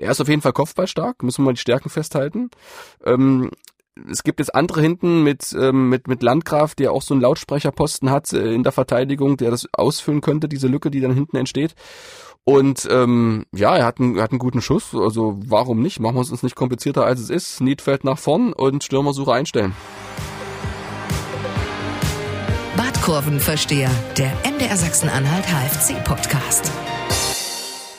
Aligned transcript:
Er 0.00 0.12
ist 0.12 0.20
auf 0.20 0.28
jeden 0.28 0.40
Fall 0.40 0.54
kopfballstark, 0.54 1.22
müssen 1.22 1.42
wir 1.42 1.46
mal 1.46 1.52
die 1.52 1.60
Stärken 1.60 1.90
festhalten. 1.90 2.50
Ähm, 3.04 3.50
es 4.10 4.22
gibt 4.22 4.38
jetzt 4.38 4.54
andere 4.54 4.80
hinten 4.80 5.22
mit, 5.22 5.52
ähm, 5.52 5.90
mit, 5.90 6.08
mit 6.08 6.22
Landgraf, 6.22 6.74
der 6.74 6.92
auch 6.92 7.02
so 7.02 7.12
einen 7.12 7.20
Lautsprecherposten 7.20 8.10
hat 8.10 8.32
äh, 8.32 8.54
in 8.54 8.62
der 8.62 8.72
Verteidigung, 8.72 9.36
der 9.36 9.50
das 9.50 9.68
ausfüllen 9.72 10.22
könnte, 10.22 10.48
diese 10.48 10.68
Lücke, 10.68 10.90
die 10.90 11.00
dann 11.00 11.12
hinten 11.12 11.36
entsteht. 11.36 11.74
Und 12.44 12.88
ähm, 12.90 13.44
ja, 13.54 13.76
er 13.76 13.84
hat 13.84 14.00
einen, 14.00 14.18
hat 14.18 14.30
einen 14.30 14.38
guten 14.38 14.62
Schuss, 14.62 14.94
also 14.94 15.38
warum 15.44 15.82
nicht? 15.82 16.00
Machen 16.00 16.16
wir 16.16 16.22
es 16.22 16.30
uns 16.30 16.42
nicht 16.42 16.56
komplizierter 16.56 17.04
als 17.04 17.20
es 17.20 17.28
ist. 17.28 17.60
Niedfeld 17.60 18.02
nach 18.02 18.18
vorn 18.18 18.54
und 18.54 18.82
Stürmersuche 18.82 19.34
einstellen. 19.34 19.74
Badkurvenversteher, 22.74 23.90
der 24.16 24.32
MDR 24.50 24.78
Sachsen-Anhalt 24.78 25.44
HFC-Podcast. 25.46 26.72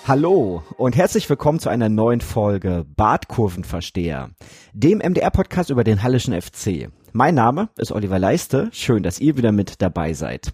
Hallo 0.07 0.63
und 0.77 0.95
herzlich 0.95 1.29
willkommen 1.29 1.59
zu 1.59 1.69
einer 1.69 1.87
neuen 1.87 2.21
Folge 2.21 2.85
Badkurvenversteher, 2.95 4.31
dem 4.73 4.97
MDR-Podcast 4.97 5.69
über 5.69 5.83
den 5.83 6.01
Hallischen 6.01 6.39
FC. 6.39 6.89
Mein 7.13 7.35
Name 7.35 7.69
ist 7.77 7.91
Oliver 7.91 8.17
Leiste, 8.17 8.69
schön, 8.73 9.03
dass 9.03 9.19
ihr 9.19 9.37
wieder 9.37 9.51
mit 9.51 9.79
dabei 9.79 10.13
seid. 10.13 10.53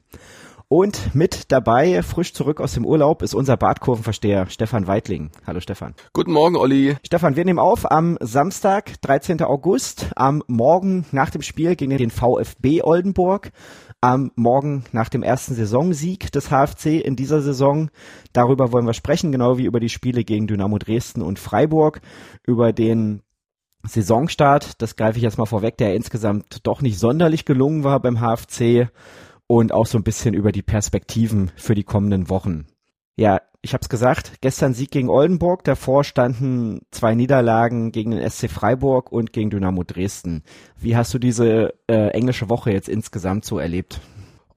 Und 0.69 1.15
mit 1.15 1.49
dabei, 1.53 2.03
frisch 2.03 2.33
zurück 2.33 2.59
aus 2.59 2.73
dem 2.73 2.85
Urlaub, 2.85 3.21
ist 3.21 3.33
unser 3.33 3.55
Badkurvenversteher 3.55 4.47
Stefan 4.49 4.85
Weidling. 4.85 5.31
Hallo 5.47 5.61
Stefan. 5.61 5.95
Guten 6.11 6.33
Morgen, 6.33 6.57
Olli. 6.57 6.97
Stefan, 7.05 7.37
wir 7.37 7.45
nehmen 7.45 7.57
auf 7.57 7.89
am 7.89 8.17
Samstag, 8.19 9.01
13. 9.01 9.43
August, 9.43 10.07
am 10.17 10.43
Morgen 10.47 11.05
nach 11.13 11.29
dem 11.29 11.41
Spiel 11.41 11.77
gegen 11.77 11.97
den 11.97 12.09
VfB 12.11 12.81
Oldenburg 12.83 13.51
am 14.01 14.31
Morgen 14.35 14.85
nach 14.91 15.09
dem 15.09 15.23
ersten 15.23 15.55
Saisonsieg 15.55 16.31
des 16.31 16.49
HFC 16.49 17.01
in 17.03 17.15
dieser 17.15 17.41
Saison. 17.41 17.89
Darüber 18.33 18.71
wollen 18.71 18.85
wir 18.85 18.93
sprechen, 18.93 19.31
genau 19.31 19.57
wie 19.57 19.65
über 19.65 19.79
die 19.79 19.89
Spiele 19.89 20.23
gegen 20.23 20.47
Dynamo 20.47 20.77
Dresden 20.77 21.21
und 21.21 21.39
Freiburg, 21.39 22.01
über 22.45 22.73
den 22.73 23.21
Saisonstart, 23.83 24.81
das 24.81 24.95
greife 24.95 25.17
ich 25.17 25.23
jetzt 25.23 25.37
mal 25.37 25.45
vorweg, 25.45 25.77
der 25.77 25.95
insgesamt 25.95 26.65
doch 26.67 26.81
nicht 26.81 26.99
sonderlich 26.99 27.45
gelungen 27.45 27.83
war 27.83 27.99
beim 27.99 28.19
HFC 28.19 28.89
und 29.47 29.71
auch 29.71 29.85
so 29.85 29.97
ein 29.97 30.03
bisschen 30.03 30.33
über 30.33 30.51
die 30.51 30.61
Perspektiven 30.61 31.51
für 31.55 31.73
die 31.73 31.83
kommenden 31.83 32.29
Wochen. 32.29 32.67
Ja, 33.15 33.41
ich 33.67 33.73
habe 33.73 33.81
es 33.81 33.89
gesagt, 33.89 34.39
gestern 34.39 34.73
Sieg 34.73 34.91
gegen 34.91 35.09
Oldenburg, 35.09 35.65
davor 35.65 36.05
standen 36.05 36.83
zwei 36.89 37.15
Niederlagen 37.15 37.91
gegen 37.91 38.11
den 38.11 38.29
SC 38.29 38.49
Freiburg 38.49 39.11
und 39.11 39.33
gegen 39.33 39.49
Dynamo 39.49 39.83
Dresden. 39.83 40.43
Wie 40.77 40.95
hast 40.95 41.13
du 41.13 41.19
diese 41.19 41.73
äh, 41.87 42.11
englische 42.11 42.49
Woche 42.49 42.71
jetzt 42.71 42.87
insgesamt 42.87 43.43
so 43.43 43.59
erlebt? 43.59 43.99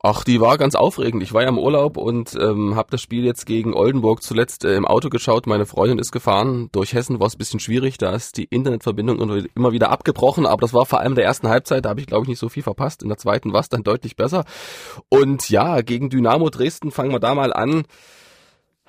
Ach, 0.00 0.22
die 0.22 0.40
war 0.40 0.58
ganz 0.58 0.76
aufregend. 0.76 1.24
Ich 1.24 1.34
war 1.34 1.42
ja 1.42 1.48
im 1.48 1.58
Urlaub 1.58 1.96
und 1.96 2.36
ähm, 2.40 2.76
habe 2.76 2.92
das 2.92 3.02
Spiel 3.02 3.24
jetzt 3.24 3.46
gegen 3.46 3.74
Oldenburg 3.74 4.22
zuletzt 4.22 4.64
äh, 4.64 4.76
im 4.76 4.86
Auto 4.86 5.08
geschaut. 5.08 5.48
Meine 5.48 5.66
Freundin 5.66 5.98
ist 5.98 6.12
gefahren. 6.12 6.68
Durch 6.70 6.94
Hessen 6.94 7.18
war 7.18 7.26
es 7.26 7.34
ein 7.34 7.38
bisschen 7.38 7.58
schwierig. 7.58 7.98
Da 7.98 8.14
ist 8.14 8.36
die 8.36 8.44
Internetverbindung 8.44 9.18
immer 9.56 9.72
wieder 9.72 9.90
abgebrochen. 9.90 10.46
Aber 10.46 10.60
das 10.60 10.72
war 10.72 10.86
vor 10.86 11.00
allem 11.00 11.12
in 11.12 11.16
der 11.16 11.24
ersten 11.24 11.48
Halbzeit. 11.48 11.84
Da 11.84 11.88
habe 11.88 12.00
ich, 12.00 12.06
glaube 12.06 12.22
ich, 12.22 12.28
nicht 12.28 12.38
so 12.38 12.48
viel 12.48 12.62
verpasst. 12.62 13.02
In 13.02 13.08
der 13.08 13.18
zweiten 13.18 13.52
war 13.52 13.60
es 13.60 13.68
dann 13.68 13.82
deutlich 13.82 14.14
besser. 14.14 14.44
Und 15.08 15.50
ja, 15.50 15.80
gegen 15.82 16.10
Dynamo 16.10 16.48
Dresden 16.48 16.92
fangen 16.92 17.10
wir 17.10 17.20
da 17.20 17.34
mal 17.34 17.52
an. 17.52 17.82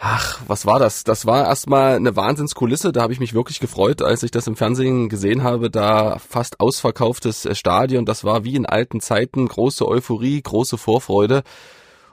Ach, 0.04 0.42
was 0.48 0.66
war 0.66 0.80
das? 0.80 1.04
Das 1.04 1.28
war 1.28 1.46
erstmal 1.46 1.96
eine 1.96 2.16
Wahnsinnskulisse. 2.16 2.92
Da 2.92 3.04
habe 3.04 3.14
ich 3.14 3.20
mich 3.20 3.36
wirklich 3.36 3.60
gefreut, 3.60 4.02
als 4.02 4.24
ich 4.24 4.32
das 4.32 4.48
im 4.48 4.56
Fernsehen 4.56 5.10
gesehen 5.10 5.44
habe. 5.44 5.70
Da 5.70 6.18
fast 6.18 6.60
ausverkauftes 6.60 7.46
äh, 7.46 7.54
Stadion. 7.54 8.04
Das 8.04 8.24
war 8.24 8.44
wie 8.44 8.56
in 8.56 8.66
alten 8.66 9.00
Zeiten. 9.00 9.48
Große 9.48 9.88
Euphorie, 9.88 10.42
große 10.42 10.80
Vorfreude. 10.80 11.44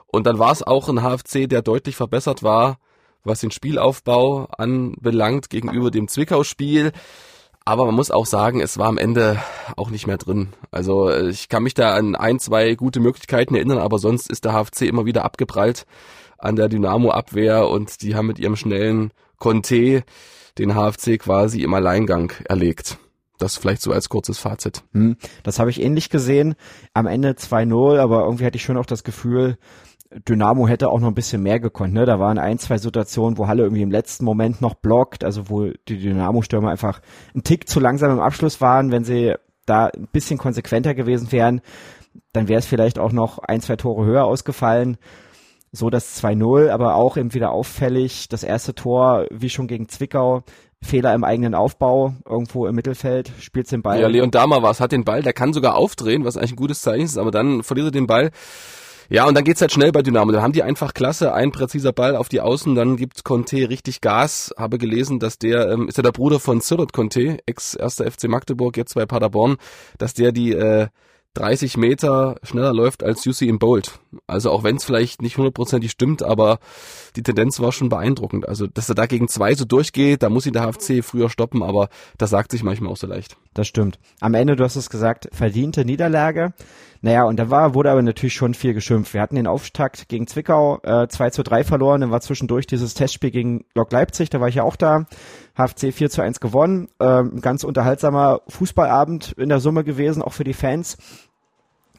Und 0.05 0.27
dann 0.27 0.37
war 0.37 0.51
es 0.51 0.61
auch 0.61 0.87
ein 0.87 1.01
HFC, 1.01 1.49
der 1.49 1.63
deutlich 1.63 1.95
verbessert 1.95 2.43
war, 2.43 2.77
was 3.23 3.39
den 3.39 3.49
Spielaufbau 3.49 4.49
anbelangt 4.55 5.49
gegenüber 5.49 5.89
dem 5.89 6.07
Zwickau-Spiel. 6.07 6.91
Aber 7.65 7.87
man 7.87 7.95
muss 7.95 8.11
auch 8.11 8.27
sagen, 8.27 8.61
es 8.61 8.77
war 8.77 8.87
am 8.87 8.99
Ende 8.99 9.41
auch 9.77 9.89
nicht 9.89 10.05
mehr 10.05 10.17
drin. 10.19 10.49
Also 10.69 11.09
äh, 11.09 11.29
ich 11.29 11.49
kann 11.49 11.63
mich 11.63 11.73
da 11.73 11.95
an 11.95 12.15
ein, 12.15 12.37
zwei 12.37 12.75
gute 12.75 12.99
Möglichkeiten 12.99 13.55
erinnern, 13.55 13.79
aber 13.79 13.97
sonst 13.97 14.29
ist 14.29 14.45
der 14.45 14.53
HFC 14.53 14.83
immer 14.83 15.05
wieder 15.05 15.25
abgeprallt 15.25 15.87
an 16.39 16.55
der 16.55 16.69
Dynamo-Abwehr 16.69 17.67
und 17.67 18.01
die 18.01 18.15
haben 18.15 18.27
mit 18.27 18.39
ihrem 18.39 18.55
schnellen 18.55 19.11
Conte 19.37 20.03
den 20.57 20.73
HFC 20.73 21.19
quasi 21.19 21.63
im 21.63 21.73
Alleingang 21.73 22.33
erlegt. 22.47 22.97
Das 23.37 23.55
vielleicht 23.55 23.81
so 23.81 23.93
als 23.93 24.09
kurzes 24.09 24.37
Fazit. 24.37 24.83
Hm, 24.91 25.15
das 25.43 25.59
habe 25.59 25.69
ich 25.69 25.81
ähnlich 25.81 26.09
gesehen. 26.09 26.55
Am 26.93 27.07
Ende 27.07 27.31
2-0, 27.31 27.97
aber 27.97 28.25
irgendwie 28.25 28.45
hatte 28.45 28.57
ich 28.57 28.63
schon 28.63 28.77
auch 28.77 28.85
das 28.85 29.05
Gefühl, 29.05 29.57
Dynamo 30.27 30.67
hätte 30.67 30.89
auch 30.89 30.99
noch 30.99 31.07
ein 31.07 31.15
bisschen 31.15 31.41
mehr 31.43 31.59
gekonnt. 31.59 31.93
Ne? 31.93 32.05
Da 32.05 32.19
waren 32.19 32.37
ein, 32.37 32.57
zwei 32.57 32.77
Situationen, 32.77 33.37
wo 33.37 33.47
Halle 33.47 33.63
irgendwie 33.63 33.83
im 33.83 33.91
letzten 33.91 34.25
Moment 34.25 34.59
noch 34.59 34.73
blockt, 34.73 35.23
also 35.23 35.49
wo 35.49 35.69
die 35.87 35.99
Dynamo-Stürmer 35.99 36.69
einfach 36.69 36.99
einen 37.33 37.43
Tick 37.43 37.69
zu 37.69 37.79
langsam 37.79 38.11
im 38.11 38.19
Abschluss 38.19 38.59
waren. 38.59 38.91
Wenn 38.91 39.03
sie 39.03 39.35
da 39.65 39.85
ein 39.85 40.07
bisschen 40.11 40.37
konsequenter 40.37 40.95
gewesen 40.95 41.31
wären, 41.31 41.61
dann 42.33 42.47
wäre 42.47 42.59
es 42.59 42.65
vielleicht 42.65 42.99
auch 42.99 43.11
noch 43.11 43.37
ein, 43.39 43.61
zwei 43.61 43.75
Tore 43.75 44.05
höher 44.05 44.25
ausgefallen 44.25 44.97
so 45.71 45.89
das 45.89 46.21
2-0, 46.23 46.69
aber 46.69 46.95
auch 46.95 47.17
eben 47.17 47.33
wieder 47.33 47.51
auffällig, 47.51 48.27
das 48.29 48.43
erste 48.43 48.73
Tor, 48.73 49.27
wie 49.31 49.49
schon 49.49 49.67
gegen 49.67 49.87
Zwickau, 49.87 50.43
Fehler 50.81 51.13
im 51.13 51.23
eigenen 51.23 51.55
Aufbau, 51.55 52.13
irgendwo 52.27 52.65
im 52.65 52.75
Mittelfeld, 52.75 53.31
spielt 53.39 53.71
den 53.71 53.81
Ball. 53.81 53.99
Ja, 53.99 54.07
Leon 54.07 54.31
Dahmer 54.31 54.63
was, 54.63 54.79
hat 54.79 54.91
den 54.91 55.03
Ball, 55.03 55.21
der 55.21 55.33
kann 55.33 55.53
sogar 55.53 55.75
aufdrehen, 55.75 56.23
was 56.25 56.37
eigentlich 56.37 56.53
ein 56.53 56.57
gutes 56.57 56.81
Zeichen 56.81 57.05
ist, 57.05 57.17
aber 57.17 57.31
dann 57.31 57.63
verliert 57.63 57.87
er 57.87 57.91
den 57.91 58.07
Ball. 58.07 58.31
Ja, 59.11 59.25
und 59.25 59.35
dann 59.35 59.43
geht's 59.43 59.59
halt 59.59 59.71
schnell 59.71 59.91
bei 59.91 60.03
Dynamo. 60.03 60.31
Dann 60.31 60.43
haben 60.43 60.53
die 60.53 60.61
einfach 60.61 60.93
klasse, 60.93 61.33
ein 61.33 61.51
präziser 61.51 61.91
Ball 61.91 62.15
auf 62.15 62.29
die 62.29 62.41
Außen, 62.41 62.75
dann 62.75 62.95
gibt 62.95 63.23
Conte 63.23 63.67
richtig 63.67 64.01
Gas. 64.01 64.53
Habe 64.55 64.77
gelesen, 64.77 65.17
dass 65.17 65.39
der, 65.39 65.71
ähm, 65.71 65.87
ist 65.87 65.97
ja 65.97 66.03
der 66.03 66.11
Bruder 66.11 66.39
von 66.39 66.61
Sirot 66.61 66.93
Conte, 66.93 67.39
ex-erster 67.47 68.09
FC 68.09 68.27
Magdeburg, 68.27 68.77
jetzt 68.77 68.93
bei 68.93 69.07
Paderborn, 69.07 69.57
dass 69.97 70.13
der 70.13 70.31
die 70.31 70.51
äh, 70.51 70.87
30 71.35 71.77
Meter 71.77 72.35
schneller 72.43 72.73
läuft 72.73 73.03
als 73.03 73.25
Usain 73.25 73.59
Bolt. 73.59 73.99
Also 74.27 74.51
auch 74.51 74.63
wenn 74.63 74.77
es 74.77 74.83
vielleicht 74.83 75.21
nicht 75.21 75.37
hundertprozentig 75.37 75.91
stimmt, 75.91 76.23
aber 76.23 76.59
die 77.15 77.23
Tendenz 77.23 77.59
war 77.59 77.71
schon 77.71 77.89
beeindruckend. 77.89 78.47
Also 78.47 78.67
dass 78.67 78.89
er 78.89 78.95
da 78.95 79.05
gegen 79.05 79.27
zwei 79.27 79.53
so 79.53 79.65
durchgeht, 79.65 80.23
da 80.23 80.29
muss 80.29 80.45
ihn 80.45 80.53
der 80.53 80.63
HFC 80.63 81.03
früher 81.03 81.29
stoppen, 81.29 81.63
aber 81.63 81.89
das 82.17 82.31
sagt 82.31 82.51
sich 82.51 82.63
manchmal 82.63 82.91
auch 82.91 82.97
so 82.97 83.07
leicht. 83.07 83.37
Das 83.59 83.67
stimmt. 83.67 83.99
Am 84.21 84.35
Ende, 84.35 84.55
du 84.55 84.63
hast 84.63 84.77
es 84.77 84.89
gesagt, 84.89 85.27
verdiente 85.33 85.83
Niederlage. 85.83 86.53
Naja, 87.01 87.25
und 87.25 87.37
da 87.37 87.49
war, 87.49 87.73
wurde 87.73 87.91
aber 87.91 88.01
natürlich 88.01 88.33
schon 88.33 88.53
viel 88.53 88.73
geschimpft. 88.73 89.13
Wir 89.13 89.19
hatten 89.19 89.35
den 89.35 89.47
Auftakt 89.47 90.07
gegen 90.07 90.27
Zwickau 90.27 90.79
äh, 90.81 91.09
2 91.09 91.31
zu 91.31 91.43
3 91.43 91.65
verloren, 91.65 91.99
dann 91.99 92.09
war 92.09 92.21
zwischendurch 92.21 92.67
dieses 92.67 92.93
Testspiel 92.93 93.31
gegen 93.31 93.65
Lok 93.75 93.91
Leipzig, 93.91 94.29
da 94.29 94.39
war 94.39 94.47
ich 94.47 94.55
ja 94.55 94.63
auch 94.63 94.77
da. 94.77 95.07
HFC 95.57 95.93
4 95.93 96.09
zu 96.09 96.21
1 96.21 96.39
gewonnen. 96.39 96.87
Ähm, 97.01 97.41
ganz 97.41 97.65
unterhaltsamer 97.65 98.43
Fußballabend 98.47 99.33
in 99.33 99.49
der 99.49 99.59
Summe 99.59 99.83
gewesen, 99.83 100.21
auch 100.21 100.31
für 100.31 100.45
die 100.45 100.53
Fans. 100.53 100.95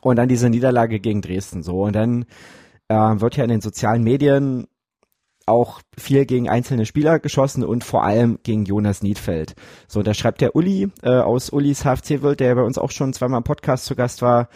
Und 0.01 0.17
dann 0.17 0.31
diese 0.31 0.49
Niederlage 0.49 0.99
gegen 0.99 1.21
Dresden 1.21 1.63
so. 1.63 1.83
Und 1.83 1.95
dann 1.95 2.25
äh, 2.89 2.95
wird 2.95 3.37
ja 3.37 3.45
in 3.45 3.51
den 3.51 3.61
sozialen 3.61 4.03
Medien 4.03 4.67
auch 5.51 5.81
viel 5.99 6.25
gegen 6.25 6.49
einzelne 6.49 6.87
Spieler 6.87 7.19
geschossen 7.19 7.65
und 7.65 7.85
vor 7.85 8.05
allem 8.05 8.39
gegen 8.43 8.65
Jonas 8.65 9.03
Niedfeld. 9.03 9.55
So, 9.89 10.03
da 10.03 10.15
schreibt 10.15 10.41
der 10.41 10.57
Uli 10.57 10.89
äh, 11.03 11.11
aus 11.11 11.51
Ulis 11.51 11.85
HFC 11.85 12.23
Wild, 12.23 12.41
der 12.41 12.55
bei 12.55 12.63
uns 12.63 12.79
auch 12.79 12.91
schon 12.91 13.13
zweimal 13.13 13.39
im 13.39 13.45
Podcast 13.45 13.85
zu 13.85 13.95
Gast 13.95 14.23
war, 14.23 14.49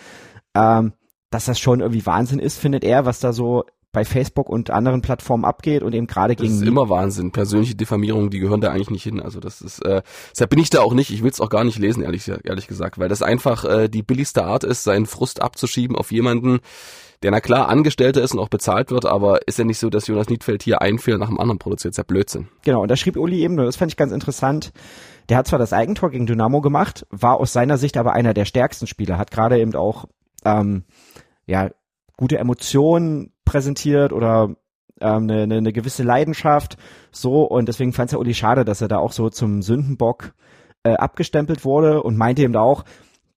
ähm, 0.55 0.93
dass 1.31 1.47
das 1.47 1.59
schon 1.59 1.81
irgendwie 1.81 2.07
Wahnsinn 2.07 2.39
ist, 2.39 2.59
findet 2.59 2.85
er, 2.85 3.05
was 3.05 3.21
da 3.21 3.33
so 3.33 3.65
bei 3.95 4.05
Facebook 4.05 4.51
und 4.51 4.71
anderen 4.71 5.01
Plattformen 5.01 5.47
abgeht 5.47 5.83
und 5.83 5.95
eben 5.95 6.07
gerade 6.07 6.37
gegen. 6.37 6.51
Das 6.51 6.61
ist 6.61 6.69
immer 6.69 6.91
Wahnsinn. 6.91 7.33
Persönliche 7.33 7.75
Diffamierungen, 7.77 8.29
die 8.29 8.41
gehören 8.41 8.61
da 8.61 8.71
eigentlich 8.71 8.91
nicht 8.91 9.05
hin. 9.05 9.23
Also 9.23 9.41
das 9.41 9.63
ist, 9.63 9.79
äh, 9.87 10.03
deshalb 10.33 10.51
bin 10.51 10.59
ich 10.59 10.69
da 10.69 10.81
auch 10.83 10.93
nicht. 10.93 11.11
Ich 11.11 11.23
will 11.23 11.31
es 11.31 11.41
auch 11.41 11.49
gar 11.49 11.65
nicht 11.65 11.79
lesen, 11.79 12.03
ehrlich, 12.03 12.29
ehrlich 12.29 12.67
gesagt, 12.67 12.99
weil 12.99 13.09
das 13.09 13.23
einfach 13.23 13.65
äh, 13.65 13.89
die 13.89 14.03
billigste 14.03 14.45
Art 14.45 14.65
ist, 14.65 14.85
seinen 14.85 15.07
Frust 15.07 15.41
abzuschieben 15.41 15.97
auf 15.97 16.13
jemanden, 16.13 16.61
der 17.25 17.31
na 17.31 17.41
klar 17.41 17.71
Angestellter 17.71 18.23
ist 18.23 18.35
und 18.35 18.39
auch 18.39 18.51
bezahlt 18.51 18.91
wird, 18.91 19.07
aber 19.07 19.49
ist 19.49 19.59
ja 19.59 19.65
nicht 19.65 19.79
so, 19.79 19.89
dass 19.89 20.07
Jonas 20.07 20.29
Niedfeld 20.29 20.63
hier 20.63 20.83
einen 20.83 20.99
Fehler 20.99 21.17
nach 21.17 21.29
dem 21.29 21.41
anderen 21.41 21.59
produziert. 21.59 21.93
Das 21.93 21.95
ist 21.95 21.99
ja 21.99 22.05
Blödsinn. 22.07 22.49
Genau, 22.63 22.83
und 22.83 22.91
da 22.91 22.97
schrieb 22.97 23.17
Uli 23.17 23.41
eben, 23.41 23.57
das 23.57 23.77
fand 23.77 23.91
ich 23.91 23.97
ganz 23.97 24.13
interessant, 24.13 24.73
der 25.31 25.39
hat 25.39 25.47
zwar 25.49 25.59
das 25.59 25.73
Eigentor 25.73 26.11
gegen 26.11 26.27
Dynamo 26.27 26.61
gemacht, 26.61 27.07
war 27.09 27.41
aus 27.41 27.55
seiner 27.55 27.79
Sicht 27.79 27.97
aber 27.97 28.13
einer 28.13 28.35
der 28.35 28.45
stärksten 28.45 28.87
Spieler, 28.87 29.17
hat 29.17 29.31
gerade 29.31 29.59
eben 29.59 29.75
auch 29.75 30.05
ähm, 30.45 30.85
ja 31.47 31.71
gute 32.19 32.37
Emotionen 32.39 33.33
präsentiert 33.47 34.13
oder 34.13 34.55
ähm, 35.01 35.23
eine, 35.23 35.45
eine, 35.45 35.57
eine 35.57 35.73
gewisse 35.73 36.03
Leidenschaft 36.03 36.77
so 37.11 37.45
und 37.45 37.69
deswegen 37.69 37.95
fand 37.95 38.09
es 38.09 38.13
ja 38.13 38.19
Uli 38.19 38.35
schade, 38.35 38.67
dass 38.67 38.83
er 38.83 38.89
da 38.89 38.99
auch 38.99 39.13
so 39.13 39.31
zum 39.31 39.63
Sündenbock 39.63 40.35
äh, 40.83 40.93
abgestempelt 40.93 41.65
wurde 41.65 42.03
und 42.03 42.19
meinte 42.19 42.43
eben 42.43 42.55
auch, 42.55 42.85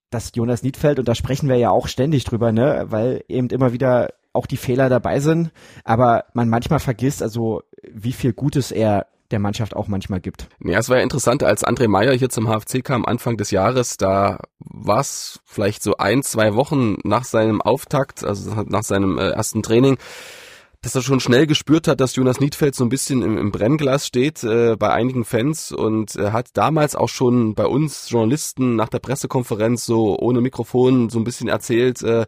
dass 0.09 0.31
Jonas 0.33 0.63
Niedfeld, 0.63 0.99
und 0.99 1.07
da 1.07 1.15
sprechen 1.15 1.49
wir 1.49 1.57
ja 1.57 1.69
auch 1.69 1.87
ständig 1.87 2.23
drüber, 2.23 2.51
ne, 2.51 2.85
weil 2.89 3.23
eben 3.27 3.49
immer 3.49 3.73
wieder 3.73 4.09
auch 4.33 4.45
die 4.45 4.57
Fehler 4.57 4.89
dabei 4.89 5.19
sind, 5.19 5.51
aber 5.83 6.25
man 6.33 6.49
manchmal 6.49 6.79
vergisst, 6.79 7.23
also 7.23 7.63
wie 7.91 8.13
viel 8.13 8.33
Gutes 8.33 8.71
er 8.71 9.07
der 9.31 9.39
Mannschaft 9.39 9.75
auch 9.75 9.87
manchmal 9.87 10.21
gibt. 10.21 10.47
Ja, 10.63 10.79
es 10.79 10.89
war 10.89 10.97
ja 10.97 11.03
interessant, 11.03 11.43
als 11.43 11.65
André 11.65 11.87
Meyer 11.89 12.13
hier 12.13 12.29
zum 12.29 12.47
HFC 12.47 12.83
kam 12.83 13.05
Anfang 13.05 13.35
des 13.35 13.51
Jahres, 13.51 13.97
da 13.97 14.39
war 14.59 15.01
es 15.01 15.41
vielleicht 15.43 15.83
so 15.83 15.97
ein, 15.97 16.23
zwei 16.23 16.55
Wochen 16.55 16.97
nach 17.03 17.25
seinem 17.25 17.61
Auftakt, 17.61 18.23
also 18.23 18.63
nach 18.63 18.83
seinem 18.83 19.17
äh, 19.17 19.31
ersten 19.31 19.63
Training, 19.63 19.97
dass 20.81 20.95
er 20.95 21.01
schon 21.01 21.19
schnell 21.19 21.47
gespürt 21.47 21.87
hat, 21.87 21.99
dass 21.99 22.15
Jonas 22.15 22.39
Niedfeld 22.39 22.75
so 22.75 22.85
ein 22.85 22.89
bisschen 22.89 23.21
im, 23.21 23.37
im 23.37 23.51
Brennglas 23.51 24.05
steht 24.07 24.43
äh, 24.43 24.75
bei 24.77 24.91
einigen 24.91 25.25
Fans 25.25 25.71
und 25.71 26.15
äh, 26.15 26.31
hat 26.31 26.49
damals 26.53 26.95
auch 26.95 27.09
schon 27.09 27.55
bei 27.55 27.65
uns 27.65 28.09
Journalisten 28.09 28.75
nach 28.75 28.89
der 28.89 28.99
Pressekonferenz 28.99 29.85
so 29.85 30.17
ohne 30.17 30.41
Mikrofon 30.41 31.09
so 31.09 31.19
ein 31.19 31.23
bisschen 31.23 31.47
erzählt, 31.47 32.03
äh, 32.03 32.25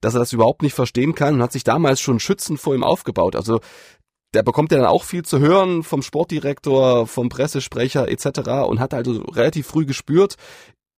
dass 0.00 0.14
er 0.14 0.20
das 0.20 0.32
überhaupt 0.32 0.62
nicht 0.62 0.74
verstehen 0.74 1.14
kann 1.14 1.34
und 1.34 1.42
hat 1.42 1.52
sich 1.52 1.64
damals 1.64 2.00
schon 2.00 2.20
schützend 2.20 2.60
vor 2.60 2.74
ihm 2.74 2.84
aufgebaut. 2.84 3.36
Also 3.36 3.60
der 4.34 4.42
bekommt 4.42 4.72
ja 4.72 4.78
dann 4.78 4.86
auch 4.86 5.04
viel 5.04 5.24
zu 5.24 5.38
hören 5.38 5.82
vom 5.84 6.02
Sportdirektor, 6.02 7.06
vom 7.06 7.28
Pressesprecher 7.28 8.08
etc. 8.08 8.66
und 8.68 8.80
hat 8.80 8.92
also 8.92 9.22
relativ 9.22 9.68
früh 9.68 9.86
gespürt, 9.86 10.36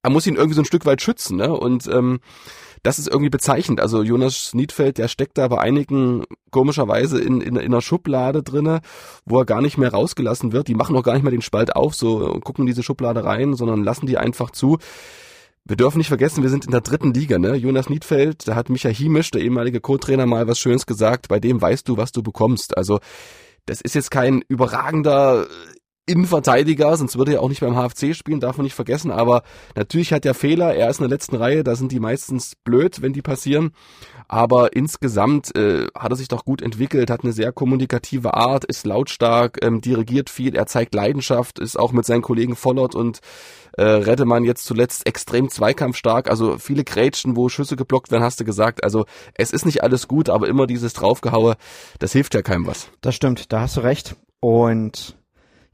er 0.02 0.10
muss 0.10 0.26
ihn 0.26 0.36
irgendwie 0.36 0.54
so 0.54 0.62
ein 0.62 0.66
Stück 0.66 0.86
weit 0.86 1.02
schützen, 1.02 1.36
ne? 1.36 1.52
Und 1.52 1.88
ähm, 1.88 2.20
das 2.82 2.98
ist 2.98 3.08
irgendwie 3.08 3.30
bezeichnend. 3.30 3.80
Also 3.80 4.02
Jonas 4.02 4.54
Niedfeld, 4.54 4.98
der 4.98 5.08
steckt 5.08 5.38
da 5.38 5.48
bei 5.48 5.58
einigen 5.58 6.24
komischerweise 6.50 7.20
in, 7.20 7.40
in, 7.40 7.56
in 7.56 7.72
einer 7.72 7.82
Schublade 7.82 8.42
drinne, 8.42 8.80
wo 9.24 9.38
er 9.38 9.44
gar 9.44 9.60
nicht 9.60 9.78
mehr 9.78 9.92
rausgelassen 9.92 10.52
wird. 10.52 10.68
Die 10.68 10.74
machen 10.74 10.96
auch 10.96 11.02
gar 11.02 11.14
nicht 11.14 11.22
mehr 11.22 11.30
den 11.30 11.42
Spalt 11.42 11.76
auf, 11.76 11.94
so 11.94 12.40
gucken 12.44 12.66
diese 12.66 12.82
Schublade 12.82 13.24
rein, 13.24 13.54
sondern 13.54 13.84
lassen 13.84 14.06
die 14.06 14.18
einfach 14.18 14.50
zu. 14.50 14.78
Wir 15.64 15.76
dürfen 15.76 15.98
nicht 15.98 16.08
vergessen, 16.08 16.44
wir 16.44 16.50
sind 16.50 16.64
in 16.64 16.70
der 16.70 16.80
dritten 16.80 17.12
Liga, 17.12 17.38
ne? 17.38 17.56
Jonas 17.56 17.90
Niedfeld, 17.90 18.46
da 18.46 18.54
hat 18.54 18.70
Micha 18.70 18.88
Himisch, 18.88 19.32
der 19.32 19.42
ehemalige 19.42 19.80
Co-Trainer, 19.80 20.24
mal 20.24 20.46
was 20.46 20.60
Schönes 20.60 20.86
gesagt, 20.86 21.26
bei 21.26 21.40
dem 21.40 21.60
weißt 21.60 21.88
du, 21.88 21.96
was 21.96 22.12
du 22.12 22.22
bekommst. 22.22 22.76
Also 22.76 23.00
das 23.66 23.80
ist 23.80 23.96
jetzt 23.96 24.12
kein 24.12 24.42
überragender 24.46 25.48
Innenverteidiger, 26.06 26.96
sonst 26.96 27.18
würde 27.18 27.34
er 27.34 27.42
auch 27.42 27.48
nicht 27.48 27.60
beim 27.60 27.74
HFC 27.74 28.14
spielen, 28.14 28.40
darf 28.40 28.56
man 28.56 28.64
nicht 28.64 28.74
vergessen. 28.74 29.10
Aber 29.10 29.42
natürlich 29.74 30.12
hat 30.12 30.24
er 30.24 30.34
Fehler. 30.34 30.74
Er 30.74 30.88
ist 30.88 31.00
in 31.00 31.02
der 31.02 31.10
letzten 31.10 31.36
Reihe, 31.36 31.64
da 31.64 31.74
sind 31.74 31.90
die 31.90 32.00
meistens 32.00 32.54
blöd, 32.64 33.02
wenn 33.02 33.12
die 33.12 33.22
passieren. 33.22 33.72
Aber 34.28 34.74
insgesamt 34.74 35.54
äh, 35.56 35.86
hat 35.96 36.12
er 36.12 36.16
sich 36.16 36.28
doch 36.28 36.44
gut 36.44 36.62
entwickelt, 36.62 37.10
hat 37.10 37.24
eine 37.24 37.32
sehr 37.32 37.52
kommunikative 37.52 38.34
Art, 38.34 38.64
ist 38.64 38.86
lautstark, 38.86 39.58
ähm, 39.62 39.80
dirigiert 39.80 40.30
viel, 40.30 40.56
er 40.56 40.66
zeigt 40.66 40.94
Leidenschaft, 40.94 41.58
ist 41.58 41.78
auch 41.78 41.92
mit 41.92 42.04
seinen 42.04 42.22
Kollegen 42.22 42.56
Vollert 42.56 42.94
und 42.94 43.20
äh, 43.76 43.82
Reddemann 43.82 44.44
jetzt 44.44 44.64
zuletzt 44.64 45.06
extrem 45.06 45.48
zweikampfstark. 45.48 46.30
Also 46.30 46.58
viele 46.58 46.84
Grätschen, 46.84 47.36
wo 47.36 47.48
Schüsse 47.48 47.76
geblockt 47.76 48.10
werden, 48.10 48.22
hast 48.22 48.40
du 48.40 48.44
gesagt. 48.44 48.84
Also 48.84 49.06
es 49.34 49.50
ist 49.50 49.66
nicht 49.66 49.82
alles 49.82 50.08
gut, 50.08 50.28
aber 50.28 50.48
immer 50.48 50.66
dieses 50.66 50.92
Draufgehaue, 50.92 51.56
das 51.98 52.12
hilft 52.12 52.34
ja 52.34 52.42
keinem 52.42 52.66
was. 52.66 52.88
Das 53.00 53.14
stimmt, 53.14 53.52
da 53.52 53.62
hast 53.62 53.76
du 53.76 53.80
recht. 53.80 54.16
Und 54.40 55.16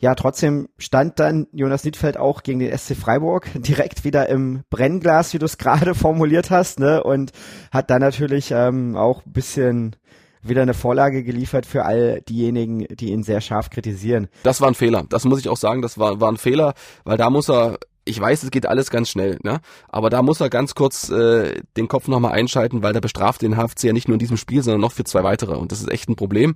ja, 0.03 0.17
trotzdem 0.17 0.69
stand 0.79 1.21
dann 1.21 1.47
Jonas 1.53 1.85
Niedfeld 1.85 2.17
auch 2.17 2.43
gegen 2.43 2.59
den 2.59 2.77
SC 2.77 2.97
Freiburg 2.97 3.49
direkt 3.55 4.05
wieder 4.05 4.29
im 4.29 4.65
Brennglas, 4.69 5.33
wie 5.33 5.39
du 5.39 5.47
es 5.47 5.59
gerade 5.59 5.95
formuliert 5.95 6.51
hast, 6.51 6.81
ne? 6.81 7.05
Und 7.05 7.31
hat 7.71 7.89
dann 7.89 8.01
natürlich 8.01 8.51
ähm, 8.51 8.97
auch 8.97 9.25
ein 9.25 9.33
bisschen 9.33 9.97
wieder 10.43 10.63
eine 10.63 10.75
Vorlage 10.75 11.23
geliefert 11.23 11.67
für 11.67 11.85
all 11.85 12.21
diejenigen, 12.23 12.85
die 12.91 13.13
ihn 13.13 13.23
sehr 13.23 13.41
scharf 13.41 13.71
kritisieren. 13.71 14.27
Das 14.43 14.61
war 14.61 14.67
ein 14.67 14.75
Fehler. 14.75 15.05
Das 15.09 15.25
muss 15.25 15.39
ich 15.39 15.49
auch 15.49 15.57
sagen, 15.57 15.83
das 15.83 15.97
war, 15.99 16.21
war 16.21 16.33
ein 16.33 16.37
Fehler, 16.37 16.75
weil 17.05 17.17
da 17.17 17.31
muss 17.31 17.49
er 17.49 17.79
ich 18.05 18.21
weiß, 18.21 18.43
es 18.43 18.51
geht 18.51 18.67
alles 18.67 18.91
ganz 18.91 19.09
schnell, 19.09 19.39
ne? 19.45 19.61
Aber 19.89 20.11
da 20.11 20.23
muss 20.23 20.41
er 20.41 20.51
ganz 20.51 20.75
kurz 20.75 21.09
äh, 21.11 21.63
den 21.77 21.87
Kopf 21.87 22.09
nochmal 22.09 22.33
einschalten, 22.33 22.83
weil 22.83 22.93
der 22.93 23.01
bestraft 23.01 23.43
den 23.43 23.57
HFC 23.57 23.85
ja 23.85 23.93
nicht 23.93 24.09
nur 24.09 24.17
in 24.17 24.19
diesem 24.19 24.37
Spiel, 24.37 24.65
sondern 24.65 24.81
noch 24.81 24.91
für 24.91 25.05
zwei 25.05 25.23
weitere. 25.23 25.55
Und 25.55 25.71
das 25.71 25.81
ist 25.81 25.89
echt 25.89 26.09
ein 26.09 26.17
Problem. 26.17 26.55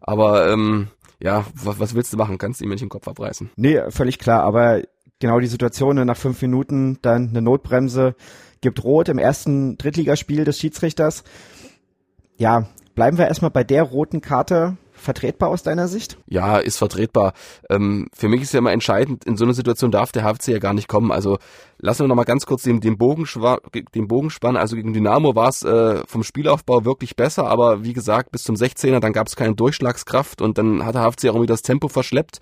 Aber 0.00 0.50
ähm, 0.50 0.88
ja, 1.20 1.44
was, 1.54 1.94
willst 1.94 2.12
du 2.12 2.16
machen? 2.16 2.38
Kannst 2.38 2.60
du 2.60 2.64
ihm 2.64 2.70
nicht 2.70 2.82
den 2.82 2.88
Kopf 2.88 3.08
abreißen? 3.08 3.50
Nee, 3.56 3.80
völlig 3.90 4.18
klar, 4.18 4.42
aber 4.42 4.82
genau 5.18 5.40
die 5.40 5.46
Situation, 5.46 5.96
ne, 5.96 6.04
nach 6.04 6.16
fünf 6.16 6.40
Minuten 6.42 6.98
dann 7.02 7.30
eine 7.30 7.42
Notbremse, 7.42 8.14
gibt 8.60 8.82
Rot 8.84 9.08
im 9.08 9.18
ersten 9.18 9.76
Drittligaspiel 9.78 10.44
des 10.44 10.58
Schiedsrichters. 10.58 11.24
Ja, 12.36 12.68
bleiben 12.94 13.18
wir 13.18 13.26
erstmal 13.26 13.50
bei 13.50 13.64
der 13.64 13.82
roten 13.82 14.20
Karte 14.20 14.76
vertretbar 14.98 15.48
aus 15.48 15.62
deiner 15.62 15.88
Sicht? 15.88 16.18
Ja, 16.26 16.58
ist 16.58 16.76
vertretbar. 16.76 17.32
Ähm, 17.70 18.08
für 18.14 18.28
mich 18.28 18.42
ist 18.42 18.52
ja 18.52 18.58
immer 18.58 18.72
entscheidend, 18.72 19.24
in 19.24 19.36
so 19.36 19.44
einer 19.44 19.54
Situation 19.54 19.90
darf 19.90 20.12
der 20.12 20.24
HFC 20.24 20.48
ja 20.48 20.58
gar 20.58 20.74
nicht 20.74 20.88
kommen. 20.88 21.10
Also 21.10 21.38
lassen 21.78 22.00
wir 22.00 22.08
noch 22.08 22.16
mal 22.16 22.24
ganz 22.24 22.46
kurz 22.46 22.62
den, 22.62 22.80
den, 22.80 22.98
Bogen, 22.98 23.26
den 23.94 24.08
Bogen 24.08 24.30
spannen. 24.30 24.56
Also 24.56 24.76
gegen 24.76 24.92
Dynamo 24.92 25.34
war 25.34 25.48
es 25.48 25.62
äh, 25.62 26.02
vom 26.06 26.22
Spielaufbau 26.22 26.84
wirklich 26.84 27.16
besser, 27.16 27.46
aber 27.46 27.84
wie 27.84 27.92
gesagt, 27.92 28.32
bis 28.32 28.42
zum 28.42 28.56
16er, 28.56 29.00
dann 29.00 29.12
gab 29.12 29.28
es 29.28 29.36
keine 29.36 29.54
Durchschlagskraft 29.54 30.42
und 30.42 30.58
dann 30.58 30.84
hat 30.84 30.94
der 30.94 31.02
HFC 31.02 31.24
auch 31.24 31.34
irgendwie 31.34 31.46
das 31.46 31.62
Tempo 31.62 31.88
verschleppt. 31.88 32.38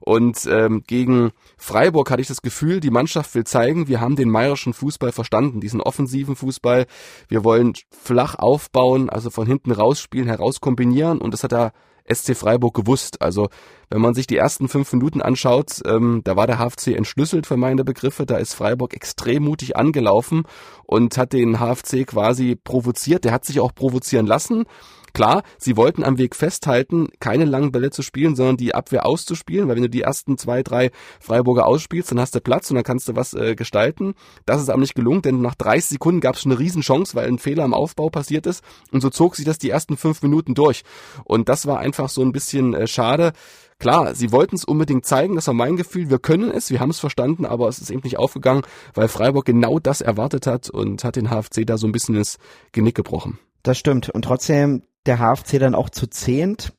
Und 0.00 0.46
ähm, 0.46 0.82
gegen 0.86 1.30
Freiburg 1.56 2.10
hatte 2.10 2.20
ich 2.20 2.28
das 2.28 2.42
Gefühl, 2.42 2.80
die 2.80 2.90
Mannschaft 2.90 3.34
will 3.34 3.44
zeigen, 3.44 3.88
wir 3.88 4.02
haben 4.02 4.16
den 4.16 4.28
Mayerschen 4.28 4.74
Fußball 4.74 5.12
verstanden, 5.12 5.60
diesen 5.60 5.80
offensiven 5.80 6.36
Fußball. 6.36 6.86
Wir 7.28 7.42
wollen 7.42 7.72
flach 7.90 8.34
aufbauen, 8.34 9.08
also 9.08 9.30
von 9.30 9.46
hinten 9.46 9.72
rausspielen, 9.72 10.28
heraus 10.28 10.60
kombinieren 10.60 11.18
und 11.22 11.32
das 11.32 11.42
hat 11.42 11.54
er 11.54 11.72
SC 12.12 12.36
Freiburg 12.36 12.74
gewusst. 12.74 13.22
Also 13.22 13.48
wenn 13.90 14.00
man 14.00 14.14
sich 14.14 14.26
die 14.26 14.36
ersten 14.36 14.68
fünf 14.68 14.92
Minuten 14.92 15.22
anschaut, 15.22 15.80
ähm, 15.86 16.22
da 16.24 16.36
war 16.36 16.46
der 16.46 16.58
HFC 16.58 16.88
entschlüsselt 16.88 17.46
für 17.46 17.56
meine 17.56 17.84
Begriffe. 17.84 18.26
Da 18.26 18.36
ist 18.36 18.54
Freiburg 18.54 18.94
extrem 18.94 19.44
mutig 19.44 19.76
angelaufen 19.76 20.44
und 20.84 21.16
hat 21.16 21.32
den 21.32 21.58
HFC 21.58 22.06
quasi 22.06 22.56
provoziert. 22.56 23.24
Der 23.24 23.32
hat 23.32 23.44
sich 23.44 23.60
auch 23.60 23.74
provozieren 23.74 24.26
lassen. 24.26 24.64
Klar, 25.14 25.44
sie 25.58 25.76
wollten 25.76 26.02
am 26.02 26.18
Weg 26.18 26.34
festhalten, 26.34 27.08
keine 27.20 27.44
langen 27.44 27.70
Bälle 27.70 27.90
zu 27.90 28.02
spielen, 28.02 28.34
sondern 28.34 28.56
die 28.56 28.74
Abwehr 28.74 29.06
auszuspielen, 29.06 29.68
weil 29.68 29.76
wenn 29.76 29.84
du 29.84 29.88
die 29.88 30.02
ersten 30.02 30.36
zwei, 30.36 30.64
drei 30.64 30.90
Freiburger 31.20 31.66
ausspielst, 31.66 32.10
dann 32.10 32.18
hast 32.18 32.34
du 32.34 32.40
Platz 32.40 32.68
und 32.70 32.74
dann 32.74 32.84
kannst 32.84 33.08
du 33.08 33.14
was 33.14 33.32
äh, 33.32 33.54
gestalten. 33.54 34.14
Das 34.44 34.60
ist 34.60 34.70
aber 34.70 34.80
nicht 34.80 34.96
gelungen, 34.96 35.22
denn 35.22 35.40
nach 35.40 35.54
30 35.54 35.90
Sekunden 35.90 36.20
gab 36.20 36.34
es 36.34 36.44
eine 36.44 36.58
Riesenchance, 36.58 37.14
weil 37.14 37.28
ein 37.28 37.38
Fehler 37.38 37.64
im 37.64 37.74
Aufbau 37.74 38.10
passiert 38.10 38.44
ist 38.46 38.64
und 38.90 39.02
so 39.02 39.08
zog 39.08 39.36
sich 39.36 39.44
das 39.44 39.58
die 39.58 39.70
ersten 39.70 39.96
fünf 39.96 40.20
Minuten 40.20 40.54
durch. 40.54 40.82
Und 41.22 41.48
das 41.48 41.66
war 41.66 41.78
einfach 41.78 42.08
so 42.08 42.20
ein 42.22 42.32
bisschen 42.32 42.74
äh, 42.74 42.88
schade. 42.88 43.34
Klar, 43.78 44.16
sie 44.16 44.32
wollten 44.32 44.56
es 44.56 44.64
unbedingt 44.64 45.06
zeigen, 45.06 45.36
das 45.36 45.46
war 45.46 45.54
mein 45.54 45.76
Gefühl, 45.76 46.10
wir 46.10 46.18
können 46.18 46.50
es, 46.50 46.70
wir 46.70 46.80
haben 46.80 46.90
es 46.90 46.98
verstanden, 46.98 47.46
aber 47.46 47.68
es 47.68 47.78
ist 47.78 47.90
eben 47.90 48.02
nicht 48.02 48.18
aufgegangen, 48.18 48.62
weil 48.94 49.06
Freiburg 49.06 49.44
genau 49.44 49.78
das 49.78 50.00
erwartet 50.00 50.48
hat 50.48 50.70
und 50.70 51.04
hat 51.04 51.14
den 51.14 51.30
HFC 51.30 51.64
da 51.64 51.78
so 51.78 51.86
ein 51.86 51.92
bisschen 51.92 52.16
ins 52.16 52.38
Genick 52.72 52.96
gebrochen. 52.96 53.38
Das 53.62 53.78
stimmt. 53.78 54.10
Und 54.10 54.22
trotzdem 54.22 54.82
der 55.06 55.18
HFC 55.18 55.58
dann 55.58 55.74
auch 55.74 55.90
zu 55.90 56.06
zehnt. 56.06 56.72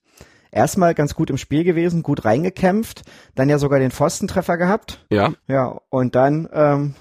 Erstmal 0.51 0.93
ganz 0.93 1.15
gut 1.15 1.29
im 1.29 1.37
Spiel 1.37 1.63
gewesen, 1.63 2.01
gut 2.01 2.23
reingekämpft, 2.23 3.03
dann 3.35 3.49
ja 3.49 3.59
sogar 3.59 3.79
den 3.79 3.91
Pfostentreffer 3.91 4.57
gehabt. 4.57 5.05
Ja. 5.09 5.33
Ja, 5.47 5.81
und 5.89 6.15
dann 6.15 6.47
ähm, 6.53 6.95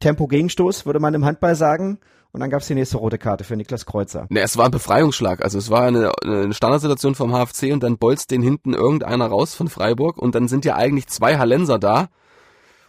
Tempo-Gegenstoß, 0.00 0.86
würde 0.86 0.98
man 0.98 1.14
im 1.14 1.24
Handball 1.24 1.54
sagen. 1.54 1.98
Und 2.32 2.40
dann 2.40 2.50
gab's 2.50 2.68
die 2.68 2.74
nächste 2.74 2.96
rote 2.96 3.18
Karte 3.18 3.44
für 3.44 3.56
Niklas 3.56 3.86
Kreuzer. 3.86 4.26
Ne, 4.30 4.40
es 4.40 4.56
war 4.56 4.66
ein 4.66 4.70
Befreiungsschlag. 4.70 5.42
Also 5.42 5.58
es 5.58 5.68
war 5.68 5.82
eine, 5.82 6.12
eine 6.22 6.54
Standardsituation 6.54 7.14
vom 7.14 7.32
HFC 7.32 7.72
und 7.72 7.82
dann 7.82 7.98
bolzt 7.98 8.30
den 8.30 8.40
hinten 8.40 8.72
irgendeiner 8.72 9.26
raus 9.26 9.54
von 9.54 9.68
Freiburg 9.68 10.16
und 10.16 10.34
dann 10.34 10.46
sind 10.46 10.64
ja 10.64 10.76
eigentlich 10.76 11.08
zwei 11.08 11.38
Hallenser 11.38 11.78
da. 11.78 12.08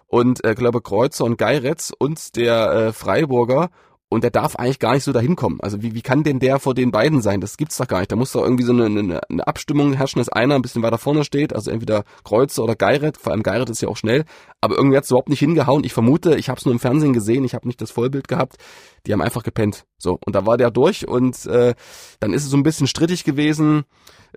Und 0.07 0.43
äh, 0.43 0.55
glaube 0.55 0.81
Kreuzer 0.81 1.25
und 1.25 1.37
Geiretz 1.37 1.91
und 1.97 2.35
der 2.35 2.71
äh, 2.71 2.93
Freiburger 2.93 3.69
und 4.11 4.25
der 4.25 4.29
darf 4.29 4.57
eigentlich 4.57 4.79
gar 4.79 4.93
nicht 4.93 5.05
so 5.05 5.13
dahin 5.13 5.37
kommen. 5.37 5.59
Also 5.61 5.81
wie, 5.81 5.95
wie 5.95 6.01
kann 6.01 6.23
denn 6.23 6.39
der 6.39 6.59
vor 6.59 6.73
den 6.73 6.91
beiden 6.91 7.21
sein? 7.21 7.39
Das 7.39 7.55
gibt's 7.55 7.77
doch 7.77 7.87
gar 7.87 7.99
nicht. 7.99 8.11
Da 8.11 8.17
muss 8.17 8.33
doch 8.33 8.43
irgendwie 8.43 8.65
so 8.65 8.73
eine, 8.73 8.85
eine, 8.87 9.21
eine 9.29 9.47
Abstimmung 9.47 9.93
herrschen, 9.93 10.19
dass 10.19 10.27
einer 10.27 10.55
ein 10.55 10.61
bisschen 10.61 10.83
weiter 10.83 10.97
vorne 10.97 11.23
steht, 11.23 11.55
also 11.55 11.71
entweder 11.71 12.03
Kreuzer 12.25 12.65
oder 12.65 12.75
Geiret, 12.75 13.15
vor 13.15 13.31
allem 13.31 13.41
Geiret 13.41 13.69
ist 13.69 13.81
ja 13.81 13.87
auch 13.87 13.95
schnell, 13.95 14.25
aber 14.59 14.75
irgendwie 14.75 14.97
hat's 14.97 15.09
überhaupt 15.09 15.29
nicht 15.29 15.39
hingehauen. 15.39 15.85
Ich 15.85 15.93
vermute, 15.93 16.35
ich 16.35 16.49
habe 16.49 16.59
es 16.59 16.65
nur 16.65 16.73
im 16.73 16.81
Fernsehen 16.81 17.13
gesehen, 17.13 17.45
ich 17.45 17.55
habe 17.55 17.65
nicht 17.65 17.79
das 17.79 17.89
Vollbild 17.89 18.27
gehabt. 18.27 18.57
Die 19.07 19.13
haben 19.13 19.21
einfach 19.21 19.43
gepennt. 19.43 19.85
So, 19.97 20.19
und 20.25 20.35
da 20.35 20.45
war 20.45 20.57
der 20.57 20.71
durch 20.71 21.07
und 21.07 21.45
äh, 21.45 21.73
dann 22.19 22.33
ist 22.33 22.43
es 22.43 22.49
so 22.49 22.57
ein 22.57 22.63
bisschen 22.63 22.87
strittig 22.87 23.23
gewesen. 23.23 23.85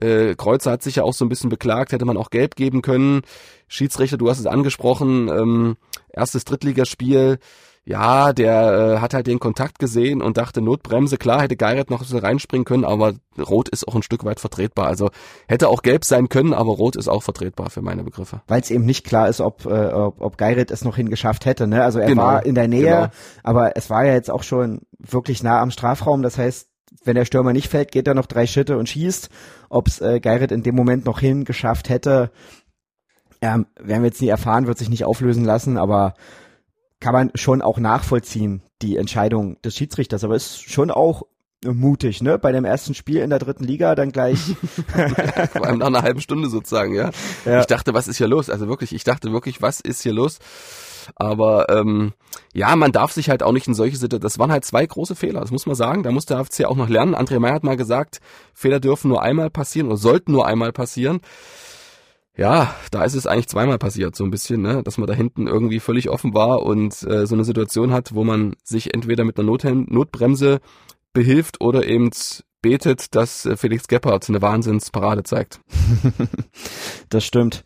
Äh, 0.00 0.36
Kreuzer 0.36 0.70
hat 0.70 0.84
sich 0.84 0.96
ja 0.96 1.02
auch 1.02 1.14
so 1.14 1.24
ein 1.24 1.28
bisschen 1.28 1.50
beklagt, 1.50 1.90
hätte 1.90 2.04
man 2.04 2.16
auch 2.16 2.30
gelb 2.30 2.54
geben 2.54 2.80
können. 2.80 3.22
Schiedsrichter, 3.66 4.18
du 4.18 4.30
hast 4.30 4.38
es 4.38 4.46
angesprochen, 4.46 5.28
ähm, 5.28 5.76
erstes 6.12 6.44
Drittligaspiel 6.44 7.40
ja, 7.86 8.32
der 8.32 8.96
äh, 8.96 9.00
hat 9.00 9.12
halt 9.12 9.26
den 9.26 9.38
Kontakt 9.38 9.78
gesehen 9.78 10.22
und 10.22 10.38
dachte, 10.38 10.62
Notbremse, 10.62 11.18
klar, 11.18 11.42
hätte 11.42 11.56
Geiret 11.56 11.90
noch 11.90 12.02
so 12.02 12.16
reinspringen 12.16 12.64
können, 12.64 12.84
aber 12.84 13.12
Rot 13.38 13.68
ist 13.68 13.86
auch 13.86 13.94
ein 13.94 14.02
Stück 14.02 14.24
weit 14.24 14.40
vertretbar. 14.40 14.86
Also 14.86 15.10
hätte 15.48 15.68
auch 15.68 15.82
gelb 15.82 16.04
sein 16.04 16.30
können, 16.30 16.54
aber 16.54 16.72
Rot 16.72 16.96
ist 16.96 17.08
auch 17.08 17.22
vertretbar 17.22 17.68
für 17.68 17.82
meine 17.82 18.02
Begriffe. 18.02 18.40
Weil 18.46 18.62
es 18.62 18.70
eben 18.70 18.86
nicht 18.86 19.04
klar 19.04 19.28
ist, 19.28 19.42
ob, 19.42 19.66
äh, 19.66 19.88
ob, 19.88 20.22
ob 20.22 20.38
Geiret 20.38 20.70
es 20.70 20.84
noch 20.84 20.96
hingeschafft 20.96 21.44
hätte. 21.44 21.66
Ne? 21.66 21.84
Also 21.84 21.98
er 21.98 22.06
genau, 22.06 22.22
war 22.22 22.46
in 22.46 22.54
der 22.54 22.68
Nähe, 22.68 22.84
genau. 22.84 23.08
aber 23.42 23.76
es 23.76 23.90
war 23.90 24.06
ja 24.06 24.14
jetzt 24.14 24.30
auch 24.30 24.44
schon 24.44 24.80
wirklich 24.98 25.42
nah 25.42 25.60
am 25.60 25.70
Strafraum. 25.70 26.22
Das 26.22 26.38
heißt, 26.38 26.68
wenn 27.04 27.16
der 27.16 27.26
Stürmer 27.26 27.52
nicht 27.52 27.68
fällt, 27.68 27.92
geht 27.92 28.08
er 28.08 28.14
noch 28.14 28.26
drei 28.26 28.46
Schritte 28.46 28.78
und 28.78 28.88
schießt. 28.88 29.28
Ob 29.68 29.88
es 29.88 30.00
äh, 30.00 30.20
Geiret 30.20 30.52
in 30.52 30.62
dem 30.62 30.74
Moment 30.74 31.04
noch 31.04 31.20
hingeschafft 31.20 31.90
hätte, 31.90 32.30
ähm, 33.42 33.66
werden 33.78 34.02
wir 34.02 34.08
jetzt 34.08 34.22
nie 34.22 34.28
erfahren, 34.28 34.66
wird 34.66 34.78
sich 34.78 34.88
nicht 34.88 35.04
auflösen 35.04 35.44
lassen, 35.44 35.76
aber 35.76 36.14
kann 37.00 37.12
man 37.12 37.30
schon 37.34 37.62
auch 37.62 37.78
nachvollziehen, 37.78 38.62
die 38.82 38.96
Entscheidung 38.96 39.60
des 39.62 39.76
Schiedsrichters. 39.76 40.24
Aber 40.24 40.36
ist 40.36 40.70
schon 40.70 40.90
auch 40.90 41.24
mutig, 41.64 42.22
ne? 42.22 42.38
Bei 42.38 42.52
dem 42.52 42.64
ersten 42.64 42.94
Spiel 42.94 43.18
in 43.18 43.30
der 43.30 43.38
dritten 43.38 43.64
Liga 43.64 43.94
dann 43.94 44.12
gleich. 44.12 44.38
Vor 45.52 45.66
allem 45.66 45.78
nach 45.78 45.86
einer 45.86 46.02
halben 46.02 46.20
Stunde 46.20 46.48
sozusagen, 46.48 46.94
ja. 46.94 47.10
ja. 47.44 47.60
Ich 47.60 47.66
dachte, 47.66 47.94
was 47.94 48.08
ist 48.08 48.18
hier 48.18 48.28
los? 48.28 48.50
Also 48.50 48.68
wirklich, 48.68 48.94
ich 48.94 49.04
dachte 49.04 49.32
wirklich, 49.32 49.62
was 49.62 49.80
ist 49.80 50.02
hier 50.02 50.12
los? 50.12 50.38
Aber 51.16 51.68
ähm, 51.68 52.12
ja, 52.52 52.74
man 52.76 52.92
darf 52.92 53.12
sich 53.12 53.28
halt 53.28 53.42
auch 53.42 53.52
nicht 53.52 53.68
in 53.68 53.74
solche 53.74 53.96
Situationen, 53.96 54.22
das 54.22 54.38
waren 54.38 54.52
halt 54.52 54.64
zwei 54.64 54.86
große 54.86 55.14
Fehler, 55.14 55.40
das 55.40 55.50
muss 55.50 55.66
man 55.66 55.74
sagen. 55.74 56.02
Da 56.02 56.10
muss 56.10 56.26
der 56.26 56.42
FC 56.44 56.64
auch 56.64 56.76
noch 56.76 56.88
lernen. 56.88 57.14
André 57.14 57.38
Meyer 57.38 57.54
hat 57.54 57.64
mal 57.64 57.76
gesagt, 57.76 58.20
Fehler 58.54 58.80
dürfen 58.80 59.08
nur 59.08 59.22
einmal 59.22 59.50
passieren 59.50 59.88
oder 59.88 59.96
sollten 59.96 60.32
nur 60.32 60.46
einmal 60.46 60.72
passieren. 60.72 61.20
Ja, 62.36 62.74
da 62.90 63.04
ist 63.04 63.14
es 63.14 63.26
eigentlich 63.26 63.46
zweimal 63.46 63.78
passiert, 63.78 64.16
so 64.16 64.24
ein 64.24 64.30
bisschen, 64.30 64.60
ne? 64.60 64.82
dass 64.82 64.98
man 64.98 65.06
da 65.06 65.14
hinten 65.14 65.46
irgendwie 65.46 65.78
völlig 65.78 66.10
offen 66.10 66.34
war 66.34 66.62
und 66.62 67.02
äh, 67.04 67.26
so 67.26 67.34
eine 67.34 67.44
Situation 67.44 67.92
hat, 67.92 68.14
wo 68.14 68.24
man 68.24 68.54
sich 68.64 68.92
entweder 68.92 69.24
mit 69.24 69.38
einer 69.38 69.46
Not 69.46 69.64
Notbremse 69.64 70.60
behilft 71.12 71.60
oder 71.60 71.86
eben 71.86 72.10
betet, 72.60 73.14
dass 73.14 73.46
äh, 73.46 73.56
Felix 73.56 73.86
Gebhardt 73.86 74.28
eine 74.28 74.42
Wahnsinnsparade 74.42 75.22
zeigt. 75.22 75.60
das 77.08 77.24
stimmt. 77.24 77.62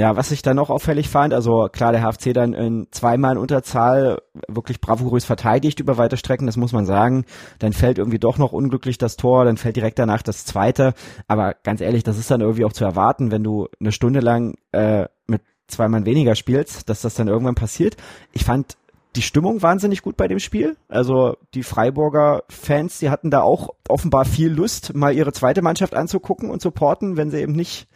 Ja, 0.00 0.16
was 0.16 0.30
ich 0.30 0.40
dann 0.40 0.56
noch 0.56 0.70
auffällig 0.70 1.10
fand, 1.10 1.34
also 1.34 1.68
klar, 1.70 1.92
der 1.92 2.00
HFC 2.00 2.32
dann 2.32 2.54
in 2.54 2.86
zweimal 2.90 3.32
in 3.32 3.38
Unterzahl 3.38 4.22
wirklich 4.48 4.80
bravourös 4.80 5.26
verteidigt 5.26 5.78
über 5.78 5.98
weite 5.98 6.16
Strecken, 6.16 6.46
das 6.46 6.56
muss 6.56 6.72
man 6.72 6.86
sagen. 6.86 7.26
Dann 7.58 7.74
fällt 7.74 7.98
irgendwie 7.98 8.18
doch 8.18 8.38
noch 8.38 8.52
unglücklich 8.52 8.96
das 8.96 9.18
Tor, 9.18 9.44
dann 9.44 9.58
fällt 9.58 9.76
direkt 9.76 9.98
danach 9.98 10.22
das 10.22 10.46
zweite. 10.46 10.94
Aber 11.28 11.52
ganz 11.64 11.82
ehrlich, 11.82 12.02
das 12.02 12.16
ist 12.16 12.30
dann 12.30 12.40
irgendwie 12.40 12.64
auch 12.64 12.72
zu 12.72 12.82
erwarten, 12.82 13.30
wenn 13.30 13.44
du 13.44 13.68
eine 13.78 13.92
Stunde 13.92 14.20
lang 14.20 14.54
äh, 14.72 15.04
mit 15.26 15.42
zwei 15.66 15.86
Mann 15.86 16.06
weniger 16.06 16.34
spielst, 16.34 16.88
dass 16.88 17.02
das 17.02 17.12
dann 17.12 17.28
irgendwann 17.28 17.54
passiert. 17.54 17.98
Ich 18.32 18.44
fand 18.44 18.78
die 19.16 19.22
Stimmung 19.22 19.60
wahnsinnig 19.60 20.00
gut 20.00 20.16
bei 20.16 20.28
dem 20.28 20.38
Spiel. 20.38 20.78
Also 20.88 21.36
die 21.52 21.62
Freiburger 21.62 22.44
Fans, 22.48 23.00
die 23.00 23.10
hatten 23.10 23.30
da 23.30 23.42
auch 23.42 23.68
offenbar 23.86 24.24
viel 24.24 24.50
Lust, 24.50 24.94
mal 24.94 25.14
ihre 25.14 25.32
zweite 25.32 25.60
Mannschaft 25.60 25.94
anzugucken 25.94 26.48
und 26.48 26.62
supporten, 26.62 27.18
wenn 27.18 27.30
sie 27.30 27.42
eben 27.42 27.52
nicht 27.52 27.86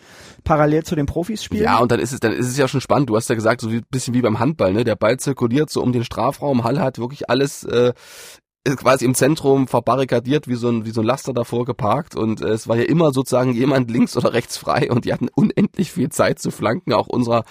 parallel 0.44 0.84
zu 0.84 0.94
den 0.94 1.06
Profis 1.06 1.42
spielen. 1.42 1.64
Ja, 1.64 1.78
und 1.78 1.90
dann 1.90 2.00
ist 2.00 2.12
es, 2.12 2.20
dann 2.20 2.32
ist 2.32 2.48
es 2.48 2.56
ja 2.56 2.68
schon 2.68 2.80
spannend. 2.80 3.10
Du 3.10 3.16
hast 3.16 3.28
ja 3.28 3.34
gesagt, 3.34 3.60
so 3.60 3.68
ein 3.68 3.82
bisschen 3.90 4.14
wie 4.14 4.22
beim 4.22 4.38
Handball, 4.38 4.72
ne? 4.72 4.84
Der 4.84 4.96
Ball 4.96 5.18
zirkuliert 5.18 5.70
so 5.70 5.82
um 5.82 5.92
den 5.92 6.04
Strafraum. 6.04 6.64
Halle 6.64 6.80
hat 6.80 6.98
wirklich 6.98 7.30
alles 7.30 7.64
äh, 7.64 7.92
quasi 8.76 9.04
im 9.04 9.14
Zentrum 9.14 9.68
verbarrikadiert, 9.68 10.48
wie 10.48 10.54
so 10.54 10.68
ein, 10.68 10.86
wie 10.86 10.90
so 10.90 11.02
ein 11.02 11.06
Laster 11.06 11.34
davor 11.34 11.64
geparkt 11.66 12.16
und 12.16 12.40
äh, 12.40 12.48
es 12.48 12.66
war 12.66 12.76
ja 12.76 12.84
immer 12.84 13.12
sozusagen 13.12 13.52
jemand 13.52 13.90
links 13.90 14.16
oder 14.16 14.32
rechts 14.32 14.56
frei 14.56 14.90
und 14.90 15.04
die 15.04 15.12
hatten 15.12 15.28
unendlich 15.34 15.92
viel 15.92 16.08
Zeit 16.08 16.38
zu 16.38 16.50
flanken, 16.50 16.94
auch 16.94 17.06
unser 17.06 17.44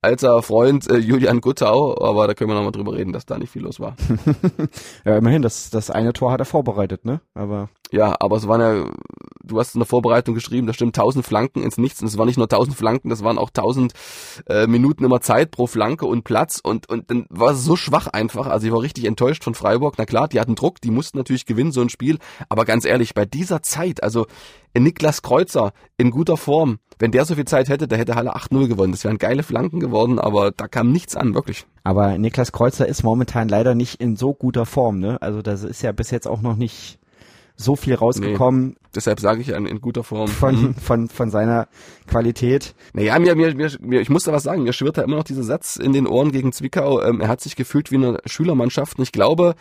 alter 0.00 0.42
Freund 0.42 0.88
äh, 0.88 0.98
Julian 0.98 1.40
Guttau, 1.40 2.00
aber 2.00 2.28
da 2.28 2.34
können 2.34 2.50
wir 2.50 2.54
nochmal 2.54 2.72
drüber 2.72 2.94
reden, 2.94 3.12
dass 3.12 3.26
da 3.26 3.36
nicht 3.38 3.50
viel 3.50 3.62
los 3.62 3.80
war. 3.80 3.96
ja, 5.04 5.16
immerhin, 5.16 5.42
das, 5.42 5.70
das 5.70 5.90
eine 5.90 6.12
Tor 6.12 6.30
hat 6.30 6.40
er 6.40 6.46
vorbereitet, 6.46 7.04
ne? 7.04 7.20
Aber 7.34 7.68
ja, 7.90 8.14
aber 8.20 8.36
es 8.36 8.46
waren 8.46 8.60
ja, 8.60 8.90
du 9.42 9.58
hast 9.58 9.74
in 9.74 9.80
der 9.80 9.86
Vorbereitung 9.86 10.34
geschrieben, 10.34 10.66
da 10.66 10.72
stimmt 10.72 10.96
1000 10.96 11.24
Flanken 11.24 11.62
ins 11.62 11.78
Nichts 11.78 12.00
und 12.00 12.08
es 12.08 12.18
waren 12.18 12.26
nicht 12.26 12.36
nur 12.36 12.46
1000 12.46 12.76
Flanken, 12.76 13.08
das 13.08 13.24
waren 13.24 13.38
auch 13.38 13.50
1000 13.50 13.92
äh, 14.48 14.66
Minuten 14.66 15.04
immer 15.04 15.20
Zeit 15.20 15.50
pro 15.50 15.66
Flanke 15.66 16.06
und 16.06 16.24
Platz 16.24 16.60
und 16.62 16.88
und 16.88 17.10
dann 17.10 17.26
war 17.30 17.52
es 17.52 17.64
so 17.64 17.76
schwach 17.76 18.06
einfach, 18.06 18.46
also 18.46 18.66
ich 18.66 18.72
war 18.72 18.82
richtig 18.82 19.04
enttäuscht 19.04 19.44
von 19.44 19.54
Freiburg. 19.54 19.94
Na 19.98 20.06
klar, 20.06 20.28
die 20.28 20.40
hatten 20.40 20.54
Druck, 20.54 20.80
die 20.80 20.90
mussten 20.90 21.18
natürlich 21.18 21.46
gewinnen 21.46 21.72
so 21.72 21.80
ein 21.80 21.88
Spiel, 21.88 22.18
aber 22.48 22.64
ganz 22.64 22.84
ehrlich, 22.84 23.14
bei 23.14 23.24
dieser 23.24 23.62
Zeit, 23.62 24.02
also 24.02 24.26
Niklas 24.78 25.22
Kreuzer 25.22 25.72
in 25.96 26.10
guter 26.10 26.36
Form, 26.36 26.78
wenn 26.98 27.10
der 27.10 27.24
so 27.24 27.34
viel 27.34 27.44
Zeit 27.44 27.68
hätte, 27.68 27.88
der 27.88 27.98
hätte 27.98 28.14
Halle 28.14 28.36
8-0 28.36 28.68
gewonnen. 28.68 28.92
Das 28.92 29.04
wären 29.04 29.18
geile 29.18 29.42
Flanken 29.42 29.80
geworden, 29.80 30.18
aber 30.18 30.52
da 30.52 30.68
kam 30.68 30.92
nichts 30.92 31.16
an, 31.16 31.34
wirklich. 31.34 31.66
Aber 31.82 32.18
Niklas 32.18 32.52
Kreuzer 32.52 32.86
ist 32.86 33.02
momentan 33.02 33.48
leider 33.48 33.74
nicht 33.74 34.00
in 34.00 34.16
so 34.16 34.32
guter 34.32 34.66
Form, 34.66 35.00
ne? 35.00 35.20
Also 35.20 35.42
das 35.42 35.64
ist 35.64 35.82
ja 35.82 35.92
bis 35.92 36.10
jetzt 36.10 36.28
auch 36.28 36.40
noch 36.40 36.56
nicht 36.56 36.98
so 37.60 37.76
viel 37.76 37.94
rausgekommen. 37.94 38.68
Nee, 38.68 38.76
deshalb 38.94 39.20
sage 39.20 39.42
ich 39.42 39.50
in, 39.50 39.66
in 39.66 39.80
guter 39.80 40.02
Form. 40.02 40.28
Von, 40.28 40.60
mhm. 40.60 40.74
von, 40.74 41.08
von 41.08 41.30
seiner 41.30 41.68
Qualität. 42.06 42.74
Naja, 42.94 43.18
mir, 43.18 43.34
mir, 43.34 43.54
mir, 43.80 44.00
ich 44.00 44.10
muss 44.10 44.24
da 44.24 44.32
was 44.32 44.42
sagen, 44.42 44.62
mir 44.62 44.72
schwirrt 44.72 44.98
da 44.98 45.02
immer 45.02 45.16
noch 45.16 45.24
dieser 45.24 45.42
Satz 45.42 45.76
in 45.76 45.92
den 45.92 46.06
Ohren 46.06 46.32
gegen 46.32 46.52
Zwickau. 46.52 47.02
Ähm, 47.02 47.20
er 47.20 47.28
hat 47.28 47.40
sich 47.40 47.56
gefühlt 47.56 47.90
wie 47.90 47.96
eine 47.96 48.18
Schülermannschaft 48.24 48.98
und 48.98 49.02
ich 49.02 49.12
glaube, 49.12 49.54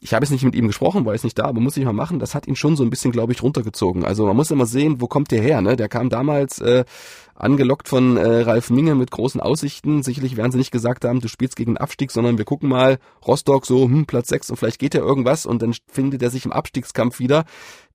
ich 0.00 0.12
habe 0.12 0.24
jetzt 0.24 0.30
nicht 0.30 0.44
mit 0.44 0.54
ihm 0.54 0.66
gesprochen, 0.66 1.06
war 1.06 1.14
jetzt 1.14 1.24
nicht 1.24 1.38
da, 1.38 1.44
aber 1.44 1.60
muss 1.60 1.76
ich 1.76 1.84
mal 1.84 1.92
machen, 1.92 2.18
das 2.18 2.34
hat 2.34 2.46
ihn 2.46 2.56
schon 2.56 2.76
so 2.76 2.84
ein 2.84 2.90
bisschen, 2.90 3.12
glaube 3.12 3.32
ich, 3.32 3.42
runtergezogen. 3.42 4.04
Also 4.04 4.26
man 4.26 4.36
muss 4.36 4.50
immer 4.50 4.66
sehen, 4.66 5.00
wo 5.00 5.06
kommt 5.06 5.30
der 5.30 5.40
her, 5.40 5.62
ne? 5.62 5.74
Der 5.74 5.88
kam 5.88 6.10
damals 6.10 6.60
äh, 6.60 6.84
angelockt 7.34 7.88
von 7.88 8.18
äh, 8.18 8.42
Ralf 8.42 8.68
Minge 8.68 8.94
mit 8.94 9.10
großen 9.10 9.40
Aussichten. 9.40 10.02
Sicherlich 10.02 10.36
werden 10.36 10.52
sie 10.52 10.58
nicht 10.58 10.70
gesagt 10.70 11.06
haben, 11.06 11.20
du 11.20 11.28
spielst 11.28 11.56
gegen 11.56 11.72
den 11.72 11.78
Abstieg, 11.78 12.10
sondern 12.10 12.36
wir 12.36 12.44
gucken 12.44 12.68
mal, 12.68 12.98
Rostock 13.26 13.64
so, 13.64 13.84
hm, 13.84 14.04
Platz 14.04 14.28
6 14.28 14.50
und 14.50 14.56
vielleicht 14.56 14.78
geht 14.78 14.94
ja 14.94 15.00
irgendwas 15.00 15.46
und 15.46 15.62
dann 15.62 15.74
findet 15.90 16.22
er 16.22 16.30
sich 16.30 16.44
im 16.44 16.52
Abstiegskampf 16.52 17.18
wieder. 17.18 17.44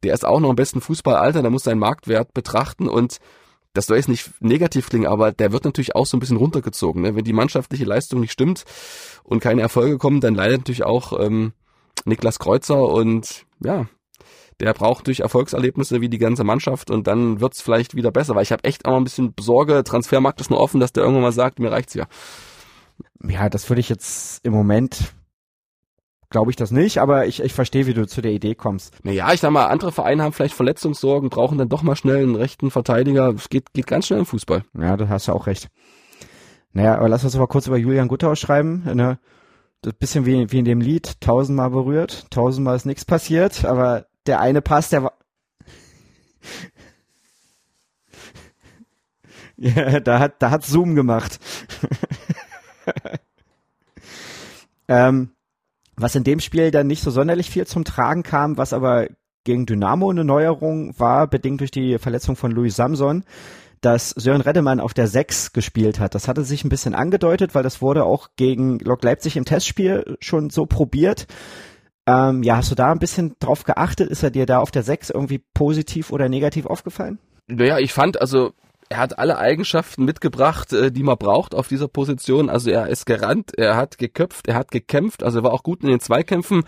Der 0.02 0.16
ist 0.16 0.26
auch 0.26 0.40
noch 0.40 0.50
im 0.50 0.56
besten 0.56 0.82
Fußballalter, 0.82 1.44
der 1.44 1.52
muss 1.52 1.64
seinen 1.64 1.80
Marktwert 1.80 2.34
betrachten 2.34 2.88
und 2.90 3.20
das 3.74 3.86
soll 3.86 3.98
jetzt 3.98 4.10
nicht 4.10 4.30
negativ 4.42 4.90
klingen, 4.90 5.08
aber 5.08 5.32
der 5.32 5.52
wird 5.52 5.66
natürlich 5.66 5.96
auch 5.96 6.06
so 6.06 6.18
ein 6.18 6.20
bisschen 6.20 6.38
runtergezogen. 6.38 7.04
Ne? 7.04 7.16
Wenn 7.16 7.24
die 7.24 7.32
mannschaftliche 7.32 7.86
Leistung 7.86 8.20
nicht 8.20 8.34
stimmt 8.34 8.66
und 9.24 9.40
keine 9.40 9.62
Erfolge 9.62 9.98
kommen, 9.98 10.20
dann 10.20 10.36
leidet 10.36 10.60
natürlich 10.60 10.84
auch 10.84 11.18
ähm, 11.20 11.54
Niklas 12.06 12.40
Kreuzer 12.40 12.82
und 12.82 13.46
ja, 13.64 13.88
der 14.60 14.74
braucht 14.74 15.08
durch 15.08 15.22
Erfolgserlebnisse 15.22 16.02
wie 16.02 16.10
die 16.10 16.18
ganze 16.18 16.44
Mannschaft 16.44 16.92
und 16.92 17.08
dann 17.08 17.42
wird's 17.42 17.62
vielleicht 17.62 17.96
wieder 17.96 18.12
besser, 18.12 18.36
weil 18.36 18.44
ich 18.44 18.52
habe 18.52 18.64
echt 18.64 18.86
auch 18.86 18.96
ein 18.96 19.04
bisschen 19.04 19.34
Sorge, 19.40 19.84
Transfermarkt 19.84 20.42
ist 20.42 20.52
nur 20.52 20.60
offen, 20.60 20.80
dass 20.80 20.94
der 20.94 21.04
irgendwann 21.04 21.24
mal 21.24 21.32
sagt, 21.32 21.60
mir 21.60 21.72
reicht's 21.72 21.94
ja. 21.94 22.06
Ja, 23.24 23.50
das 23.50 23.70
würde 23.70 23.80
ich 23.80 23.90
jetzt 23.90 24.46
im 24.46 24.54
Moment 24.54 25.14
glaube 26.32 26.50
ich 26.50 26.56
das 26.56 26.72
nicht, 26.72 26.98
aber 26.98 27.28
ich, 27.28 27.44
ich 27.44 27.54
verstehe, 27.54 27.86
wie 27.86 27.94
du 27.94 28.08
zu 28.08 28.22
der 28.22 28.32
Idee 28.32 28.56
kommst. 28.56 28.96
Naja, 29.04 29.32
ich 29.34 29.42
sag 29.42 29.52
mal, 29.52 29.68
andere 29.68 29.92
Vereine 29.92 30.24
haben 30.24 30.32
vielleicht 30.32 30.56
Verletzungssorgen, 30.56 31.30
brauchen 31.30 31.58
dann 31.58 31.70
doch 31.70 31.84
mal 31.84 31.96
schnell 31.96 32.24
einen 32.24 32.36
rechten 32.36 32.72
Verteidiger. 32.72 33.30
Es 33.36 33.50
geht, 33.50 33.74
geht 33.74 33.86
ganz 33.86 34.08
schnell 34.08 34.20
im 34.20 34.26
Fußball. 34.26 34.64
Ja, 34.80 34.98
da 34.98 35.10
hast 35.10 35.28
du 35.28 35.34
auch 35.34 35.46
recht. 35.46 35.68
Naja, 36.74 36.96
aber 36.96 37.10
lass 37.10 37.24
uns 37.24 37.36
mal 37.36 37.48
kurz 37.48 37.68
über 37.68 37.78
Julian 37.78 38.08
Guttau 38.08 38.34
schreiben. 38.36 38.84
Ne? 38.96 39.20
Das 39.84 39.96
bisschen 39.96 40.28
wie, 40.28 40.52
wie 40.52 40.60
in 40.60 40.66
dem 40.66 40.80
Lied, 40.80 41.20
tausendmal 41.22 41.72
berührt, 41.72 42.30
tausendmal 42.30 42.76
ist 42.76 42.86
nichts 42.86 43.04
passiert, 43.04 43.66
aber 43.66 44.06
der 44.28 44.40
eine 44.40 44.62
Pass, 44.62 44.90
der 44.90 45.04
war. 45.04 45.14
ja, 49.58 50.00
da 50.00 50.20
hat, 50.20 50.40
da 50.40 50.52
hat 50.52 50.64
Zoom 50.64 50.94
gemacht. 50.94 51.40
ähm, 54.88 55.32
was 55.96 56.14
in 56.14 56.24
dem 56.24 56.42
Spiel 56.42 56.70
dann 56.70 56.86
nicht 56.86 57.02
so 57.02 57.10
sonderlich 57.10 57.50
viel 57.50 57.66
zum 57.66 57.84
Tragen 57.84 58.22
kam, 58.22 58.58
was 58.58 58.74
aber 58.74 59.08
gegen 59.44 59.66
Dynamo 59.66 60.12
eine 60.12 60.24
Neuerung 60.24 60.94
war, 61.00 61.26
bedingt 61.26 61.60
durch 61.60 61.72
die 61.72 61.98
Verletzung 61.98 62.36
von 62.36 62.52
Louis 62.52 62.76
Samson, 62.76 63.24
dass 63.82 64.12
Sören 64.12 64.42
Reddemann 64.42 64.80
auf 64.80 64.94
der 64.94 65.08
6 65.08 65.54
gespielt 65.54 66.00
hat. 66.00 66.16
Das 66.16 66.28
hatte 66.28 66.44
sich 66.44 66.64
ein 66.64 66.70
bisschen 66.70 66.96
angedeutet, 66.96 67.56
weil 67.56 67.64
das 67.64 67.82
wurde 67.82 68.06
auch 68.06 68.30
gegen 68.36 68.80
Lok 68.80 69.04
Leipzig 69.04 69.36
im 69.38 69.46
Testspiel 69.46 70.18
schon 70.20 70.50
so 70.50 70.66
probiert. 70.66 71.28
Ähm, 72.08 72.44
ja, 72.44 72.58
hast 72.58 72.72
du 72.72 72.76
da 72.76 72.92
ein 72.92 73.00
bisschen 73.00 73.36
drauf 73.40 73.64
geachtet? 73.64 74.10
Ist 74.10 74.24
er 74.24 74.32
dir 74.32 74.46
da 74.46 74.60
auf 74.60 74.72
der 74.72 74.84
6 74.84 75.10
irgendwie 75.10 75.44
positiv 75.54 76.12
oder 76.12 76.30
negativ 76.30 76.66
aufgefallen? 76.66 77.20
Naja, 77.48 77.80
ich 77.80 77.94
fand, 77.94 78.22
also 78.22 78.54
er 78.90 78.98
hat 78.98 79.18
alle 79.18 79.38
Eigenschaften 79.38 80.06
mitgebracht, 80.06 80.74
äh, 80.74 80.92
die 80.92 81.04
man 81.04 81.18
braucht 81.18 81.56
auf 81.56 81.68
dieser 81.68 81.88
Position. 81.88 82.50
Also 82.50 82.70
er 82.70 82.88
ist 82.88 83.06
gerannt, 83.06 83.52
er 83.58 83.76
hat 83.76 83.98
geköpft, 83.98 84.48
er 84.48 84.56
hat 84.56 84.70
gekämpft, 84.72 85.24
also 85.24 85.40
er 85.40 85.44
war 85.44 85.54
auch 85.54 85.64
gut 85.64 85.82
in 85.82 85.90
den 85.90 86.00
Zweikämpfen. 86.00 86.64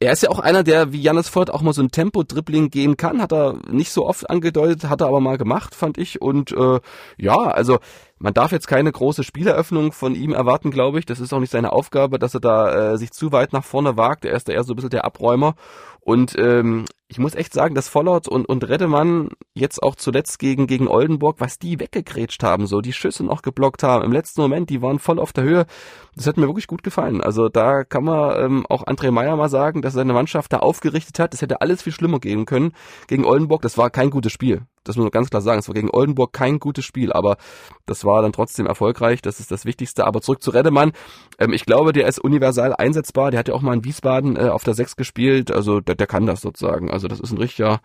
Er 0.00 0.12
ist 0.12 0.22
ja 0.22 0.30
auch 0.30 0.38
einer, 0.38 0.62
der 0.62 0.92
wie 0.92 1.02
Jannis 1.02 1.28
Vogt 1.28 1.50
auch 1.50 1.60
mal 1.60 1.72
so 1.72 1.82
ein 1.82 1.90
Tempo-Dribbling 1.90 2.70
gehen 2.70 2.96
kann. 2.96 3.20
Hat 3.20 3.32
er 3.32 3.58
nicht 3.68 3.90
so 3.90 4.06
oft 4.06 4.30
angedeutet, 4.30 4.88
hat 4.88 5.00
er 5.00 5.08
aber 5.08 5.18
mal 5.18 5.38
gemacht, 5.38 5.74
fand 5.74 5.98
ich. 5.98 6.22
Und 6.22 6.52
äh, 6.52 6.78
ja, 7.16 7.34
also 7.34 7.80
man 8.18 8.32
darf 8.32 8.52
jetzt 8.52 8.68
keine 8.68 8.92
große 8.92 9.24
Spieleröffnung 9.24 9.90
von 9.90 10.14
ihm 10.14 10.32
erwarten, 10.32 10.70
glaube 10.70 11.00
ich. 11.00 11.06
Das 11.06 11.18
ist 11.18 11.32
auch 11.32 11.40
nicht 11.40 11.50
seine 11.50 11.72
Aufgabe, 11.72 12.20
dass 12.20 12.34
er 12.34 12.40
da 12.40 12.92
äh, 12.92 12.98
sich 12.98 13.10
zu 13.10 13.32
weit 13.32 13.52
nach 13.52 13.64
vorne 13.64 13.96
wagt. 13.96 14.24
Er 14.24 14.34
ist 14.34 14.48
da 14.48 14.52
eher 14.52 14.62
so 14.62 14.72
ein 14.72 14.76
bisschen 14.76 14.90
der 14.90 15.04
Abräumer. 15.04 15.56
Und 16.00 16.38
ähm, 16.38 16.84
ich 17.10 17.18
muss 17.18 17.34
echt 17.34 17.54
sagen, 17.54 17.74
dass 17.74 17.88
Vollert 17.88 18.28
und, 18.28 18.46
und 18.46 18.68
Reddemann 18.68 19.30
jetzt 19.54 19.82
auch 19.82 19.94
zuletzt 19.94 20.38
gegen, 20.38 20.66
gegen 20.66 20.88
Oldenburg, 20.88 21.36
was 21.40 21.58
die 21.58 21.80
weggegrätscht 21.80 22.42
haben, 22.42 22.66
so 22.66 22.82
die 22.82 22.92
Schüsse 22.92 23.24
noch 23.24 23.40
geblockt 23.40 23.82
haben, 23.82 24.04
im 24.04 24.12
letzten 24.12 24.42
Moment, 24.42 24.68
die 24.68 24.82
waren 24.82 24.98
voll 24.98 25.18
auf 25.18 25.32
der 25.32 25.44
Höhe. 25.44 25.66
Das 26.14 26.26
hat 26.26 26.36
mir 26.36 26.46
wirklich 26.46 26.66
gut 26.66 26.82
gefallen. 26.82 27.22
Also 27.22 27.48
da 27.48 27.84
kann 27.84 28.04
man 28.04 28.44
ähm, 28.44 28.66
auch 28.68 28.84
André 28.84 29.10
Meyer 29.10 29.36
mal 29.36 29.48
sagen, 29.48 29.80
dass 29.80 29.94
seine 29.94 30.12
Mannschaft 30.12 30.52
da 30.52 30.58
aufgerichtet 30.58 31.18
hat. 31.18 31.32
Es 31.32 31.40
hätte 31.40 31.62
alles 31.62 31.82
viel 31.82 31.92
schlimmer 31.92 32.18
gehen 32.18 32.44
können 32.44 32.72
gegen 33.06 33.24
Oldenburg. 33.24 33.62
Das 33.62 33.78
war 33.78 33.88
kein 33.88 34.10
gutes 34.10 34.32
Spiel. 34.32 34.62
Das 34.88 34.96
muss 34.96 35.04
man 35.04 35.10
ganz 35.10 35.30
klar 35.30 35.42
sagen. 35.42 35.58
Es 35.60 35.68
war 35.68 35.74
gegen 35.74 35.90
Oldenburg 35.90 36.32
kein 36.32 36.58
gutes 36.58 36.84
Spiel, 36.84 37.12
aber 37.12 37.36
das 37.86 38.04
war 38.04 38.22
dann 38.22 38.32
trotzdem 38.32 38.66
erfolgreich. 38.66 39.22
Das 39.22 39.38
ist 39.38 39.50
das 39.50 39.64
Wichtigste. 39.64 40.06
Aber 40.06 40.20
zurück 40.22 40.42
zu 40.42 40.50
Reddemann. 40.50 40.92
Ähm, 41.38 41.52
ich 41.52 41.66
glaube, 41.66 41.92
der 41.92 42.08
ist 42.08 42.18
universal 42.18 42.74
einsetzbar. 42.74 43.30
Der 43.30 43.38
hat 43.38 43.48
ja 43.48 43.54
auch 43.54 43.62
mal 43.62 43.74
in 43.74 43.84
Wiesbaden 43.84 44.36
äh, 44.36 44.48
auf 44.48 44.64
der 44.64 44.74
6 44.74 44.96
gespielt. 44.96 45.52
Also 45.52 45.80
der, 45.80 45.94
der 45.94 46.06
kann 46.06 46.26
das 46.26 46.40
sozusagen. 46.40 46.90
Also 46.98 47.06
das 47.06 47.20
ist 47.20 47.30
ein 47.30 47.38
richtiger 47.38 47.80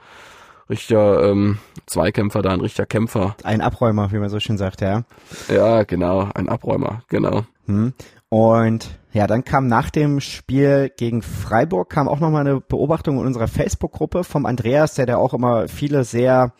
richtiger 0.69 1.29
ähm, 1.29 1.59
Zweikämpfer 1.85 2.41
da, 2.41 2.51
ein 2.51 2.61
richtiger 2.61 2.87
Kämpfer. 2.87 3.35
Ein 3.43 3.61
Abräumer, 3.61 4.11
wie 4.11 4.17
man 4.17 4.29
so 4.29 4.39
schön 4.39 4.57
sagt, 4.57 4.81
ja. 4.81 5.03
Ja, 5.47 5.83
genau, 5.83 6.29
ein 6.33 6.49
Abräumer, 6.49 7.03
genau. 7.09 7.43
Hm. 7.67 7.93
Und 8.29 8.89
ja, 9.11 9.27
dann 9.27 9.43
kam 9.43 9.67
nach 9.67 9.91
dem 9.91 10.19
Spiel 10.19 10.91
gegen 10.97 11.21
Freiburg 11.21 11.89
kam 11.89 12.07
auch 12.07 12.19
nochmal 12.19 12.47
eine 12.47 12.59
Beobachtung 12.59 13.19
in 13.19 13.27
unserer 13.27 13.47
Facebook-Gruppe 13.47 14.23
vom 14.23 14.47
Andreas, 14.47 14.95
der 14.95 15.05
da 15.05 15.17
auch 15.17 15.35
immer 15.35 15.67
viele 15.67 16.03
sehr, 16.05 16.53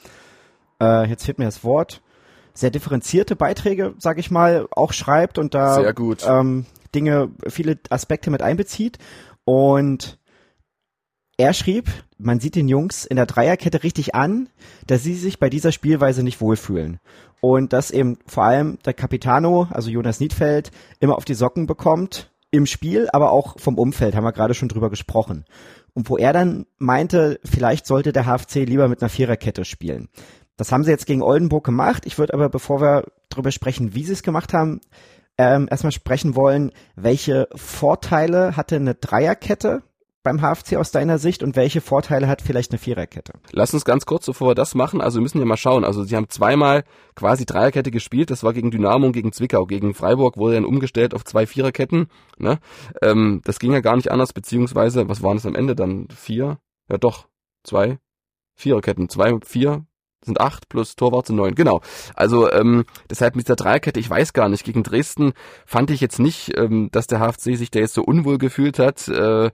äh, 0.80 1.10
jetzt 1.10 1.26
fehlt 1.26 1.40
mir 1.40 1.46
das 1.46 1.64
Wort, 1.64 2.04
sehr 2.54 2.70
differenzierte 2.70 3.36
Beiträge, 3.36 3.96
sag 3.98 4.20
ich 4.20 4.30
mal, 4.30 4.68
auch 4.70 4.94
schreibt 4.94 5.40
und 5.40 5.56
da 5.56 5.76
Sehr 5.76 5.94
gut. 5.94 6.24
Ähm, 6.28 6.68
Dinge, 6.94 7.32
viele 7.48 7.80
Aspekte 7.90 8.30
mit 8.30 8.44
einbezieht. 8.44 9.00
Und 9.46 10.20
er 11.38 11.54
schrieb, 11.54 11.90
man 12.18 12.40
sieht 12.40 12.56
den 12.56 12.68
Jungs 12.68 13.06
in 13.06 13.16
der 13.16 13.26
Dreierkette 13.26 13.84
richtig 13.84 14.16
an, 14.16 14.50
dass 14.88 15.04
sie 15.04 15.16
sich 15.16 15.40
bei 15.40 15.50
dieser 15.50 15.72
Spielweise 15.72 16.24
nicht 16.24 16.42
wohlfühlen. 16.42 17.00
Und 17.42 17.74
dass 17.74 17.92
eben 17.92 18.18
vor 18.26 18.44
allem 18.44 18.78
der 18.86 18.94
Capitano, 18.94 19.68
also 19.72 19.90
Jonas 19.90 20.20
Niedfeld, 20.20 20.72
immer 21.00 21.18
auf 21.18 21.26
die 21.26 21.34
Socken 21.34 21.68
bekommt 21.68 22.32
im 22.52 22.66
Spiel, 22.66 23.10
aber 23.12 23.32
auch 23.32 23.60
vom 23.60 23.78
Umfeld, 23.78 24.16
haben 24.16 24.24
wir 24.24 24.32
gerade 24.32 24.54
schon 24.54 24.70
drüber 24.70 24.90
gesprochen. 24.90 25.46
Und 25.94 26.10
wo 26.10 26.18
er 26.18 26.34
dann 26.34 26.66
meinte, 26.78 27.40
vielleicht 27.44 27.86
sollte 27.86 28.14
der 28.14 28.26
HFC 28.26 28.66
lieber 28.66 28.88
mit 28.88 29.02
einer 29.02 29.10
Viererkette 29.10 29.66
spielen. 29.66 30.10
Das 30.56 30.72
haben 30.72 30.84
sie 30.84 30.92
jetzt 30.92 31.08
gegen 31.08 31.24
Oldenburg 31.24 31.66
gemacht. 31.66 32.06
Ich 32.06 32.18
würde 32.18 32.34
aber, 32.34 32.50
bevor 32.50 32.80
wir 32.80 33.06
darüber 33.30 33.52
sprechen, 33.52 33.96
wie 33.96 34.04
sie 34.04 34.14
es 34.14 34.24
gemacht 34.24 34.54
haben, 34.54 34.82
ähm, 35.38 35.68
erstmal 35.70 35.92
sprechen 35.92 36.36
wollen, 36.36 36.72
welche 36.96 37.48
Vorteile 37.56 38.56
hatte 38.56 38.76
eine 38.76 38.94
Dreierkette 38.94 39.82
beim 40.24 40.40
HFC 40.42 40.78
aus 40.78 40.92
deiner 40.92 41.18
Sicht 41.18 41.44
und 41.44 41.56
welche 41.56 41.82
Vorteile 41.82 42.28
hat 42.28 42.42
vielleicht 42.42 42.72
eine 42.72 42.80
Viererkette? 42.80 43.34
Lass 43.52 43.74
uns 43.74 43.86
ganz 43.86 44.06
kurz, 44.06 44.26
bevor 44.26 44.50
wir 44.50 44.56
das 44.56 44.74
machen, 44.74 45.02
also 45.02 45.20
wir 45.20 45.22
müssen 45.24 45.40
ja 45.40 45.46
mal 45.46 45.58
schauen. 45.58 45.84
Also 45.84 46.04
sie 46.04 46.16
haben 46.16 46.30
zweimal 46.30 46.84
quasi 47.16 47.46
Dreierkette 47.46 47.92
gespielt, 47.92 48.32
das 48.32 48.44
war 48.44 48.54
gegen 48.54 48.72
Dynamo 48.72 49.06
und 49.06 49.14
gegen 49.14 49.32
Zwickau. 49.32 49.66
Gegen 49.66 49.94
Freiburg 49.94 50.38
wurde 50.38 50.56
dann 50.56 50.66
umgestellt 50.66 51.14
auf 51.14 51.26
zwei 51.26 51.46
Viererketten. 51.46 52.08
Ne? 52.38 52.60
Ähm, 53.02 53.42
das 53.44 53.60
ging 53.60 53.74
ja 53.74 53.82
gar 53.82 53.96
nicht 53.96 54.12
anders, 54.12 54.34
beziehungsweise, 54.34 55.08
was 55.10 55.22
waren 55.22 55.38
es 55.38 55.46
am 55.46 55.56
Ende 55.56 55.76
dann? 55.76 56.08
Vier? 56.16 56.58
Ja 56.90 56.98
doch, 56.98 57.28
zwei 57.64 58.00
Viererketten. 58.56 59.10
Zwei, 59.10 59.34
vier, 59.46 59.86
sind 60.26 60.40
acht 60.40 60.70
plus 60.70 60.96
Torwart 60.96 61.28
sind 61.28 61.36
neun. 61.36 61.56
Genau. 61.56 61.82
Also 62.16 62.52
ähm, 62.52 62.86
deshalb 63.10 63.36
mit 63.36 63.50
der 63.50 63.56
Dreierkette, 63.56 64.00
ich 64.00 64.10
weiß 64.10 64.34
gar 64.34 64.50
nicht. 64.50 64.64
Gegen 64.64 64.84
Dresden 64.84 65.34
fand 65.66 65.92
ich 65.92 66.02
jetzt 66.02 66.20
nicht, 66.20 66.58
ähm, 66.58 66.90
dass 66.92 67.08
der 67.08 67.20
HFC 67.20 67.56
sich 67.56 67.72
da 67.72 67.80
jetzt 67.80 67.94
so 67.94 68.04
unwohl 68.04 68.38
gefühlt 68.38 68.80
hat. 68.80 69.08
Äh, 69.08 69.52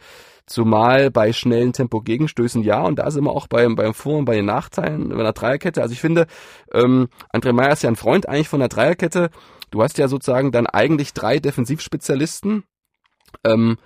Zumal 0.50 1.12
bei 1.12 1.32
schnellen 1.32 1.74
Tempo-Gegenstößen 1.74 2.64
ja, 2.64 2.82
und 2.82 2.98
da 2.98 3.12
sind 3.12 3.24
wir 3.24 3.32
auch 3.32 3.46
beim, 3.46 3.76
beim 3.76 3.94
Vor- 3.94 4.18
und 4.18 4.26
bei 4.26 4.36
den 4.36 4.46
Nachteilen 4.46 5.10
bei 5.10 5.22
der 5.22 5.34
Dreierkette. 5.34 5.80
Also 5.80 5.94
ich 5.94 6.02
finde, 6.02 6.26
ähm, 6.74 7.08
André 7.32 7.54
Meyer 7.54 7.72
ist 7.72 7.84
ja 7.84 7.90
ein 7.90 7.96
Freund 7.96 8.28
eigentlich 8.28 8.50
von 8.50 8.60
der 8.60 8.68
Dreierkette. 8.68 9.30
Du 9.70 9.84
hast 9.84 10.00
ja 10.00 10.08
sozusagen 10.08 10.52
dann 10.52 10.66
eigentlich 10.66 11.14
drei 11.14 11.38
Defensivspezialisten. 11.38 12.64
Ähm, 13.44 13.78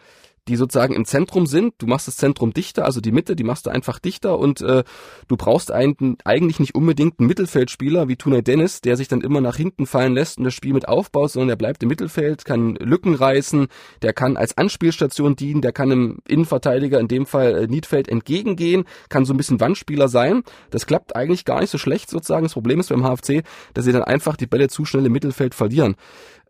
die 0.47 0.55
sozusagen 0.55 0.93
im 0.93 1.05
Zentrum 1.05 1.45
sind. 1.45 1.75
Du 1.77 1.87
machst 1.87 2.07
das 2.07 2.17
Zentrum 2.17 2.53
dichter, 2.53 2.85
also 2.85 2.99
die 2.99 3.11
Mitte, 3.11 3.35
die 3.35 3.43
machst 3.43 3.65
du 3.65 3.69
einfach 3.69 3.99
dichter 3.99 4.37
und 4.37 4.61
äh, 4.61 4.83
du 5.27 5.37
brauchst 5.37 5.71
einen, 5.71 6.17
eigentlich 6.25 6.59
nicht 6.59 6.75
unbedingt 6.75 7.19
einen 7.19 7.27
Mittelfeldspieler 7.27 8.07
wie 8.07 8.15
Tunay 8.15 8.41
Dennis, 8.41 8.81
der 8.81 8.97
sich 8.97 9.07
dann 9.07 9.21
immer 9.21 9.41
nach 9.41 9.55
hinten 9.55 9.85
fallen 9.85 10.13
lässt 10.13 10.37
und 10.37 10.43
das 10.43 10.53
Spiel 10.53 10.73
mit 10.73 10.87
aufbaut, 10.87 11.31
sondern 11.31 11.49
der 11.49 11.55
bleibt 11.55 11.81
im 11.83 11.89
Mittelfeld, 11.89 12.45
kann 12.45 12.75
Lücken 12.75 13.15
reißen, 13.15 13.67
der 14.01 14.13
kann 14.13 14.37
als 14.37 14.57
Anspielstation 14.57 15.35
dienen, 15.35 15.61
der 15.61 15.71
kann 15.71 15.91
im 15.91 16.19
Innenverteidiger, 16.27 16.99
in 16.99 17.07
dem 17.07 17.25
Fall 17.25 17.63
äh, 17.63 17.67
Niedfeld, 17.67 18.09
entgegengehen, 18.09 18.83
kann 19.09 19.25
so 19.25 19.33
ein 19.33 19.37
bisschen 19.37 19.59
Wandspieler 19.59 20.07
sein. 20.07 20.43
Das 20.71 20.85
klappt 20.85 21.15
eigentlich 21.15 21.45
gar 21.45 21.61
nicht 21.61 21.69
so 21.69 21.77
schlecht 21.77 22.09
sozusagen. 22.09 22.43
Das 22.43 22.53
Problem 22.53 22.79
ist 22.79 22.89
beim 22.89 23.03
HFC, 23.03 23.43
dass 23.73 23.85
sie 23.85 23.93
dann 23.93 24.03
einfach 24.03 24.35
die 24.35 24.47
Bälle 24.47 24.67
zu 24.67 24.85
schnell 24.85 25.05
im 25.05 25.11
Mittelfeld 25.13 25.55
verlieren. 25.55 25.95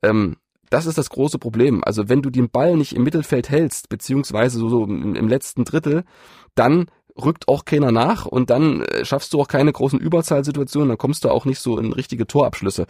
Ähm, 0.01 0.37
das 0.69 0.85
ist 0.85 0.97
das 0.97 1.09
große 1.09 1.39
Problem. 1.39 1.83
Also 1.83 2.09
wenn 2.09 2.21
du 2.21 2.29
den 2.29 2.49
Ball 2.49 2.75
nicht 2.75 2.95
im 2.95 3.03
Mittelfeld 3.03 3.49
hältst, 3.49 3.89
beziehungsweise 3.89 4.59
so, 4.59 4.69
so 4.69 4.83
im, 4.85 5.15
im 5.15 5.27
letzten 5.27 5.65
Drittel, 5.65 6.03
dann 6.55 6.87
rückt 7.17 7.47
auch 7.47 7.65
keiner 7.65 7.91
nach 7.91 8.25
und 8.25 8.49
dann 8.49 8.81
äh, 8.81 9.05
schaffst 9.05 9.33
du 9.33 9.41
auch 9.41 9.47
keine 9.47 9.71
großen 9.71 9.99
Überzahlsituationen, 9.99 10.89
dann 10.89 10.97
kommst 10.97 11.23
du 11.23 11.29
auch 11.29 11.45
nicht 11.45 11.59
so 11.59 11.77
in 11.77 11.93
richtige 11.93 12.25
Torabschlüsse. 12.25 12.85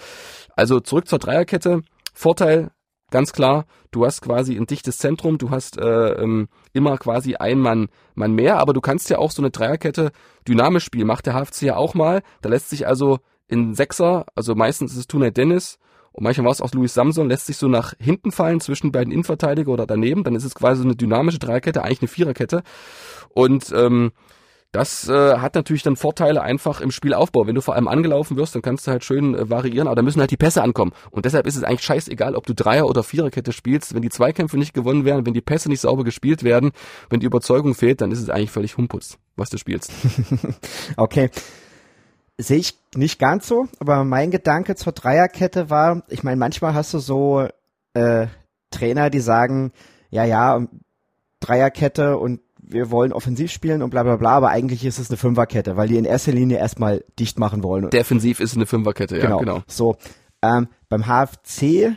Also 0.56 0.80
zurück 0.80 1.08
zur 1.08 1.20
Dreierkette. 1.20 1.82
Vorteil, 2.14 2.72
ganz 3.12 3.34
klar, 3.34 3.66
du 3.92 4.06
hast 4.06 4.22
quasi 4.22 4.56
ein 4.56 4.66
dichtes 4.66 4.98
Zentrum, 4.98 5.38
du 5.38 5.50
hast 5.50 5.78
äh, 5.78 6.14
ähm, 6.14 6.48
immer 6.74 6.98
quasi 6.98 7.36
ein 7.36 7.60
Mann, 7.60 7.90
Mann 8.16 8.34
mehr, 8.34 8.60
aber 8.60 8.74
du 8.74 8.82
kannst 8.82 9.10
ja 9.10 9.18
auch 9.18 9.32
so 9.32 9.42
eine 9.42 9.52
Dreierkette 9.52 10.12
dynamisch 10.48 10.86
spielen, 10.86 11.08
macht 11.08 11.26
der 11.26 11.34
HFC 11.34 11.64
ja 11.64 11.76
auch 11.76 11.94
mal. 11.94 12.22
Da 12.42 12.50
lässt 12.50 12.70
sich 12.70 12.88
also 12.88 13.20
in 13.48 13.74
Sechser, 13.74 14.26
also 14.36 14.56
meistens 14.56 14.94
ist 14.94 14.98
es 15.00 15.08
Tunay 15.08 15.32
Dennis, 15.32 15.80
und 16.14 16.24
manchmal 16.24 16.46
war 16.46 16.52
es 16.52 16.62
auch 16.62 16.72
Louis 16.74 16.94
Samson, 16.94 17.28
lässt 17.28 17.48
sich 17.48 17.58
so 17.58 17.68
nach 17.68 17.94
hinten 18.00 18.32
fallen 18.32 18.60
zwischen 18.62 18.92
beiden 18.92 19.12
Innenverteidiger 19.12 19.72
oder 19.72 19.88
daneben. 19.88 20.24
Dann 20.24 20.36
ist 20.36 20.44
es 20.44 20.54
quasi 20.54 20.82
so 20.82 20.88
eine 20.88 20.96
dynamische 20.96 21.40
Dreikette, 21.40 21.84
eigentlich 21.84 22.02
eine 22.02 22.08
Viererkette. 22.08 22.62
Und 23.34 23.74
ähm, 23.76 24.12
das 24.72 25.08
äh, 25.10 25.38
hat 25.38 25.56
natürlich 25.56 25.84
dann 25.84 25.96
Vorteile 25.96 26.42
einfach 26.42 26.82
im 26.82 26.92
Spielaufbau. 26.92 27.48
Wenn 27.48 27.56
du 27.56 27.62
vor 27.62 27.76
allem 27.76 27.88
angelaufen 27.88 28.38
wirst, 28.38 28.54
dann 28.54 28.62
kannst 28.62 28.86
du 28.86 28.92
halt 28.92 29.04
schön 29.04 29.36
äh, 29.36 29.50
variieren, 29.50 29.88
aber 29.88 29.96
da 29.96 30.02
müssen 30.04 30.20
halt 30.20 30.32
die 30.32 30.38
Pässe 30.38 30.64
ankommen. 30.64 30.94
Und 31.10 31.26
deshalb 31.26 31.48
ist 31.48 31.56
es 31.56 31.64
eigentlich 31.64 31.84
scheißegal, 31.84 32.36
ob 32.36 32.46
du 32.46 32.54
Dreier- 32.54 32.88
oder 32.88 33.04
Viererkette 33.04 33.52
spielst. 33.52 33.96
Wenn 33.96 34.04
die 34.04 34.10
Zweikämpfe 34.10 34.58
nicht 34.58 34.74
gewonnen 34.74 35.06
werden, 35.06 35.26
wenn 35.26 35.34
die 35.34 35.42
Pässe 35.42 35.70
nicht 35.70 35.82
sauber 35.82 36.04
gespielt 36.04 36.44
werden, 36.44 36.72
wenn 37.10 37.20
die 37.20 37.26
Überzeugung 37.28 37.76
fehlt, 37.76 38.02
dann 38.02 38.12
ist 38.12 38.20
es 38.20 38.30
eigentlich 38.30 38.52
völlig 38.52 38.78
Humputz, 38.78 39.18
was 39.36 39.50
du 39.50 39.58
spielst. 39.58 39.92
okay. 40.98 41.30
Sehe 42.38 42.58
ich 42.58 42.80
nicht 42.96 43.20
ganz 43.20 43.48
so, 43.48 43.68
aber 43.80 44.04
mein 44.04 44.32
Gedanke 44.32 44.76
zur 44.76 44.94
Dreierkette 44.94 45.70
war, 45.70 46.04
ich 46.10 46.24
meine, 46.24 46.38
manchmal 46.38 46.74
hast 46.74 46.94
du 46.94 47.00
so 47.00 47.48
äh, 47.94 48.28
Trainer, 48.72 49.10
die 49.10 49.20
sagen, 49.20 49.72
ja, 50.10 50.26
ja, 50.26 50.66
Dreierkette 51.40 52.18
und 52.18 52.40
wir 52.58 52.90
wollen 52.92 53.14
offensiv 53.14 53.52
spielen 53.52 53.82
und 53.82 53.90
bla 53.90 54.04
bla 54.04 54.16
bla, 54.16 54.32
aber 54.32 54.50
eigentlich 54.50 54.86
ist 54.86 54.98
es 54.98 55.10
eine 55.10 55.18
Fünferkette, 55.18 55.76
weil 55.78 55.88
die 55.88 55.98
in 55.98 56.06
erster 56.06 56.32
Linie 56.32 56.58
erstmal 56.58 57.04
dicht 57.20 57.38
machen 57.38 57.62
wollen. 57.62 57.90
Defensiv 57.90 58.40
ist 58.40 58.52
es 58.52 58.56
eine 58.56 58.66
Fünferkette, 58.66 59.18
ja, 59.18 59.24
genau. 59.24 59.40
genau. 59.40 59.64
So, 59.68 59.98
ähm, 60.42 60.68
beim 60.90 61.06
HFC 61.06 61.96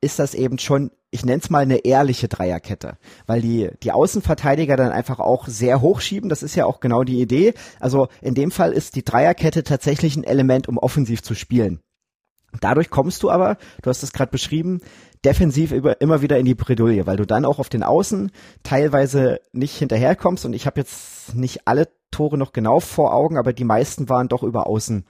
ist 0.00 0.18
das 0.18 0.34
eben 0.34 0.58
schon, 0.58 0.90
ich 1.14 1.24
nenne 1.24 1.40
es 1.40 1.48
mal 1.48 1.60
eine 1.60 1.84
ehrliche 1.84 2.26
Dreierkette, 2.26 2.98
weil 3.26 3.40
die, 3.40 3.70
die 3.84 3.92
Außenverteidiger 3.92 4.76
dann 4.76 4.90
einfach 4.90 5.20
auch 5.20 5.46
sehr 5.46 5.80
hochschieben, 5.80 6.28
das 6.28 6.42
ist 6.42 6.56
ja 6.56 6.66
auch 6.66 6.80
genau 6.80 7.04
die 7.04 7.20
Idee. 7.20 7.54
Also 7.78 8.08
in 8.20 8.34
dem 8.34 8.50
Fall 8.50 8.72
ist 8.72 8.96
die 8.96 9.04
Dreierkette 9.04 9.62
tatsächlich 9.62 10.16
ein 10.16 10.24
Element, 10.24 10.68
um 10.68 10.76
offensiv 10.76 11.22
zu 11.22 11.36
spielen. 11.36 11.78
Dadurch 12.60 12.90
kommst 12.90 13.22
du 13.22 13.30
aber, 13.30 13.58
du 13.82 13.90
hast 13.90 14.02
es 14.02 14.12
gerade 14.12 14.32
beschrieben, 14.32 14.80
defensiv 15.24 15.70
über, 15.70 16.00
immer 16.00 16.20
wieder 16.20 16.36
in 16.38 16.46
die 16.46 16.56
Bredouille, 16.56 17.06
weil 17.06 17.16
du 17.16 17.26
dann 17.26 17.44
auch 17.44 17.60
auf 17.60 17.68
den 17.68 17.84
Außen 17.84 18.32
teilweise 18.64 19.40
nicht 19.52 19.76
hinterherkommst 19.76 20.44
und 20.44 20.52
ich 20.52 20.66
habe 20.66 20.80
jetzt 20.80 21.36
nicht 21.36 21.68
alle 21.68 21.88
Tore 22.10 22.38
noch 22.38 22.52
genau 22.52 22.80
vor 22.80 23.14
Augen, 23.14 23.38
aber 23.38 23.52
die 23.52 23.64
meisten 23.64 24.08
waren 24.08 24.28
doch 24.28 24.42
über 24.42 24.66
Außen 24.66 25.04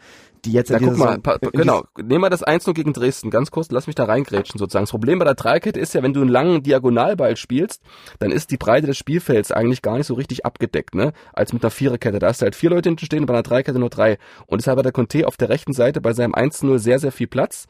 die 0.45 0.53
jetzt 0.53 0.71
ja, 0.71 0.79
guck 0.79 0.97
mal, 0.97 1.19
pa, 1.19 1.39
genau, 1.53 1.85
nehmen 1.97 2.23
wir 2.23 2.31
das 2.31 2.45
1-0 2.45 2.73
gegen 2.75 2.93
Dresden, 2.93 3.31
ganz 3.31 3.51
kurz, 3.51 3.71
lass 3.71 3.87
mich 3.87 3.97
da 3.97 4.05
reingrätschen 4.05 4.59
sozusagen. 4.59 4.85
Das 4.85 4.91
Problem 4.91 5.19
bei 5.19 5.25
der 5.25 5.35
Dreikette 5.35 5.81
ist 5.81 5.95
ja, 5.95 6.03
wenn 6.03 6.13
du 6.13 6.21
einen 6.21 6.31
langen 6.31 6.63
Diagonalball 6.63 7.37
spielst, 7.37 7.83
dann 8.19 8.31
ist 8.31 8.51
die 8.51 8.57
Breite 8.57 8.87
des 8.87 8.97
Spielfelds 8.97 9.53
eigentlich 9.53 9.83
gar 9.83 9.97
nicht 9.97 10.07
so 10.07 10.15
richtig 10.15 10.45
abgedeckt, 10.45 10.95
ne, 10.95 11.13
als 11.33 11.53
mit 11.53 11.63
einer 11.63 11.71
Viererkette. 11.71 12.19
Da 12.19 12.29
hast 12.29 12.41
du 12.41 12.45
halt 12.45 12.55
vier 12.55 12.71
Leute 12.71 12.89
hinten 12.89 13.05
stehen 13.05 13.21
und 13.21 13.27
bei 13.27 13.35
einer 13.35 13.43
Dreikette 13.43 13.79
nur 13.79 13.91
drei. 13.91 14.19
Und 14.47 14.61
deshalb 14.61 14.79
hat 14.79 14.85
der 14.85 14.93
Conte 14.93 15.27
auf 15.27 15.37
der 15.37 15.49
rechten 15.49 15.73
Seite 15.73 16.01
bei 16.01 16.13
seinem 16.13 16.35
1-0 16.35 16.79
sehr, 16.79 16.99
sehr 16.99 17.13
viel 17.13 17.27
Platz. 17.27 17.67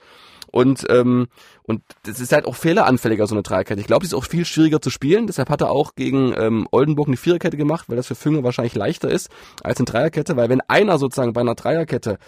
Und, 0.54 0.86
ähm, 0.88 1.26
und 1.64 1.82
das 2.04 2.20
ist 2.20 2.32
halt 2.32 2.44
auch 2.44 2.54
fehleranfälliger, 2.54 3.26
so 3.26 3.34
eine 3.34 3.42
Dreierkette. 3.42 3.80
Ich 3.80 3.88
glaube, 3.88 4.02
die 4.02 4.06
ist 4.06 4.14
auch 4.14 4.24
viel 4.24 4.44
schwieriger 4.44 4.80
zu 4.80 4.88
spielen. 4.88 5.26
Deshalb 5.26 5.50
hat 5.50 5.62
er 5.62 5.70
auch 5.72 5.96
gegen 5.96 6.32
ähm, 6.36 6.68
Oldenburg 6.70 7.08
eine 7.08 7.16
Viererkette 7.16 7.56
gemacht, 7.56 7.88
weil 7.88 7.96
das 7.96 8.06
für 8.06 8.14
Fünger 8.14 8.44
wahrscheinlich 8.44 8.76
leichter 8.76 9.10
ist 9.10 9.30
als 9.64 9.78
eine 9.78 9.86
Dreierkette. 9.86 10.36
Weil 10.36 10.50
wenn 10.50 10.60
einer 10.60 10.98
sozusagen 10.98 11.32
bei 11.32 11.40
einer 11.40 11.56
Dreierkette 11.56 12.18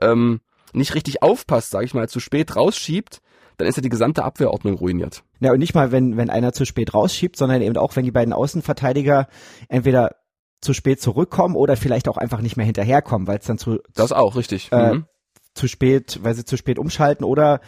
ähm, 0.00 0.40
nicht 0.72 0.94
richtig 0.94 1.22
aufpasst, 1.22 1.70
sage 1.70 1.84
ich 1.84 1.94
mal, 1.94 2.08
zu 2.08 2.20
spät 2.20 2.56
rausschiebt, 2.56 3.20
dann 3.56 3.68
ist 3.68 3.76
ja 3.76 3.82
die 3.82 3.88
gesamte 3.88 4.24
Abwehrordnung 4.24 4.74
ruiniert. 4.74 5.22
Ja, 5.40 5.52
und 5.52 5.58
nicht 5.58 5.74
mal, 5.74 5.92
wenn, 5.92 6.16
wenn 6.16 6.30
einer 6.30 6.52
zu 6.52 6.64
spät 6.64 6.92
rausschiebt, 6.92 7.36
sondern 7.36 7.62
eben 7.62 7.76
auch, 7.76 7.94
wenn 7.94 8.04
die 8.04 8.10
beiden 8.10 8.32
Außenverteidiger 8.32 9.28
entweder 9.68 10.16
zu 10.60 10.72
spät 10.72 11.00
zurückkommen 11.00 11.54
oder 11.54 11.76
vielleicht 11.76 12.08
auch 12.08 12.16
einfach 12.16 12.40
nicht 12.40 12.56
mehr 12.56 12.66
hinterherkommen, 12.66 13.28
weil 13.28 13.38
es 13.38 13.46
dann 13.46 13.58
zu... 13.58 13.78
Das 13.94 14.12
auch, 14.12 14.34
richtig. 14.34 14.72
Äh, 14.72 14.94
mhm 14.94 15.06
zu 15.54 15.68
spät, 15.68 16.18
weil 16.22 16.34
sie 16.34 16.44
zu 16.44 16.56
spät 16.56 16.78
umschalten 16.78 17.24
oder 17.24 17.60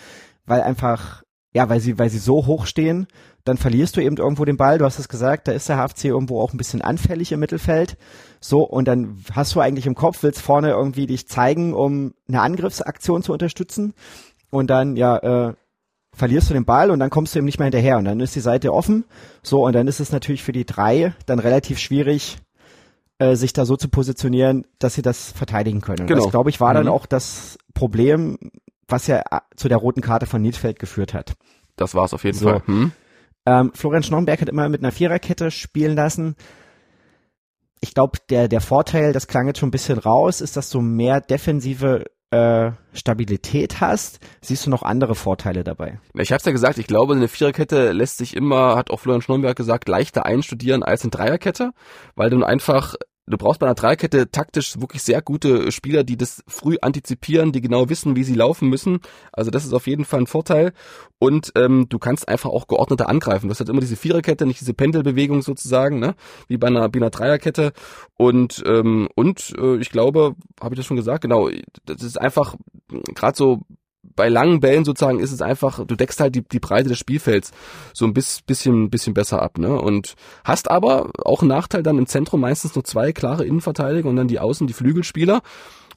weil 0.44 0.60
einfach, 0.60 1.22
ja, 1.56 1.70
weil 1.70 1.80
sie, 1.80 1.98
weil 1.98 2.10
sie 2.10 2.18
so 2.18 2.44
hoch 2.44 2.66
stehen, 2.66 3.06
dann 3.44 3.56
verlierst 3.56 3.96
du 3.96 4.02
eben 4.02 4.18
irgendwo 4.18 4.44
den 4.44 4.58
Ball. 4.58 4.76
Du 4.76 4.84
hast 4.84 4.98
es 4.98 5.08
gesagt, 5.08 5.48
da 5.48 5.52
ist 5.52 5.70
der 5.70 5.78
HFC 5.78 6.04
irgendwo 6.04 6.38
auch 6.38 6.52
ein 6.52 6.58
bisschen 6.58 6.82
anfällig 6.82 7.32
im 7.32 7.40
Mittelfeld. 7.40 7.96
So, 8.40 8.60
und 8.62 8.86
dann 8.86 9.24
hast 9.32 9.54
du 9.54 9.60
eigentlich 9.60 9.86
im 9.86 9.94
Kopf, 9.94 10.22
willst 10.22 10.42
vorne 10.42 10.68
irgendwie 10.72 11.06
dich 11.06 11.28
zeigen, 11.28 11.72
um 11.72 12.12
eine 12.28 12.42
Angriffsaktion 12.42 13.22
zu 13.22 13.32
unterstützen. 13.32 13.94
Und 14.50 14.68
dann, 14.68 14.96
ja, 14.96 15.16
äh, 15.48 15.54
verlierst 16.12 16.50
du 16.50 16.54
den 16.54 16.66
Ball 16.66 16.90
und 16.90 16.98
dann 16.98 17.08
kommst 17.08 17.34
du 17.34 17.38
eben 17.38 17.46
nicht 17.46 17.58
mehr 17.58 17.66
hinterher. 17.66 17.96
Und 17.96 18.04
dann 18.04 18.20
ist 18.20 18.36
die 18.36 18.40
Seite 18.40 18.74
offen. 18.74 19.04
So, 19.42 19.64
und 19.64 19.72
dann 19.74 19.88
ist 19.88 20.00
es 20.00 20.12
natürlich 20.12 20.42
für 20.42 20.52
die 20.52 20.66
drei 20.66 21.14
dann 21.24 21.38
relativ 21.38 21.78
schwierig, 21.78 22.36
äh, 23.18 23.34
sich 23.34 23.54
da 23.54 23.64
so 23.64 23.76
zu 23.78 23.88
positionieren, 23.88 24.66
dass 24.78 24.92
sie 24.92 25.02
das 25.02 25.32
verteidigen 25.32 25.80
können. 25.80 26.00
Und 26.02 26.06
Genau. 26.08 26.24
das, 26.24 26.30
glaube 26.30 26.50
ich, 26.50 26.60
war 26.60 26.74
dann 26.74 26.84
Mhm. 26.84 26.92
auch 26.92 27.06
das 27.06 27.56
Problem, 27.72 28.38
was 28.88 29.07
ja 29.07 29.18
äh, 29.31 29.40
zu 29.57 29.68
der 29.68 29.79
roten 29.79 30.01
Karte 30.01 30.27
von 30.27 30.40
Niedfeld 30.42 30.79
geführt 30.79 31.14
hat. 31.14 31.35
Das 31.77 31.94
war's 31.94 32.14
auf 32.14 32.25
jeden 32.25 32.38
So. 32.38 32.49
Fall. 32.49 32.62
Hm? 32.66 32.92
Ähm, 33.46 33.70
Florian 33.75 34.03
Schnorrenberg 34.03 34.40
hat 34.40 34.49
immer 34.49 34.68
mit 34.68 34.83
einer 34.83 34.92
Viererkette 34.92 35.51
spielen 35.51 35.94
lassen. 35.94 36.35
Ich 37.81 37.94
glaube, 37.94 38.18
der, 38.31 38.49
der 38.49 38.61
Vorteil, 38.61 39.12
das 39.12 39.29
klang 39.29 39.46
jetzt 39.46 39.59
schon 39.59 39.68
ein 39.68 39.72
bisschen 39.72 39.99
raus, 39.99 40.40
ist, 40.40 40.57
dass 40.57 40.70
du 40.70 40.81
mehr 40.81 41.20
defensive 41.20 42.05
äh, 42.31 42.72
Stabilität 42.92 43.81
hast. 43.81 44.18
Siehst 44.40 44.66
du 44.66 44.70
noch 44.70 44.83
andere 44.83 45.14
Vorteile 45.14 45.62
dabei? 45.62 46.01
Ich 46.14 46.33
habe 46.33 46.42
ja 46.44 46.53
gesagt, 46.53 46.79
ich 46.79 46.87
glaube, 46.87 47.14
eine 47.14 47.29
Viererkette 47.29 47.92
lässt 47.92 48.18
sich 48.18 48.35
immer, 48.35 48.75
hat 48.77 48.90
auch 48.90 48.99
Florian 48.99 49.22
Schnurrenberg 49.22 49.57
gesagt, 49.57 49.88
leichter 49.88 50.27
einstudieren 50.27 50.83
als 50.83 51.03
eine 51.03 51.11
Dreierkette, 51.11 51.70
weil 52.16 52.31
du 52.31 52.42
einfach 52.42 52.94
du 53.26 53.36
brauchst 53.36 53.60
bei 53.60 53.66
einer 53.66 53.74
Dreikette 53.74 54.30
taktisch 54.30 54.80
wirklich 54.80 55.02
sehr 55.02 55.20
gute 55.20 55.72
Spieler, 55.72 56.04
die 56.04 56.16
das 56.16 56.42
früh 56.46 56.76
antizipieren, 56.80 57.52
die 57.52 57.60
genau 57.60 57.88
wissen, 57.88 58.16
wie 58.16 58.24
sie 58.24 58.34
laufen 58.34 58.68
müssen. 58.68 59.00
Also 59.32 59.50
das 59.50 59.64
ist 59.64 59.72
auf 59.72 59.86
jeden 59.86 60.04
Fall 60.04 60.20
ein 60.20 60.26
Vorteil. 60.26 60.72
Und 61.18 61.52
ähm, 61.56 61.86
du 61.88 61.98
kannst 61.98 62.28
einfach 62.28 62.50
auch 62.50 62.66
geordneter 62.66 63.08
angreifen. 63.08 63.48
Das 63.48 63.60
hat 63.60 63.68
immer 63.68 63.80
diese 63.80 63.96
Viererkette, 63.96 64.46
nicht 64.46 64.60
diese 64.60 64.74
Pendelbewegung 64.74 65.42
sozusagen, 65.42 65.98
ne? 65.98 66.14
wie 66.48 66.58
bei 66.58 66.68
einer, 66.68 66.88
bei 66.88 66.98
einer 66.98 67.10
Dreierkette. 67.10 67.72
Und 68.16 68.62
ähm, 68.66 69.08
und 69.14 69.54
äh, 69.58 69.76
ich 69.76 69.90
glaube, 69.90 70.34
habe 70.60 70.74
ich 70.74 70.78
das 70.78 70.86
schon 70.86 70.96
gesagt, 70.96 71.22
genau, 71.22 71.48
das 71.84 72.02
ist 72.02 72.20
einfach 72.20 72.54
gerade 73.14 73.36
so 73.36 73.62
bei 74.16 74.29
langen 74.29 74.61
Bällen 74.61 74.85
sozusagen 74.85 75.20
ist 75.20 75.33
es 75.33 75.42
einfach, 75.42 75.85
du 75.85 75.94
deckst 75.94 76.20
halt 76.20 76.35
die, 76.35 76.42
die 76.42 76.59
Breite 76.59 76.88
des 76.88 76.98
Spielfelds 76.98 77.52
so 77.92 78.07
ein 78.07 78.14
bisschen, 78.14 78.90
bisschen 78.90 79.14
besser 79.14 79.42
ab, 79.42 79.59
ne? 79.59 79.81
Und 79.81 80.14
hast 80.44 80.70
aber 80.70 81.11
auch 81.24 81.42
einen 81.42 81.50
Nachteil 81.50 81.83
dann 81.83 81.98
im 81.98 82.07
Zentrum 82.07 82.40
meistens 82.40 82.74
nur 82.74 82.85
zwei 82.85 83.12
klare 83.12 83.44
Innenverteidiger 83.44 84.09
und 84.09 84.16
dann 84.16 84.29
die 84.29 84.40
Außen, 84.40 84.66
die 84.66 84.72
Flügelspieler. 84.72 85.42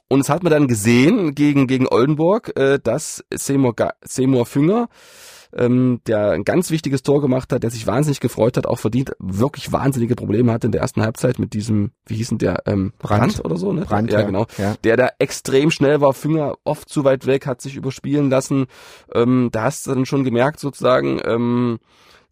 Und 0.10 0.21
es 0.21 0.29
hat 0.29 0.43
man 0.43 0.51
dann 0.51 0.67
gesehen 0.67 1.36
gegen, 1.36 1.67
gegen 1.67 1.88
Oldenburg, 1.88 2.58
äh, 2.58 2.79
dass 2.84 3.23
Seymour, 3.34 3.75
Seymour 4.03 4.45
Fünger 4.45 4.89
ähm, 5.55 6.01
der 6.05 6.31
ein 6.31 6.43
ganz 6.43 6.69
wichtiges 6.71 7.01
Tor 7.01 7.21
gemacht 7.21 7.51
hat, 7.51 7.63
der 7.63 7.69
sich 7.69 7.88
wahnsinnig 7.88 8.19
gefreut 8.19 8.57
hat, 8.57 8.67
auch 8.67 8.77
verdient, 8.77 9.12
wirklich 9.19 9.71
wahnsinnige 9.71 10.15
Probleme 10.15 10.51
hatte 10.51 10.67
in 10.67 10.71
der 10.71 10.81
ersten 10.81 11.01
Halbzeit 11.01 11.39
mit 11.39 11.53
diesem, 11.53 11.91
wie 12.05 12.15
hieß 12.15 12.29
denn 12.29 12.38
der, 12.38 12.63
ähm, 12.65 12.93
Brandt. 12.99 13.33
Brandt 13.33 13.45
oder 13.45 13.57
so, 13.57 13.73
ne? 13.73 13.81
Brandt, 13.81 14.12
ja, 14.12 14.19
ja. 14.19 14.25
genau. 14.25 14.45
Ja. 14.57 14.75
Der 14.83 14.97
da 14.97 15.09
extrem 15.19 15.71
schnell 15.71 16.01
war, 16.01 16.13
Fünger 16.13 16.55
oft 16.63 16.89
zu 16.89 17.03
weit 17.03 17.25
weg, 17.25 17.47
hat 17.47 17.62
sich 17.62 17.75
überspielen 17.75 18.29
lassen. 18.29 18.67
Ähm, 19.13 19.49
da 19.51 19.63
hast 19.63 19.88
du 19.88 19.93
dann 19.93 20.05
schon 20.05 20.23
gemerkt 20.23 20.59
sozusagen, 20.59 21.19
ähm, 21.25 21.79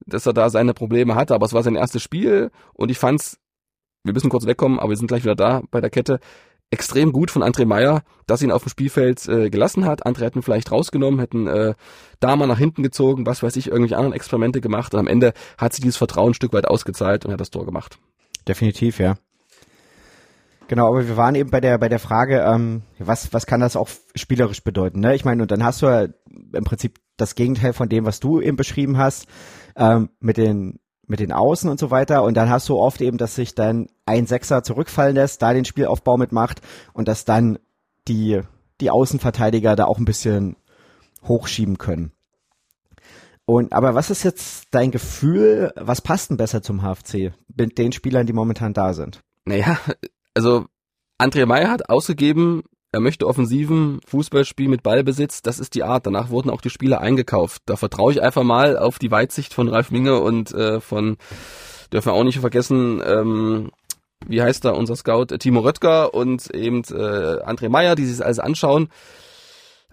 dass 0.05 0.25
er 0.25 0.33
da 0.33 0.49
seine 0.49 0.73
Probleme 0.73 1.15
hatte, 1.15 1.33
aber 1.33 1.45
es 1.45 1.53
war 1.53 1.63
sein 1.63 1.75
erstes 1.75 2.03
Spiel 2.03 2.51
und 2.73 2.91
ich 2.91 2.99
fand's, 2.99 3.39
wir 4.03 4.13
müssen 4.13 4.29
kurz 4.29 4.45
wegkommen, 4.45 4.79
aber 4.79 4.89
wir 4.89 4.97
sind 4.97 5.07
gleich 5.07 5.23
wieder 5.23 5.35
da 5.35 5.63
bei 5.71 5.81
der 5.81 5.89
Kette, 5.89 6.19
extrem 6.69 7.13
gut 7.13 7.31
von 7.31 7.43
André 7.43 7.65
Meyer, 7.65 8.03
dass 8.25 8.41
ihn 8.41 8.51
auf 8.51 8.63
dem 8.63 8.69
Spielfeld 8.69 9.27
äh, 9.27 9.49
gelassen 9.49 9.85
hat. 9.85 10.05
Andere 10.05 10.25
hätten 10.25 10.41
vielleicht 10.41 10.71
rausgenommen, 10.71 11.19
hätten 11.19 11.47
äh, 11.47 11.75
da 12.19 12.35
mal 12.35 12.47
nach 12.47 12.57
hinten 12.57 12.83
gezogen, 12.83 13.25
was 13.25 13.41
weiß 13.41 13.55
ich, 13.55 13.67
irgendwelche 13.67 13.97
anderen 13.97 14.13
Experimente 14.13 14.59
gemacht 14.59 14.93
und 14.93 14.99
am 14.99 15.07
Ende 15.07 15.33
hat 15.57 15.73
sich 15.73 15.81
dieses 15.81 15.97
Vertrauen 15.97 16.31
ein 16.31 16.33
Stück 16.33 16.53
weit 16.53 16.67
ausgezahlt 16.67 17.25
und 17.25 17.31
hat 17.31 17.39
das 17.39 17.51
Tor 17.51 17.65
gemacht. 17.65 17.99
Definitiv, 18.47 18.99
ja. 18.99 19.15
Genau, 20.67 20.87
aber 20.87 21.07
wir 21.07 21.15
waren 21.15 21.35
eben 21.35 21.49
bei 21.49 21.61
der 21.61 21.77
bei 21.77 21.87
der 21.87 21.99
Frage, 21.99 22.41
ähm, 22.41 22.81
was 22.99 23.33
was 23.33 23.45
kann 23.45 23.61
das 23.61 23.77
auch 23.77 23.87
spielerisch 24.15 24.63
bedeuten? 24.63 24.99
Ne? 24.99 25.15
Ich 25.15 25.23
meine, 25.23 25.41
und 25.41 25.51
dann 25.51 25.63
hast 25.63 25.81
du 25.81 25.85
ja 25.85 26.07
im 26.53 26.63
Prinzip 26.65 26.99
das 27.15 27.35
Gegenteil 27.35 27.71
von 27.71 27.87
dem, 27.87 28.05
was 28.05 28.19
du 28.19 28.41
eben 28.41 28.57
beschrieben 28.57 28.97
hast, 28.97 29.27
ähm, 29.77 30.09
mit 30.19 30.35
den 30.35 30.79
mit 31.07 31.19
den 31.19 31.31
Außen 31.31 31.69
und 31.69 31.79
so 31.79 31.89
weiter. 31.89 32.23
Und 32.23 32.35
dann 32.35 32.49
hast 32.49 32.69
du 32.69 32.77
oft 32.77 33.01
eben, 33.01 33.17
dass 33.17 33.35
sich 33.35 33.55
dann 33.55 33.87
ein 34.05 34.27
Sechser 34.27 34.63
zurückfallen 34.63 35.15
lässt, 35.15 35.41
da 35.41 35.53
den 35.53 35.65
Spielaufbau 35.65 36.17
mitmacht 36.17 36.61
und 36.93 37.07
dass 37.07 37.25
dann 37.25 37.57
die 38.07 38.41
die 38.79 38.91
Außenverteidiger 38.91 39.75
da 39.75 39.85
auch 39.85 39.97
ein 39.97 40.05
bisschen 40.05 40.55
hochschieben 41.23 41.77
können. 41.77 42.11
Und 43.45 43.71
aber 43.73 43.95
was 43.95 44.09
ist 44.09 44.23
jetzt 44.23 44.67
dein 44.71 44.91
Gefühl? 44.91 45.71
Was 45.75 46.01
passt 46.01 46.29
denn 46.29 46.37
besser 46.37 46.61
zum 46.61 46.81
HFC 46.81 47.33
mit 47.55 47.77
den 47.77 47.91
Spielern, 47.91 48.27
die 48.27 48.33
momentan 48.33 48.73
da 48.73 48.93
sind? 48.93 49.21
Naja, 49.45 49.79
also 50.33 50.65
André 51.17 51.45
Meyer 51.45 51.71
hat 51.71 51.89
ausgegeben, 51.89 52.63
er 52.97 53.01
möchte 53.01 53.27
offensiven 53.27 53.99
Fußballspiel 54.07 54.67
mit 54.67 54.81
Ballbesitz, 54.81 55.43
das 55.43 55.59
ist 55.59 55.75
die 55.75 55.83
Art. 55.83 56.07
Danach 56.07 56.31
wurden 56.31 56.49
auch 56.49 56.61
die 56.61 56.71
Spieler 56.71 56.99
eingekauft. 56.99 57.61
Da 57.67 57.75
vertraue 57.75 58.11
ich 58.11 58.23
einfach 58.23 58.41
mal 58.41 58.75
auf 58.75 58.97
die 58.97 59.11
Weitsicht 59.11 59.53
von 59.53 59.67
Ralf 59.67 59.91
Minge 59.91 60.19
und 60.19 60.51
äh, 60.51 60.81
von, 60.81 61.17
dürfen 61.93 62.07
wir 62.07 62.13
auch 62.13 62.23
nicht 62.23 62.39
vergessen, 62.39 62.99
ähm, 63.05 63.69
wie 64.25 64.41
heißt 64.41 64.65
da 64.65 64.71
unser 64.71 64.95
Scout, 64.95 65.27
äh, 65.31 65.37
Timo 65.37 65.59
Röttger 65.59 66.15
und 66.15 66.49
eben 66.55 66.79
äh, 66.85 67.43
André 67.45 67.69
Meyer, 67.69 67.93
die 67.93 68.05
sich 68.05 68.17
das 68.17 68.25
alles 68.25 68.39
anschauen. 68.39 68.89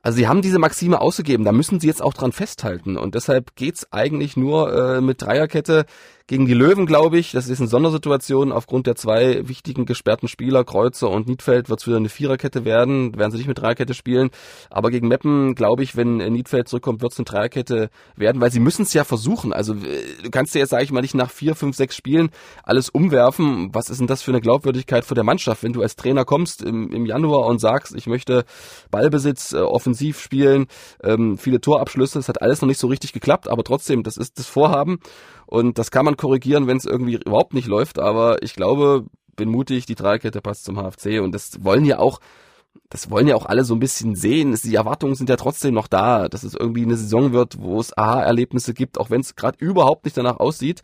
Also 0.01 0.17
sie 0.17 0.27
haben 0.27 0.41
diese 0.41 0.59
Maxime 0.59 1.03
ausgegeben, 1.03 1.45
da 1.45 1.53
müssen 1.53 1.81
sie 1.81 1.87
jetzt 1.87 2.03
auch 2.03 2.15
dran 2.15 2.33
festhalten. 2.33 2.97
Und 2.97 3.15
deshalb 3.15 3.55
geht's 3.55 3.93
eigentlich 3.93 4.35
nur 4.35 4.73
äh, 4.73 5.01
mit 5.03 5.21
Dreierkette 5.21 5.85
gegen 6.27 6.47
die 6.47 6.55
Löwen, 6.55 6.87
glaube 6.87 7.19
ich. 7.19 7.33
Das 7.33 7.49
ist 7.49 7.61
eine 7.61 7.69
Sondersituation. 7.69 8.51
Aufgrund 8.51 8.87
der 8.87 8.97
zwei 8.97 9.47
wichtigen 9.47 9.85
gesperrten 9.85 10.27
Spieler, 10.27 10.65
Kreuzer 10.65 11.11
und 11.11 11.29
Niedfeld, 11.29 11.69
wird's 11.69 11.87
wieder 11.87 11.99
eine 11.99 12.09
Viererkette 12.09 12.65
werden. 12.65 13.15
Werden 13.17 13.31
sie 13.31 13.39
nicht 13.39 13.47
mit 13.47 13.59
Dreierkette 13.59 13.93
spielen. 13.93 14.31
Aber 14.71 14.91
gegen 14.91 15.09
Meppen, 15.09 15.55
glaube 15.55 15.83
ich, 15.83 15.97
wenn 15.97 16.21
äh, 16.21 16.31
Niedfeld 16.31 16.69
zurückkommt, 16.69 17.03
wird's 17.03 17.19
eine 17.19 17.27
Dreierkette 17.27 17.91
werden, 18.17 18.41
weil 18.41 18.51
sie 18.51 18.61
müssen 18.61 18.83
es 18.83 18.95
ja 18.95 19.05
versuchen. 19.05 19.53
Also 19.53 19.75
äh, 19.75 20.23
du 20.23 20.31
kannst 20.31 20.55
dir 20.55 20.61
jetzt, 20.61 20.71
sage 20.71 20.85
ich 20.85 20.93
mal, 20.93 21.03
nicht 21.03 21.15
nach 21.15 21.31
vier, 21.31 21.55
fünf, 21.55 21.77
sechs 21.77 21.95
Spielen 21.95 22.31
alles 22.63 22.89
umwerfen. 22.89 23.69
Was 23.75 23.91
ist 23.91 23.99
denn 24.01 24.07
das 24.07 24.23
für 24.23 24.31
eine 24.31 24.41
Glaubwürdigkeit 24.41 25.05
vor 25.05 25.15
der 25.15 25.25
Mannschaft, 25.25 25.63
wenn 25.63 25.75
du 25.75 25.83
als 25.83 25.97
Trainer 25.97 26.25
kommst 26.25 26.63
im, 26.63 26.91
im 26.91 27.05
Januar 27.05 27.47
und 27.47 27.61
sagst, 27.61 27.95
ich 27.95 28.07
möchte 28.07 28.45
Ballbesitz, 28.91 29.53
äh, 29.53 29.59
offensiv 29.59 30.21
spielen, 30.21 30.69
ähm, 31.03 31.37
viele 31.37 31.61
Torabschlüsse. 31.61 32.19
Es 32.19 32.29
hat 32.31 32.41
alles 32.41 32.63
noch 32.63 32.69
nicht 32.69 32.81
so 32.81 32.87
richtig 32.87 33.13
geklappt, 33.13 33.47
aber 33.47 33.63
trotzdem, 33.63 34.03
das 34.03 34.17
ist 34.17 34.39
das 34.39 34.47
Vorhaben 34.47 35.01
und 35.47 35.79
das 35.79 35.91
kann 35.91 36.05
man 36.05 36.17
korrigieren, 36.17 36.67
wenn 36.67 36.77
es 36.77 36.85
irgendwie 36.85 37.15
überhaupt 37.15 37.55
nicht 37.55 37.69
läuft. 37.69 37.99
Aber 37.99 38.43
ich 38.43 38.55
glaube, 38.55 39.07
bin 39.37 39.49
mutig, 39.49 39.87
die 39.87 39.95
Dreierkette 39.95 40.41
passt 40.41 40.65
zum 40.65 40.77
HFC 40.77 41.21
und 41.21 41.33
das 41.33 41.65
wollen 41.65 41.85
ja 41.85 41.99
auch 41.99 42.21
das 42.91 43.11
wollen 43.11 43.29
ja 43.29 43.37
auch 43.37 43.47
alle 43.47 43.65
so 43.65 43.75
ein 43.75 43.81
bisschen 43.81 44.15
sehen. 44.15 44.57
Die 44.63 44.75
Erwartungen 44.75 45.15
sind 45.15 45.29
ja 45.29 45.37
trotzdem 45.37 45.75
noch 45.75 45.89
da, 45.89 46.29
dass 46.29 46.43
es 46.43 46.55
irgendwie 46.55 46.83
eine 46.83 46.97
Saison 46.97 47.33
wird, 47.33 47.61
wo 47.61 47.81
es 47.81 47.97
Aha-Erlebnisse 47.97 48.75
gibt, 48.75 48.99
auch 48.99 49.11
wenn 49.11 49.21
es 49.21 49.37
gerade 49.37 49.59
überhaupt 49.59 50.05
nicht 50.05 50.17
danach 50.17 50.39
aussieht. 50.39 50.83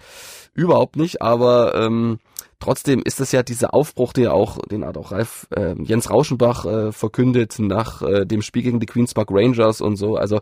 Überhaupt 0.54 0.96
nicht, 0.96 1.22
aber 1.22 1.74
ähm, 1.74 2.18
trotzdem 2.58 3.02
ist 3.04 3.20
das 3.20 3.32
ja 3.32 3.42
dieser 3.42 3.74
Aufbruch, 3.74 4.12
der 4.12 4.34
auch, 4.34 4.58
den 4.66 4.84
hat 4.84 4.96
auch 4.96 5.12
Ralf 5.12 5.46
äh, 5.54 5.74
Jens 5.82 6.10
Rauschenbach 6.10 6.64
äh, 6.64 6.92
verkündet 6.92 7.58
nach 7.58 8.02
äh, 8.02 8.24
dem 8.24 8.42
Spiel 8.42 8.62
gegen 8.62 8.80
die 8.80 8.86
Queens 8.86 9.14
Park 9.14 9.28
Rangers 9.30 9.80
und 9.80 9.96
so. 9.96 10.16
Also 10.16 10.40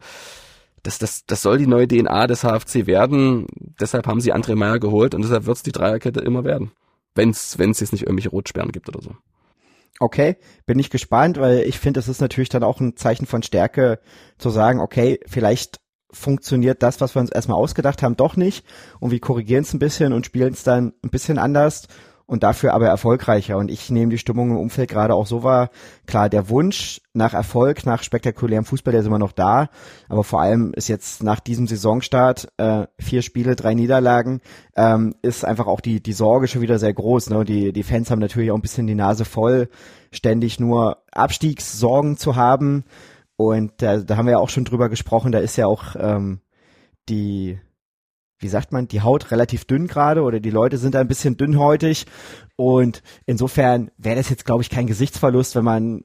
das, 0.82 0.98
das, 0.98 1.24
das 1.26 1.42
soll 1.42 1.58
die 1.58 1.66
neue 1.66 1.88
DNA 1.88 2.26
des 2.26 2.42
HFC 2.42 2.86
werden. 2.86 3.46
Deshalb 3.80 4.06
haben 4.06 4.20
sie 4.20 4.34
André 4.34 4.54
Meyer 4.54 4.78
geholt 4.78 5.14
und 5.14 5.22
deshalb 5.22 5.46
wird 5.46 5.56
es 5.56 5.62
die 5.62 5.72
Dreierkette 5.72 6.20
immer 6.20 6.44
werden. 6.44 6.72
Wenn 7.14 7.30
es 7.30 7.56
jetzt 7.56 7.92
nicht 7.92 8.02
irgendwelche 8.02 8.30
Rotsperren 8.30 8.72
gibt 8.72 8.88
oder 8.88 9.02
so. 9.02 9.10
Okay, 10.00 10.36
bin 10.66 10.78
ich 10.78 10.90
gespannt, 10.90 11.38
weil 11.38 11.60
ich 11.60 11.78
finde, 11.78 11.98
es 11.98 12.08
ist 12.08 12.20
natürlich 12.20 12.48
dann 12.48 12.62
auch 12.62 12.80
ein 12.80 12.96
Zeichen 12.96 13.26
von 13.26 13.42
Stärke 13.42 13.98
zu 14.38 14.50
sagen, 14.50 14.80
okay, 14.80 15.18
vielleicht 15.26 15.80
funktioniert 16.10 16.82
das, 16.82 17.00
was 17.00 17.14
wir 17.14 17.20
uns 17.20 17.30
erstmal 17.30 17.58
ausgedacht 17.58 18.02
haben, 18.02 18.16
doch 18.16 18.36
nicht 18.36 18.64
und 19.00 19.10
wir 19.10 19.20
korrigieren 19.20 19.62
es 19.62 19.74
ein 19.74 19.78
bisschen 19.78 20.12
und 20.12 20.24
spielen 20.24 20.52
es 20.52 20.62
dann 20.62 20.94
ein 21.02 21.10
bisschen 21.10 21.38
anders 21.38 21.88
und 22.28 22.42
dafür 22.42 22.74
aber 22.74 22.86
erfolgreicher. 22.86 23.56
Und 23.56 23.70
ich 23.70 23.90
nehme 23.90 24.10
die 24.10 24.18
Stimmung 24.18 24.50
im 24.50 24.58
Umfeld 24.58 24.90
gerade 24.90 25.14
auch 25.14 25.26
so 25.26 25.42
wahr. 25.42 25.70
Klar, 26.06 26.28
der 26.28 26.50
Wunsch 26.50 27.00
nach 27.14 27.32
Erfolg, 27.32 27.86
nach 27.86 28.02
spektakulärem 28.02 28.66
Fußball, 28.66 28.92
der 28.92 29.00
ist 29.00 29.06
immer 29.06 29.18
noch 29.18 29.32
da. 29.32 29.70
Aber 30.10 30.22
vor 30.24 30.42
allem 30.42 30.74
ist 30.74 30.88
jetzt 30.88 31.22
nach 31.22 31.40
diesem 31.40 31.66
Saisonstart 31.66 32.52
äh, 32.58 32.86
vier 32.98 33.22
Spiele, 33.22 33.56
drei 33.56 33.72
Niederlagen, 33.72 34.42
ähm, 34.76 35.14
ist 35.22 35.46
einfach 35.46 35.66
auch 35.66 35.80
die 35.80 36.02
die 36.02 36.12
Sorge 36.12 36.48
schon 36.48 36.60
wieder 36.60 36.78
sehr 36.78 36.92
groß. 36.92 37.30
Ne? 37.30 37.38
Und 37.38 37.48
Die 37.48 37.72
die 37.72 37.82
Fans 37.82 38.10
haben 38.10 38.20
natürlich 38.20 38.50
auch 38.50 38.56
ein 38.56 38.62
bisschen 38.62 38.86
die 38.86 38.94
Nase 38.94 39.24
voll, 39.24 39.70
ständig 40.12 40.60
nur 40.60 40.98
Abstiegssorgen 41.10 42.18
zu 42.18 42.36
haben. 42.36 42.84
Und 43.36 43.72
da, 43.78 43.96
da 43.98 44.18
haben 44.18 44.26
wir 44.26 44.32
ja 44.32 44.38
auch 44.38 44.50
schon 44.50 44.66
drüber 44.66 44.90
gesprochen. 44.90 45.32
Da 45.32 45.38
ist 45.38 45.56
ja 45.56 45.66
auch 45.66 45.96
ähm, 45.98 46.40
die 47.08 47.58
wie 48.38 48.48
sagt 48.48 48.72
man, 48.72 48.88
die 48.88 49.02
Haut 49.02 49.30
relativ 49.30 49.64
dünn 49.64 49.86
gerade 49.86 50.22
oder 50.22 50.40
die 50.40 50.50
Leute 50.50 50.78
sind 50.78 50.96
ein 50.96 51.08
bisschen 51.08 51.36
dünnhäutig 51.36 52.06
und 52.56 53.02
insofern 53.26 53.90
wäre 53.96 54.16
das 54.16 54.30
jetzt, 54.30 54.44
glaube 54.44 54.62
ich, 54.62 54.70
kein 54.70 54.86
Gesichtsverlust, 54.86 55.56
wenn 55.56 55.64
man 55.64 56.04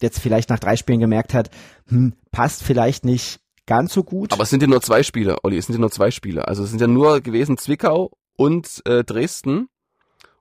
jetzt 0.00 0.20
vielleicht 0.20 0.50
nach 0.50 0.58
drei 0.58 0.76
Spielen 0.76 1.00
gemerkt 1.00 1.34
hat, 1.34 1.50
hm, 1.88 2.14
passt 2.30 2.62
vielleicht 2.62 3.04
nicht 3.04 3.40
ganz 3.66 3.92
so 3.92 4.02
gut. 4.02 4.32
Aber 4.32 4.42
es 4.42 4.50
sind 4.50 4.62
ja 4.62 4.68
nur 4.68 4.82
zwei 4.82 5.02
Spiele, 5.02 5.36
Olli, 5.42 5.56
es 5.56 5.66
sind 5.66 5.76
ja 5.76 5.80
nur 5.80 5.90
zwei 5.90 6.10
Spiele. 6.10 6.48
Also 6.48 6.64
es 6.64 6.70
sind 6.70 6.80
ja 6.80 6.86
nur 6.86 7.20
gewesen 7.20 7.56
Zwickau 7.56 8.10
und 8.36 8.82
äh, 8.86 9.04
Dresden. 9.04 9.68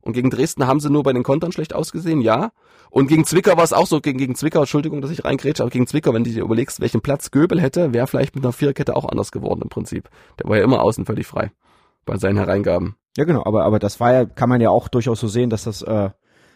Und 0.02 0.14
gegen 0.14 0.30
Dresden 0.30 0.66
haben 0.68 0.80
sie 0.80 0.90
nur 0.90 1.04
bei 1.04 1.12
den 1.14 1.24
Kontern 1.24 1.52
schlecht 1.52 1.74
ausgesehen, 1.76 2.22
ja. 2.22 2.52
Und 2.90 3.08
gegen 3.08 3.26
Zwickau 3.26 3.56
war 3.58 3.64
es 3.64 3.74
auch 3.74 3.86
so, 3.86 4.00
gegen, 4.02 4.18
gegen 4.18 4.34
Zwickau, 4.36 4.60
Entschuldigung, 4.62 5.02
dass 5.02 5.12
ich 5.12 5.24
reingrätsche, 5.26 5.62
aber 5.64 5.70
gegen 5.70 5.88
Zwickau, 5.88 6.14
wenn 6.14 6.24
du 6.24 6.32
dir 6.32 6.44
überlegst, 6.44 6.80
welchen 6.80 7.02
Platz 7.02 7.32
Göbel 7.32 7.60
hätte, 7.62 7.94
wäre 7.94 8.08
vielleicht 8.08 8.34
mit 8.36 8.44
einer 8.44 8.54
Viererkette 8.54 8.96
auch 8.96 9.06
anders 9.06 9.32
geworden 9.32 9.62
im 9.62 9.70
Prinzip. 9.70 10.10
Der 10.42 10.50
war 10.50 10.58
ja 10.58 10.64
immer 10.64 10.82
außen 10.82 11.06
völlig 11.06 11.28
frei 11.28 11.52
bei 12.06 12.18
seinen 12.18 12.38
Hereingaben. 12.38 12.96
ja, 13.18 13.26
genau, 13.26 13.44
aber, 13.46 13.66
aber 13.66 13.78
das 13.78 14.00
war 14.00 14.14
ja, 14.14 14.26
kann 14.26 14.50
man 14.50 14.62
ja 14.62 14.70
auch 14.70 14.88
durchaus 14.88 15.20
so 15.20 15.28
sehen, 15.28 15.50
dass 15.52 15.66
das 15.66 15.82
äh, 15.84 16.10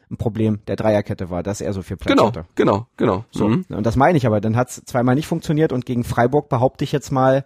ein 0.09 0.17
Problem 0.17 0.61
der 0.67 0.75
Dreierkette 0.75 1.29
war, 1.29 1.43
dass 1.43 1.61
er 1.61 1.73
so 1.73 1.81
viel 1.83 1.97
Platz 1.97 2.11
Genau, 2.15 2.27
hatte. 2.27 2.45
genau, 2.55 2.87
genau. 2.97 3.25
So, 3.31 3.47
Mhm. 3.49 3.65
und 3.69 3.85
das 3.85 3.95
meine 3.95 4.17
ich 4.17 4.25
aber, 4.25 4.41
dann 4.41 4.55
hat 4.55 4.69
es 4.69 4.83
zweimal 4.85 5.15
nicht 5.15 5.27
funktioniert 5.27 5.71
und 5.73 5.85
gegen 5.85 6.03
Freiburg 6.03 6.49
behaupte 6.49 6.83
ich 6.83 6.91
jetzt 6.91 7.11
mal, 7.11 7.45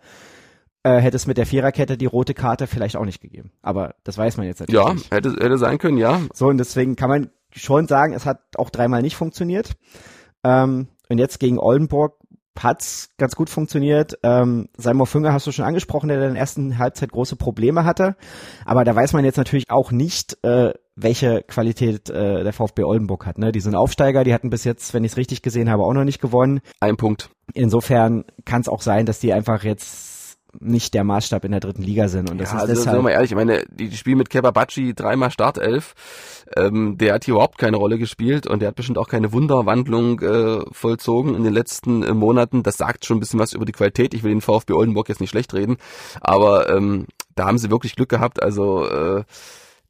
äh, 0.88 1.02
hätte 1.02 1.16
es 1.18 1.28
mit 1.28 1.38
der 1.38 1.46
Viererkette 1.46 1.98
die 1.98 2.06
rote 2.06 2.34
Karte 2.34 2.68
vielleicht 2.68 2.96
auch 2.96 3.06
nicht 3.06 3.22
gegeben. 3.22 3.52
Aber 3.62 3.96
das 4.04 4.18
weiß 4.18 4.38
man 4.38 4.46
jetzt 4.46 4.60
natürlich 4.60 4.82
Ja, 4.82 4.94
nicht. 4.94 5.12
hätte, 5.12 5.30
hätte 5.32 5.58
sein 5.58 5.78
können, 5.78 5.98
ja. 5.98 6.22
So, 6.34 6.48
und 6.48 6.58
deswegen 6.58 6.96
kann 6.96 7.10
man 7.10 7.30
schon 7.52 7.88
sagen, 7.88 8.14
es 8.14 8.26
hat 8.26 8.40
auch 8.58 8.70
dreimal 8.70 9.02
nicht 9.02 9.16
funktioniert. 9.16 9.72
Ähm, 10.44 10.88
und 11.10 11.18
jetzt 11.18 11.40
gegen 11.40 11.60
Oldenburg 11.60 12.14
hat's 12.60 13.10
ganz 13.18 13.36
gut 13.36 13.50
funktioniert. 13.50 14.18
Ähm, 14.24 14.70
Seymour 14.78 15.06
Fünger 15.08 15.32
hast 15.34 15.46
du 15.46 15.52
schon 15.52 15.66
angesprochen, 15.66 16.08
der 16.10 16.22
in 16.24 16.34
der 16.34 16.40
ersten 16.42 16.78
Halbzeit 16.80 17.12
große 17.12 17.36
Probleme 17.36 17.86
hatte. 17.86 18.16
Aber 18.66 18.84
da 18.84 18.96
weiß 18.96 19.14
man 19.14 19.26
jetzt 19.26 19.38
natürlich 19.38 19.66
auch 19.70 19.92
nicht, 19.92 20.44
äh, 20.44 20.74
welche 20.96 21.44
Qualität 21.44 22.10
äh, 22.10 22.44
der 22.44 22.54
VfB 22.54 22.84
Oldenburg 22.84 23.26
hat. 23.28 23.38
Ne? 23.38 23.52
Die 23.52 23.60
sind 23.60 23.76
Aufsteiger, 23.76 24.24
die 24.24 24.34
hatten 24.34 24.50
bis 24.50 24.64
jetzt, 24.64 24.94
wenn 24.96 25.04
ich 25.04 25.12
es 25.12 25.18
richtig 25.18 25.44
gesehen 25.44 25.70
habe, 25.70 25.84
auch 25.84 25.94
noch 25.94 26.04
nicht 26.04 26.20
gewonnen. 26.20 26.62
Ein 26.80 26.98
Punkt. 26.98 27.30
Insofern 27.54 28.26
kann 28.46 28.62
es 28.62 28.70
auch 28.70 28.82
sein, 28.82 29.06
dass 29.06 29.20
die 29.20 29.34
einfach 29.34 29.64
jetzt 29.64 30.17
nicht 30.60 30.94
der 30.94 31.04
Maßstab 31.04 31.46
in 31.46 31.52
der 31.52 31.60
dritten 31.60 31.84
Liga 31.84 32.08
sind. 32.08 32.30
Und 32.30 32.40
das 32.40 32.52
ja, 32.52 32.58
ist 32.58 32.62
also 32.64 32.74
deshalb. 32.74 32.98
wir 32.98 33.02
mal 33.04 33.12
ehrlich, 33.12 33.32
ich 33.32 33.36
meine, 33.36 33.64
die, 33.70 33.90
die 33.90 33.98
spielen 33.98 34.18
mit 34.18 34.30
Kebabachi 34.30 34.94
dreimal 34.94 35.32
Startelf. 35.32 35.94
Ähm, 36.56 36.98
der 36.98 37.14
hat 37.14 37.26
hier 37.26 37.34
überhaupt 37.34 37.58
keine 37.58 37.78
Rolle 37.78 37.98
gespielt 37.98 38.48
und 38.48 38.62
der 38.62 38.70
hat 38.70 38.76
bestimmt 38.76 38.98
auch 38.98 39.08
keine 39.08 39.34
Wunderwandlung 39.34 40.22
äh, 40.22 40.62
vollzogen 40.72 41.36
in 41.36 41.44
den 41.44 41.54
letzten 41.54 42.04
äh, 42.04 42.14
Monaten. 42.14 42.64
Das 42.64 42.78
sagt 42.78 43.06
schon 43.06 43.18
ein 43.18 43.20
bisschen 43.20 43.40
was 43.40 43.54
über 43.54 43.66
die 43.66 43.74
Qualität. 43.74 44.14
Ich 44.14 44.24
will 44.24 44.32
den 44.32 44.42
VfB 44.42 44.74
Oldenburg 44.74 45.10
jetzt 45.10 45.22
nicht 45.22 45.30
schlecht 45.30 45.54
reden, 45.54 45.78
aber 46.22 46.70
ähm, 46.70 47.08
da 47.36 47.46
haben 47.46 47.58
sie 47.58 47.70
wirklich 47.70 47.96
Glück 47.96 48.10
gehabt. 48.10 48.42
Also 48.42 48.88
äh, 48.88 49.24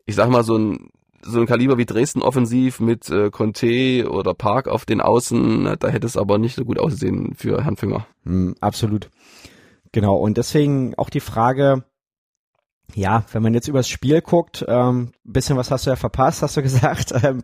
ich 0.05 0.15
sag 0.15 0.29
mal 0.29 0.43
so 0.43 0.57
ein 0.57 0.89
so 1.21 1.39
ein 1.39 1.45
Kaliber 1.45 1.77
wie 1.77 1.85
Dresden 1.85 2.21
offensiv 2.21 2.79
mit 2.79 3.09
äh, 3.09 3.29
Conte 3.29 4.09
oder 4.09 4.33
Park 4.33 4.67
auf 4.67 4.85
den 4.85 5.01
Außen, 5.01 5.75
da 5.79 5.87
hätte 5.89 6.07
es 6.07 6.15
aber 6.15 6.37
nicht 6.37 6.55
so 6.55 6.63
gut 6.63 6.79
ausgesehen 6.79 7.33
für 7.35 7.63
Herrn 7.63 7.75
Fünger. 7.75 8.07
Hm, 8.23 8.55
absolut. 8.61 9.09
Genau, 9.91 10.15
und 10.17 10.37
deswegen 10.37 10.95
auch 10.95 11.09
die 11.09 11.19
Frage, 11.19 11.83
ja, 12.95 13.25
wenn 13.31 13.43
man 13.43 13.53
jetzt 13.53 13.67
übers 13.67 13.89
Spiel 13.89 14.21
guckt, 14.21 14.65
ähm, 14.67 15.11
bisschen 15.23 15.57
was 15.57 15.71
hast 15.71 15.85
du 15.85 15.89
ja 15.89 15.95
verpasst, 15.95 16.41
hast 16.41 16.55
du 16.55 16.61
gesagt, 16.63 17.13
ähm, 17.23 17.43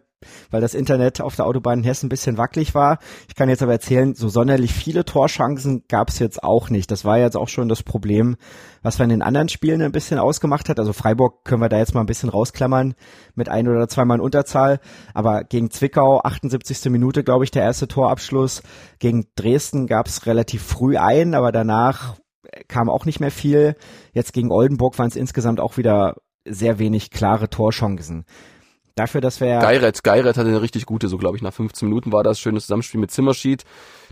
weil 0.52 0.62
das 0.62 0.74
Internet 0.74 1.20
auf 1.20 1.36
der 1.36 1.46
Autobahn 1.46 1.80
in 1.80 1.84
Hessen 1.84 2.06
ein 2.06 2.10
bisschen 2.10 2.38
wackelig 2.38 2.74
war. 2.74 3.00
Ich 3.28 3.36
kann 3.36 3.50
jetzt 3.50 3.62
aber 3.62 3.74
erzählen, 3.74 4.16
so 4.16 4.30
sonderlich 4.30 4.74
viele 4.74 5.04
Torchancen 5.04 5.84
gab 5.90 6.08
es 6.08 6.20
jetzt 6.20 6.42
auch 6.42 6.70
nicht. 6.70 6.90
Das 6.92 7.04
war 7.04 7.20
jetzt 7.20 7.36
auch 7.36 7.50
schon 7.50 7.68
das 7.68 7.84
Problem, 7.84 8.38
was 8.82 9.00
wir 9.00 9.04
in 9.04 9.10
den 9.10 9.22
anderen 9.22 9.50
Spielen 9.50 9.82
ein 9.82 9.92
bisschen 9.92 10.20
ausgemacht 10.20 10.70
hat. 10.70 10.80
Also 10.80 10.94
Freiburg 10.94 11.44
können 11.44 11.62
wir 11.62 11.68
da 11.68 11.78
jetzt 11.78 11.94
mal 11.94 12.00
ein 12.00 12.06
bisschen 12.06 12.30
rausklammern 12.30 12.96
mit 13.36 13.50
ein 13.50 13.68
oder 13.68 13.90
zweimal 13.90 14.20
in 14.20 14.24
Unterzahl. 14.24 14.80
Aber 15.14 15.44
gegen 15.44 15.72
Zwickau, 15.72 16.22
78. 16.22 16.86
Minute, 16.86 17.26
glaube 17.26 17.44
ich, 17.44 17.52
der 17.52 17.64
erste 17.64 17.90
Torabschluss. 17.90 18.64
Gegen 19.00 19.26
Dresden 19.36 19.88
gab 19.88 20.08
es 20.08 20.26
relativ 20.26 20.64
früh 20.64 20.96
ein, 20.96 21.34
aber 21.34 21.52
danach 21.52 22.16
kam 22.68 22.90
auch 22.90 23.06
nicht 23.06 23.20
mehr 23.20 23.32
viel. 23.32 23.76
Jetzt 24.14 24.34
gegen 24.34 24.52
Oldenburg 24.52 24.98
waren 25.00 25.08
es 25.08 25.16
insgesamt 25.16 25.60
auch 25.60 25.78
wieder 25.78 26.16
sehr 26.46 26.80
wenig 26.80 27.12
klare 27.12 27.50
Torchancen. 27.50 28.26
Dafür, 28.96 29.22
dass 29.22 29.42
wir 29.42 29.58
Geiret, 29.58 30.04
Geiret 30.04 30.38
hatte 30.38 30.50
eine 30.50 30.62
richtig 30.62 30.86
gute, 30.86 31.08
so 31.08 31.18
glaube 31.18 31.36
ich, 31.36 31.42
nach 31.42 31.54
15 31.54 31.88
Minuten 31.88 32.12
war 32.12 32.22
das 32.22 32.40
schönes 32.40 32.64
Zusammenspiel 32.64 33.00
mit 33.00 33.10
Zimmerschied. 33.10 33.64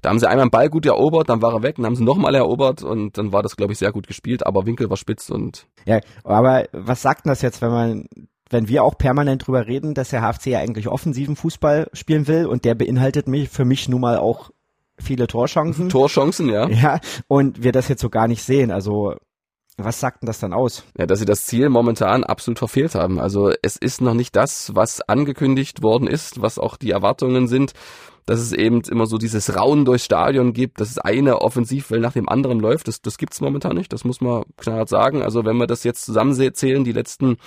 Da 0.02 0.10
haben 0.10 0.18
sie 0.18 0.28
einmal 0.28 0.44
einen 0.44 0.52
Ball 0.52 0.70
gut 0.70 0.88
erobert, 0.88 1.30
dann 1.30 1.44
war 1.44 1.54
er 1.54 1.62
weg, 1.62 1.76
dann 1.76 1.86
haben 1.86 1.96
sie 1.96 2.04
nochmal 2.04 2.34
erobert 2.34 2.82
und 2.82 3.16
dann 3.16 3.32
war 3.32 3.44
das, 3.44 3.56
glaube 3.56 3.74
ich, 3.74 3.80
sehr 3.80 3.92
gut 3.92 4.08
gespielt, 4.08 4.44
aber 4.44 4.66
Winkel 4.66 4.90
war 4.90 4.98
spitz 4.98 5.30
und. 5.30 5.68
Ja, 5.86 6.00
aber 6.24 6.66
was 6.72 7.04
sagt 7.04 7.26
denn 7.26 7.30
das 7.30 7.44
jetzt, 7.44 7.62
wenn 7.62 7.70
man, 7.70 8.06
wenn 8.50 8.70
wir 8.70 8.84
auch 8.84 8.98
permanent 8.98 9.46
drüber 9.46 9.68
reden, 9.68 9.94
dass 9.94 10.10
der 10.10 10.22
HFC 10.22 10.48
ja 10.48 10.60
eigentlich 10.60 10.88
offensiven 10.88 11.36
Fußball 11.36 11.90
spielen 11.94 12.28
will 12.28 12.48
und 12.48 12.66
der 12.66 12.74
beinhaltet 12.74 13.28
mich 13.28 13.50
für 13.50 13.66
mich 13.66 13.88
nun 13.88 14.02
mal 14.02 14.18
auch 14.18 14.50
viele 15.02 15.28
Torchancen. 15.28 15.90
Torchancen, 15.90 16.50
ja. 16.50 16.70
Ja, 16.70 17.00
und 17.28 17.64
wir 17.64 17.72
das 17.72 17.88
jetzt 17.88 18.02
so 18.02 18.10
gar 18.10 18.28
nicht 18.28 18.44
sehen. 18.44 18.72
Also 18.72 19.16
was 19.78 20.00
sagt 20.00 20.22
denn 20.22 20.28
das 20.28 20.40
dann 20.40 20.54
aus? 20.54 20.84
Ja, 20.98 21.06
dass 21.06 21.20
sie 21.20 21.26
das 21.26 21.46
Ziel 21.46 21.70
momentan 21.70 22.24
absolut 22.24 22.60
verfehlt 22.60 22.96
haben. 22.96 23.20
Also 23.20 23.52
es 23.62 23.78
ist 23.78 24.02
noch 24.02 24.14
nicht 24.14 24.36
das, 24.36 24.76
was 24.76 25.02
angekündigt 25.02 25.82
worden 25.82 26.08
ist, 26.08 26.42
was 26.42 26.60
auch 26.60 26.78
die 26.78 26.92
Erwartungen 26.92 27.48
sind, 27.48 27.74
dass 28.26 28.40
es 28.40 28.52
eben 28.52 28.82
immer 28.82 29.08
so 29.08 29.18
dieses 29.18 29.56
Rauen 29.56 29.86
durchs 29.86 30.06
Stadion 30.06 30.54
gibt, 30.54 30.80
dass 30.80 30.92
es 30.92 31.00
eine 31.00 31.42
Offensivwelle 31.42 32.02
nach 32.02 32.14
dem 32.14 32.30
anderen 32.30 32.60
läuft. 32.60 32.88
Das, 32.88 33.02
das 33.02 33.18
gibt's 33.18 33.42
momentan 33.42 33.76
nicht, 33.76 33.92
das 33.94 34.04
muss 34.04 34.22
man 34.22 34.44
knallhart 34.58 34.90
sagen. 34.90 35.24
Also 35.24 35.46
wenn 35.46 35.58
wir 35.58 35.68
das 35.68 35.84
jetzt 35.84 36.06
zusammenzählen, 36.06 36.84
die 36.84 36.92
letzten 36.92 37.38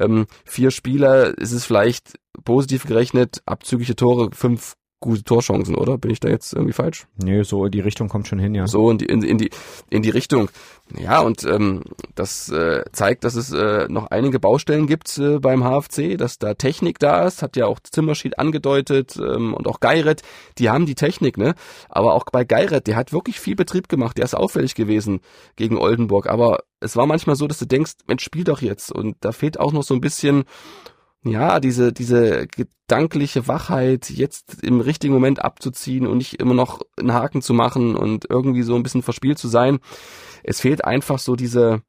ähm, 0.00 0.26
vier 0.44 0.70
Spieler, 0.70 1.38
ist 1.38 1.52
es 1.52 1.64
vielleicht 1.64 2.14
positiv 2.44 2.86
gerechnet, 2.86 3.42
abzügliche 3.46 3.96
Tore, 3.96 4.30
fünf 4.32 4.74
gute 5.06 5.24
Torchancen, 5.24 5.74
oder? 5.74 5.98
Bin 5.98 6.10
ich 6.10 6.20
da 6.20 6.28
jetzt 6.28 6.52
irgendwie 6.52 6.72
falsch? 6.72 7.06
Nee, 7.16 7.42
so 7.42 7.64
in 7.64 7.70
die 7.70 7.80
Richtung 7.80 8.08
kommt 8.08 8.28
schon 8.28 8.38
hin, 8.38 8.54
ja. 8.54 8.66
So 8.66 8.90
in 8.90 8.98
die, 8.98 9.06
in, 9.06 9.22
in 9.22 9.38
die, 9.38 9.50
in 9.88 10.02
die 10.02 10.10
Richtung. 10.10 10.50
Ja, 10.96 11.20
und 11.20 11.44
ähm, 11.44 11.82
das 12.14 12.48
äh, 12.48 12.84
zeigt, 12.92 13.24
dass 13.24 13.34
es 13.34 13.52
äh, 13.52 13.86
noch 13.88 14.06
einige 14.08 14.38
Baustellen 14.38 14.86
gibt 14.86 15.18
äh, 15.18 15.38
beim 15.38 15.64
HFC, 15.64 16.16
dass 16.16 16.38
da 16.38 16.54
Technik 16.54 16.98
da 16.98 17.26
ist, 17.26 17.42
hat 17.42 17.56
ja 17.56 17.66
auch 17.66 17.80
Zimmerschied 17.80 18.38
angedeutet 18.38 19.16
ähm, 19.16 19.54
und 19.54 19.66
auch 19.66 19.80
Geiret, 19.80 20.22
die 20.58 20.70
haben 20.70 20.86
die 20.86 20.94
Technik, 20.94 21.38
ne? 21.38 21.54
Aber 21.88 22.14
auch 22.14 22.24
bei 22.30 22.44
Geiret, 22.44 22.86
der 22.86 22.96
hat 22.96 23.12
wirklich 23.12 23.40
viel 23.40 23.56
Betrieb 23.56 23.88
gemacht, 23.88 24.18
der 24.18 24.24
ist 24.26 24.34
auffällig 24.34 24.74
gewesen 24.74 25.20
gegen 25.56 25.76
Oldenburg. 25.76 26.28
Aber 26.28 26.60
es 26.80 26.96
war 26.96 27.06
manchmal 27.06 27.36
so, 27.36 27.46
dass 27.46 27.58
du 27.58 27.66
denkst, 27.66 27.94
Mensch, 28.06 28.22
spiel 28.22 28.44
doch 28.44 28.62
jetzt. 28.62 28.92
Und 28.92 29.16
da 29.20 29.32
fehlt 29.32 29.58
auch 29.58 29.72
noch 29.72 29.82
so 29.82 29.94
ein 29.94 30.00
bisschen 30.00 30.44
ja, 31.26 31.60
diese, 31.60 31.92
diese 31.92 32.46
gedankliche 32.46 33.48
Wachheit, 33.48 34.10
jetzt 34.10 34.62
im 34.62 34.80
richtigen 34.80 35.12
Moment 35.12 35.44
abzuziehen 35.44 36.06
und 36.06 36.18
nicht 36.18 36.40
immer 36.40 36.54
noch 36.54 36.82
einen 36.98 37.12
Haken 37.12 37.42
zu 37.42 37.54
machen 37.54 37.96
und 37.96 38.26
irgendwie 38.28 38.62
so 38.62 38.74
ein 38.76 38.82
bisschen 38.82 39.02
verspielt 39.02 39.38
zu 39.38 39.48
sein. 39.48 39.78
Es 40.42 40.60
fehlt 40.60 40.84
einfach 40.84 41.18
so 41.18 41.36
diese, 41.36 41.82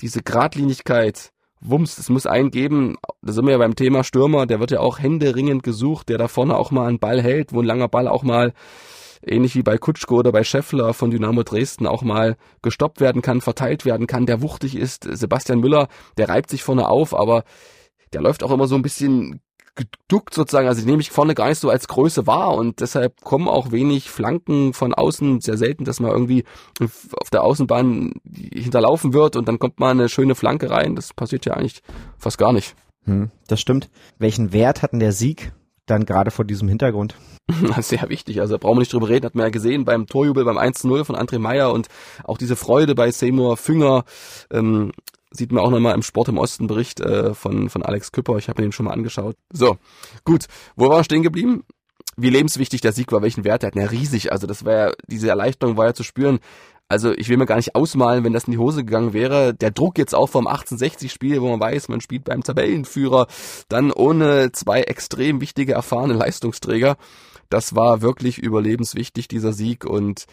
diese 0.00 0.22
Gradlinigkeit. 0.22 1.30
Wumms, 1.60 1.98
es 1.98 2.10
muss 2.10 2.26
einen 2.26 2.50
geben, 2.50 2.96
da 3.22 3.32
sind 3.32 3.46
wir 3.46 3.52
ja 3.52 3.58
beim 3.58 3.76
Thema 3.76 4.04
Stürmer, 4.04 4.46
der 4.46 4.60
wird 4.60 4.70
ja 4.70 4.80
auch 4.80 4.98
händeringend 4.98 5.62
gesucht, 5.62 6.10
der 6.10 6.18
da 6.18 6.28
vorne 6.28 6.54
auch 6.56 6.70
mal 6.70 6.86
einen 6.86 6.98
Ball 6.98 7.22
hält, 7.22 7.54
wo 7.54 7.60
ein 7.60 7.66
langer 7.66 7.88
Ball 7.88 8.08
auch 8.08 8.22
mal 8.22 8.52
ähnlich 9.26 9.54
wie 9.54 9.62
bei 9.62 9.78
Kutschko 9.78 10.16
oder 10.16 10.32
bei 10.32 10.44
Scheffler 10.44 10.92
von 10.92 11.10
Dynamo 11.10 11.42
Dresden 11.42 11.86
auch 11.86 12.02
mal 12.02 12.36
gestoppt 12.62 13.00
werden 13.00 13.22
kann, 13.22 13.40
verteilt 13.40 13.84
werden 13.84 14.06
kann, 14.06 14.26
der 14.26 14.42
wuchtig 14.42 14.76
ist. 14.76 15.04
Sebastian 15.10 15.60
Müller, 15.60 15.88
der 16.18 16.28
reibt 16.28 16.50
sich 16.50 16.62
vorne 16.62 16.88
auf, 16.88 17.14
aber 17.14 17.44
der 18.12 18.20
läuft 18.20 18.42
auch 18.42 18.50
immer 18.50 18.66
so 18.66 18.74
ein 18.74 18.82
bisschen 18.82 19.40
geduckt 19.76 20.34
sozusagen, 20.34 20.66
also 20.66 20.80
die 20.80 20.86
nehme 20.86 21.02
ich 21.02 21.10
vorne 21.10 21.34
gar 21.34 21.48
nicht 21.48 21.60
so 21.60 21.70
als 21.70 21.86
Größe 21.86 22.26
wahr 22.26 22.54
und 22.54 22.80
deshalb 22.80 23.20
kommen 23.20 23.46
auch 23.46 23.70
wenig 23.70 24.10
Flanken 24.10 24.72
von 24.72 24.94
außen, 24.94 25.40
sehr 25.40 25.58
selten, 25.58 25.84
dass 25.84 26.00
man 26.00 26.10
irgendwie 26.10 26.44
auf 26.80 27.30
der 27.30 27.44
Außenbahn 27.44 28.14
hinterlaufen 28.24 29.12
wird 29.12 29.36
und 29.36 29.46
dann 29.46 29.58
kommt 29.58 29.78
mal 29.78 29.90
eine 29.90 30.08
schöne 30.08 30.34
Flanke 30.34 30.70
rein, 30.70 30.96
das 30.96 31.12
passiert 31.12 31.46
ja 31.46 31.54
eigentlich 31.54 31.82
fast 32.18 32.38
gar 32.38 32.52
nicht. 32.52 32.74
Hm, 33.04 33.30
das 33.46 33.60
stimmt. 33.60 33.88
Welchen 34.18 34.52
Wert 34.52 34.82
hat 34.82 34.92
denn 34.92 35.00
der 35.00 35.12
Sieg 35.12 35.52
dann 35.84 36.06
gerade 36.06 36.30
vor 36.30 36.44
diesem 36.44 36.68
Hintergrund? 36.68 37.14
Sehr 37.80 38.08
wichtig, 38.08 38.40
also 38.40 38.58
brauchen 38.58 38.76
wir 38.76 38.80
nicht 38.80 38.92
drüber 38.92 39.08
reden, 39.08 39.26
hat 39.26 39.34
man 39.34 39.44
ja 39.44 39.50
gesehen 39.50 39.84
beim 39.84 40.06
Torjubel 40.06 40.44
beim 40.44 40.58
1-0 40.58 41.04
von 41.04 41.16
André 41.16 41.38
Meyer 41.38 41.72
und 41.72 41.88
auch 42.24 42.38
diese 42.38 42.56
Freude 42.56 42.94
bei 42.94 43.10
Seymour 43.10 43.56
Fünger, 43.56 44.04
ähm, 44.50 44.92
sieht 45.36 45.52
man 45.52 45.62
auch 45.62 45.70
nochmal 45.70 45.94
im 45.94 46.02
Sport 46.02 46.28
im 46.28 46.38
Osten 46.38 46.66
Bericht 46.66 47.00
äh, 47.00 47.34
von, 47.34 47.68
von 47.68 47.82
Alex 47.82 48.12
Küpper. 48.12 48.36
Ich 48.36 48.48
habe 48.48 48.60
mir 48.60 48.68
den 48.68 48.72
schon 48.72 48.86
mal 48.86 48.92
angeschaut. 48.92 49.36
So, 49.52 49.76
gut. 50.24 50.46
Wo 50.76 50.88
war 50.88 50.98
er 50.98 51.04
stehen 51.04 51.22
geblieben? 51.22 51.64
Wie 52.16 52.30
lebenswichtig 52.30 52.80
der 52.80 52.92
Sieg 52.92 53.12
war, 53.12 53.22
welchen 53.22 53.44
Wert 53.44 53.62
er 53.62 53.68
hat. 53.68 53.76
Na, 53.76 53.84
riesig. 53.84 54.32
Also 54.32 54.46
das 54.46 54.64
war 54.64 54.72
ja, 54.72 54.92
diese 55.06 55.28
Erleichterung 55.28 55.76
war 55.76 55.86
ja 55.86 55.94
zu 55.94 56.02
spüren. 56.02 56.40
Also 56.88 57.12
ich 57.12 57.28
will 57.28 57.36
mir 57.36 57.46
gar 57.46 57.56
nicht 57.56 57.74
ausmalen, 57.74 58.22
wenn 58.22 58.32
das 58.32 58.44
in 58.44 58.52
die 58.52 58.58
Hose 58.58 58.84
gegangen 58.84 59.12
wäre. 59.12 59.52
Der 59.54 59.72
Druck 59.72 59.98
jetzt 59.98 60.14
auch 60.14 60.28
vom 60.28 60.46
1860-Spiel, 60.46 61.42
wo 61.42 61.50
man 61.50 61.60
weiß, 61.60 61.88
man 61.88 62.00
spielt 62.00 62.24
beim 62.24 62.42
Tabellenführer, 62.44 63.26
dann 63.68 63.90
ohne 63.90 64.52
zwei 64.52 64.82
extrem 64.82 65.40
wichtige, 65.40 65.72
erfahrene 65.72 66.14
Leistungsträger. 66.14 66.96
Das 67.50 67.74
war 67.74 68.02
wirklich 68.02 68.38
überlebenswichtig, 68.38 69.26
dieser 69.26 69.52
Sieg. 69.52 69.84
Und 69.84 70.26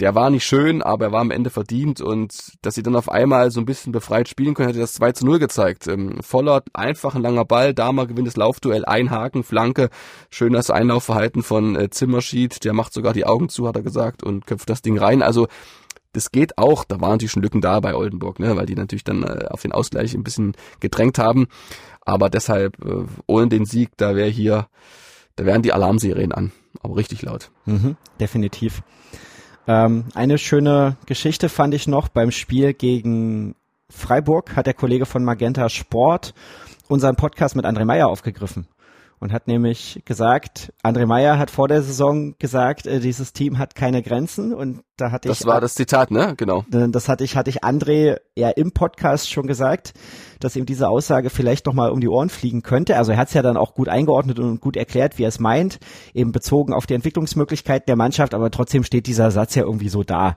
der 0.00 0.14
war 0.14 0.28
nicht 0.30 0.44
schön, 0.44 0.82
aber 0.82 1.06
er 1.06 1.12
war 1.12 1.20
am 1.20 1.30
Ende 1.30 1.50
verdient 1.50 2.00
und 2.00 2.52
dass 2.62 2.74
sie 2.74 2.82
dann 2.82 2.96
auf 2.96 3.08
einmal 3.08 3.50
so 3.50 3.60
ein 3.60 3.66
bisschen 3.66 3.92
befreit 3.92 4.28
spielen 4.28 4.54
können, 4.54 4.68
hätte 4.68 4.80
das 4.80 4.94
2 4.94 5.12
zu 5.12 5.24
0 5.24 5.38
gezeigt. 5.38 5.86
Ähm, 5.86 6.20
voller, 6.20 6.62
einfach 6.72 7.14
ein 7.14 7.22
langer 7.22 7.44
Ball, 7.44 7.74
Dama 7.74 8.04
gewinnt 8.04 8.26
das 8.26 8.36
Laufduell, 8.36 8.84
Einhaken, 8.84 9.44
Flanke, 9.44 9.90
schönes 10.30 10.70
Einlaufverhalten 10.70 11.42
von 11.42 11.76
äh, 11.76 11.90
Zimmerschied, 11.90 12.64
der 12.64 12.72
macht 12.72 12.92
sogar 12.92 13.12
die 13.12 13.24
Augen 13.24 13.48
zu, 13.48 13.68
hat 13.68 13.76
er 13.76 13.82
gesagt, 13.82 14.24
und 14.24 14.46
köpft 14.46 14.68
das 14.68 14.82
Ding 14.82 14.98
rein. 14.98 15.22
Also 15.22 15.46
das 16.12 16.32
geht 16.32 16.58
auch, 16.58 16.84
da 16.84 17.00
waren 17.00 17.12
natürlich 17.12 17.32
schon 17.32 17.42
Lücken 17.42 17.60
da 17.60 17.78
bei 17.80 17.94
Oldenburg, 17.94 18.40
ne, 18.40 18.56
weil 18.56 18.66
die 18.66 18.76
natürlich 18.76 19.04
dann 19.04 19.22
äh, 19.22 19.46
auf 19.48 19.62
den 19.62 19.72
Ausgleich 19.72 20.14
ein 20.14 20.24
bisschen 20.24 20.56
gedrängt 20.80 21.18
haben. 21.18 21.46
Aber 22.00 22.30
deshalb, 22.30 22.84
äh, 22.84 23.04
ohne 23.26 23.48
den 23.48 23.64
Sieg, 23.64 23.90
da 23.96 24.16
wäre 24.16 24.28
hier, 24.28 24.68
da 25.36 25.44
wären 25.44 25.62
die 25.62 25.72
Alarmserien 25.72 26.32
an, 26.32 26.52
aber 26.82 26.96
richtig 26.96 27.22
laut. 27.22 27.50
Mhm, 27.66 27.96
definitiv. 28.18 28.82
Ähm, 29.66 30.04
eine 30.14 30.38
schöne 30.38 30.96
Geschichte 31.06 31.48
fand 31.48 31.74
ich 31.74 31.86
noch 31.86 32.08
beim 32.08 32.30
Spiel 32.30 32.74
gegen 32.74 33.54
Freiburg 33.90 34.56
hat 34.56 34.66
der 34.66 34.74
Kollege 34.74 35.06
von 35.06 35.24
Magenta 35.24 35.68
Sport 35.68 36.34
unseren 36.88 37.16
Podcast 37.16 37.56
mit 37.56 37.64
André 37.64 37.84
Meyer 37.84 38.08
aufgegriffen. 38.08 38.66
Und 39.20 39.32
hat 39.32 39.46
nämlich 39.46 40.02
gesagt, 40.04 40.72
André 40.82 41.06
Meyer 41.06 41.38
hat 41.38 41.50
vor 41.50 41.68
der 41.68 41.82
Saison 41.82 42.34
gesagt, 42.38 42.86
äh, 42.86 43.00
dieses 43.00 43.32
Team 43.32 43.58
hat 43.58 43.74
keine 43.74 44.02
Grenzen 44.02 44.52
und 44.52 44.82
da 44.96 45.10
hatte 45.10 45.28
das 45.28 45.38
ich. 45.38 45.44
Das 45.44 45.52
war 45.52 45.60
das 45.60 45.74
Zitat, 45.74 46.10
ne? 46.10 46.34
Genau. 46.36 46.64
Das 46.68 47.08
hatte 47.08 47.24
ich, 47.24 47.36
hatte 47.36 47.50
ich 47.50 47.64
André 47.64 48.18
ja 48.36 48.50
im 48.50 48.72
Podcast 48.72 49.30
schon 49.30 49.46
gesagt, 49.46 49.94
dass 50.40 50.56
ihm 50.56 50.66
diese 50.66 50.88
Aussage 50.88 51.30
vielleicht 51.30 51.66
nochmal 51.66 51.90
um 51.90 52.00
die 52.00 52.08
Ohren 52.08 52.28
fliegen 52.28 52.62
könnte. 52.62 52.96
Also 52.96 53.12
er 53.12 53.18
hat 53.18 53.28
es 53.28 53.34
ja 53.34 53.42
dann 53.42 53.56
auch 53.56 53.74
gut 53.74 53.88
eingeordnet 53.88 54.38
und 54.38 54.60
gut 54.60 54.76
erklärt, 54.76 55.18
wie 55.18 55.24
er 55.24 55.28
es 55.28 55.40
meint, 55.40 55.78
eben 56.12 56.32
bezogen 56.32 56.72
auf 56.72 56.86
die 56.86 56.94
Entwicklungsmöglichkeiten 56.94 57.86
der 57.86 57.96
Mannschaft, 57.96 58.34
aber 58.34 58.50
trotzdem 58.50 58.84
steht 58.84 59.06
dieser 59.06 59.30
Satz 59.30 59.54
ja 59.54 59.62
irgendwie 59.62 59.88
so 59.88 60.02
da. 60.02 60.36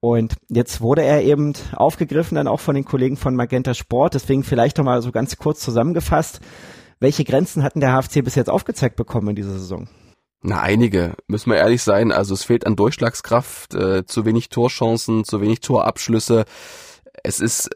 Und 0.00 0.34
jetzt 0.48 0.80
wurde 0.80 1.02
er 1.02 1.22
eben 1.22 1.54
aufgegriffen 1.74 2.36
dann 2.36 2.48
auch 2.48 2.60
von 2.60 2.74
den 2.74 2.84
Kollegen 2.84 3.16
von 3.16 3.34
Magenta 3.34 3.74
Sport. 3.74 4.14
Deswegen 4.14 4.44
vielleicht 4.44 4.78
nochmal 4.78 5.02
so 5.02 5.10
ganz 5.10 5.36
kurz 5.36 5.60
zusammengefasst. 5.60 6.40
Welche 6.98 7.24
Grenzen 7.24 7.62
hatten 7.62 7.80
der 7.80 7.92
HFC 7.92 8.24
bis 8.24 8.34
jetzt 8.34 8.48
aufgezeigt 8.48 8.96
bekommen 8.96 9.28
in 9.28 9.36
dieser 9.36 9.52
Saison? 9.52 9.88
Na, 10.42 10.60
einige, 10.60 11.14
müssen 11.26 11.50
wir 11.50 11.58
ehrlich 11.58 11.82
sein. 11.82 12.12
Also 12.12 12.34
es 12.34 12.44
fehlt 12.44 12.66
an 12.66 12.76
Durchschlagskraft, 12.76 13.74
äh, 13.74 14.06
zu 14.06 14.24
wenig 14.24 14.48
Torchancen, 14.48 15.24
zu 15.24 15.40
wenig 15.40 15.60
Torabschlüsse. 15.60 16.44
Es 17.22 17.40
ist 17.40 17.70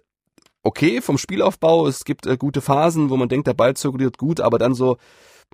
okay 0.62 1.00
vom 1.00 1.18
Spielaufbau, 1.18 1.86
es 1.86 2.04
gibt 2.04 2.26
äh, 2.26 2.36
gute 2.36 2.60
Phasen, 2.60 3.10
wo 3.10 3.16
man 3.16 3.28
denkt, 3.28 3.46
der 3.46 3.54
Ball 3.54 3.74
zirkuliert 3.74 4.18
gut, 4.18 4.40
aber 4.40 4.58
dann 4.58 4.74
so, 4.74 4.96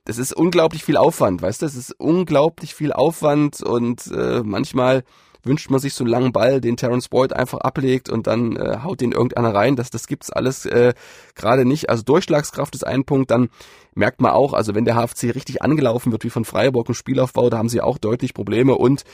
das 0.05 0.19
ist 0.19 0.35
unglaublich 0.35 0.85
viel 0.85 0.97
Aufwand, 0.97 1.43
weißt 1.43 1.63
du, 1.63 1.67
es 1.67 1.75
ist 1.75 1.93
unglaublich 1.99 2.75
viel 2.75 2.93
Aufwand 2.93 3.63
und 3.63 4.07
äh, 4.09 4.43
manchmal 4.45 5.05
wünscht 5.47 5.71
man 5.71 5.81
sich 5.81 5.95
so 5.95 6.05
einen 6.05 6.11
langen 6.11 6.33
Ball, 6.33 6.61
den 6.61 6.77
Terence 6.77 7.09
Boyd 7.09 7.33
einfach 7.33 7.59
ablegt 7.59 8.09
und 8.09 8.27
dann 8.27 8.57
äh, 8.57 8.79
haut 8.83 9.01
den 9.01 9.13
irgendeiner 9.13 9.55
rein. 9.55 9.77
Das, 9.77 9.91
das 9.91 10.07
gibt's 10.07 10.31
alles 10.31 10.67
äh, 10.67 10.95
gerade 11.35 11.65
nicht. 11.65 11.91
Also 11.91 12.03
Durchschlagskraft 12.03 12.75
ist 12.75 12.87
ein 12.87 13.05
Punkt. 13.05 13.31
Dann 13.31 13.49
merkt 13.95 14.21
man 14.21 14.33
auch, 14.33 14.53
also 14.53 14.75
wenn 14.75 14.85
der 14.85 14.97
HFC 14.97 15.35
richtig 15.35 15.63
angelaufen 15.63 16.13
wird 16.13 16.25
wie 16.25 16.31
von 16.31 16.45
Freiburg 16.45 16.89
im 16.89 16.95
Spielaufbau, 16.95 17.51
da 17.51 17.59
haben 17.59 17.69
sie 17.69 17.81
auch 17.81 17.99
deutlich 17.99 18.35
Probleme 18.35 18.75
und 18.75 19.05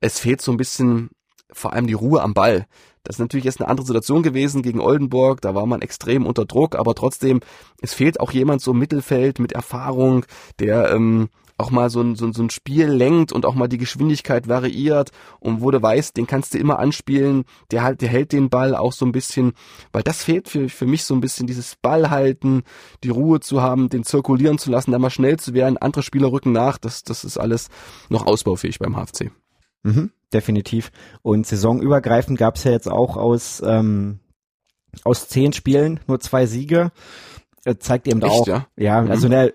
es 0.00 0.18
fehlt 0.18 0.40
so 0.40 0.52
ein 0.52 0.56
bisschen 0.56 1.10
vor 1.52 1.72
allem 1.72 1.86
die 1.86 1.92
Ruhe 1.92 2.22
am 2.22 2.34
Ball. 2.34 2.66
Das 3.04 3.16
ist 3.16 3.20
natürlich 3.20 3.44
jetzt 3.44 3.60
eine 3.60 3.68
andere 3.68 3.86
Situation 3.86 4.22
gewesen 4.22 4.62
gegen 4.62 4.80
Oldenburg, 4.80 5.40
da 5.40 5.54
war 5.54 5.66
man 5.66 5.82
extrem 5.82 6.24
unter 6.24 6.44
Druck, 6.44 6.76
aber 6.76 6.94
trotzdem, 6.94 7.40
es 7.80 7.94
fehlt 7.94 8.20
auch 8.20 8.30
jemand 8.30 8.62
so 8.62 8.70
im 8.70 8.78
Mittelfeld 8.78 9.40
mit 9.40 9.52
Erfahrung, 9.52 10.24
der 10.60 10.92
ähm, 10.92 11.28
auch 11.62 11.70
mal 11.70 11.90
so 11.90 12.00
ein, 12.00 12.16
so, 12.16 12.26
ein, 12.26 12.32
so 12.32 12.42
ein 12.42 12.50
Spiel 12.50 12.88
lenkt 12.88 13.32
und 13.32 13.46
auch 13.46 13.54
mal 13.54 13.68
die 13.68 13.78
Geschwindigkeit 13.78 14.48
variiert 14.48 15.10
und 15.38 15.60
wo 15.60 15.70
du 15.70 15.80
weißt, 15.80 16.16
den 16.16 16.26
kannst 16.26 16.54
du 16.54 16.58
immer 16.58 16.78
anspielen, 16.78 17.44
der 17.70 17.84
halt, 17.84 18.00
der 18.00 18.08
hält 18.08 18.32
den 18.32 18.50
Ball 18.50 18.74
auch 18.74 18.92
so 18.92 19.06
ein 19.06 19.12
bisschen, 19.12 19.52
weil 19.92 20.02
das 20.02 20.24
fehlt 20.24 20.48
für, 20.48 20.68
für 20.68 20.86
mich 20.86 21.04
so 21.04 21.14
ein 21.14 21.20
bisschen, 21.20 21.46
dieses 21.46 21.76
Ball 21.76 22.10
halten, 22.10 22.64
die 23.04 23.10
Ruhe 23.10 23.40
zu 23.40 23.62
haben, 23.62 23.88
den 23.88 24.02
zirkulieren 24.02 24.58
zu 24.58 24.70
lassen, 24.70 24.90
da 24.90 24.98
mal 24.98 25.10
schnell 25.10 25.38
zu 25.38 25.54
werden, 25.54 25.78
andere 25.78 26.02
Spieler 26.02 26.32
rücken 26.32 26.52
nach, 26.52 26.78
das, 26.78 27.04
das 27.04 27.24
ist 27.24 27.38
alles 27.38 27.68
noch 28.08 28.26
ausbaufähig 28.26 28.80
beim 28.80 28.96
HFC. 28.96 29.30
Mhm, 29.84 30.10
definitiv. 30.32 30.90
Und 31.22 31.46
saisonübergreifend 31.46 32.38
gab 32.38 32.56
es 32.56 32.64
ja 32.64 32.72
jetzt 32.72 32.90
auch 32.90 33.16
aus, 33.16 33.62
ähm, 33.64 34.18
aus 35.04 35.28
zehn 35.28 35.52
Spielen 35.52 36.00
nur 36.06 36.20
zwei 36.20 36.46
Siege. 36.46 36.90
Äh, 37.64 37.76
zeigt 37.76 38.08
eben 38.08 38.22
Echt, 38.22 38.32
auch, 38.32 38.46
ja, 38.46 38.66
ja 38.76 39.02
mhm. 39.02 39.10
also 39.10 39.28
ne, 39.28 39.52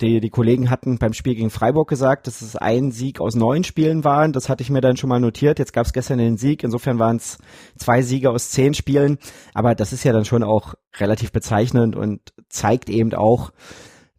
die, 0.00 0.20
die 0.20 0.30
Kollegen 0.30 0.70
hatten 0.70 0.98
beim 0.98 1.12
Spiel 1.12 1.34
gegen 1.34 1.50
Freiburg 1.50 1.88
gesagt, 1.88 2.26
dass 2.26 2.40
es 2.42 2.56
ein 2.56 2.90
Sieg 2.90 3.20
aus 3.20 3.34
neun 3.34 3.64
Spielen 3.64 4.04
waren. 4.04 4.32
Das 4.32 4.48
hatte 4.48 4.62
ich 4.62 4.70
mir 4.70 4.80
dann 4.80 4.96
schon 4.96 5.10
mal 5.10 5.20
notiert. 5.20 5.58
Jetzt 5.58 5.72
gab 5.72 5.86
es 5.86 5.92
gestern 5.92 6.18
den 6.18 6.36
Sieg. 6.36 6.62
Insofern 6.62 6.98
waren 6.98 7.16
es 7.16 7.38
zwei 7.76 8.02
Siege 8.02 8.30
aus 8.30 8.50
zehn 8.50 8.74
Spielen. 8.74 9.18
Aber 9.52 9.74
das 9.74 9.92
ist 9.92 10.04
ja 10.04 10.12
dann 10.12 10.24
schon 10.24 10.42
auch 10.42 10.74
relativ 10.98 11.32
bezeichnend 11.32 11.96
und 11.96 12.20
zeigt 12.48 12.88
eben 12.88 13.12
auch, 13.14 13.52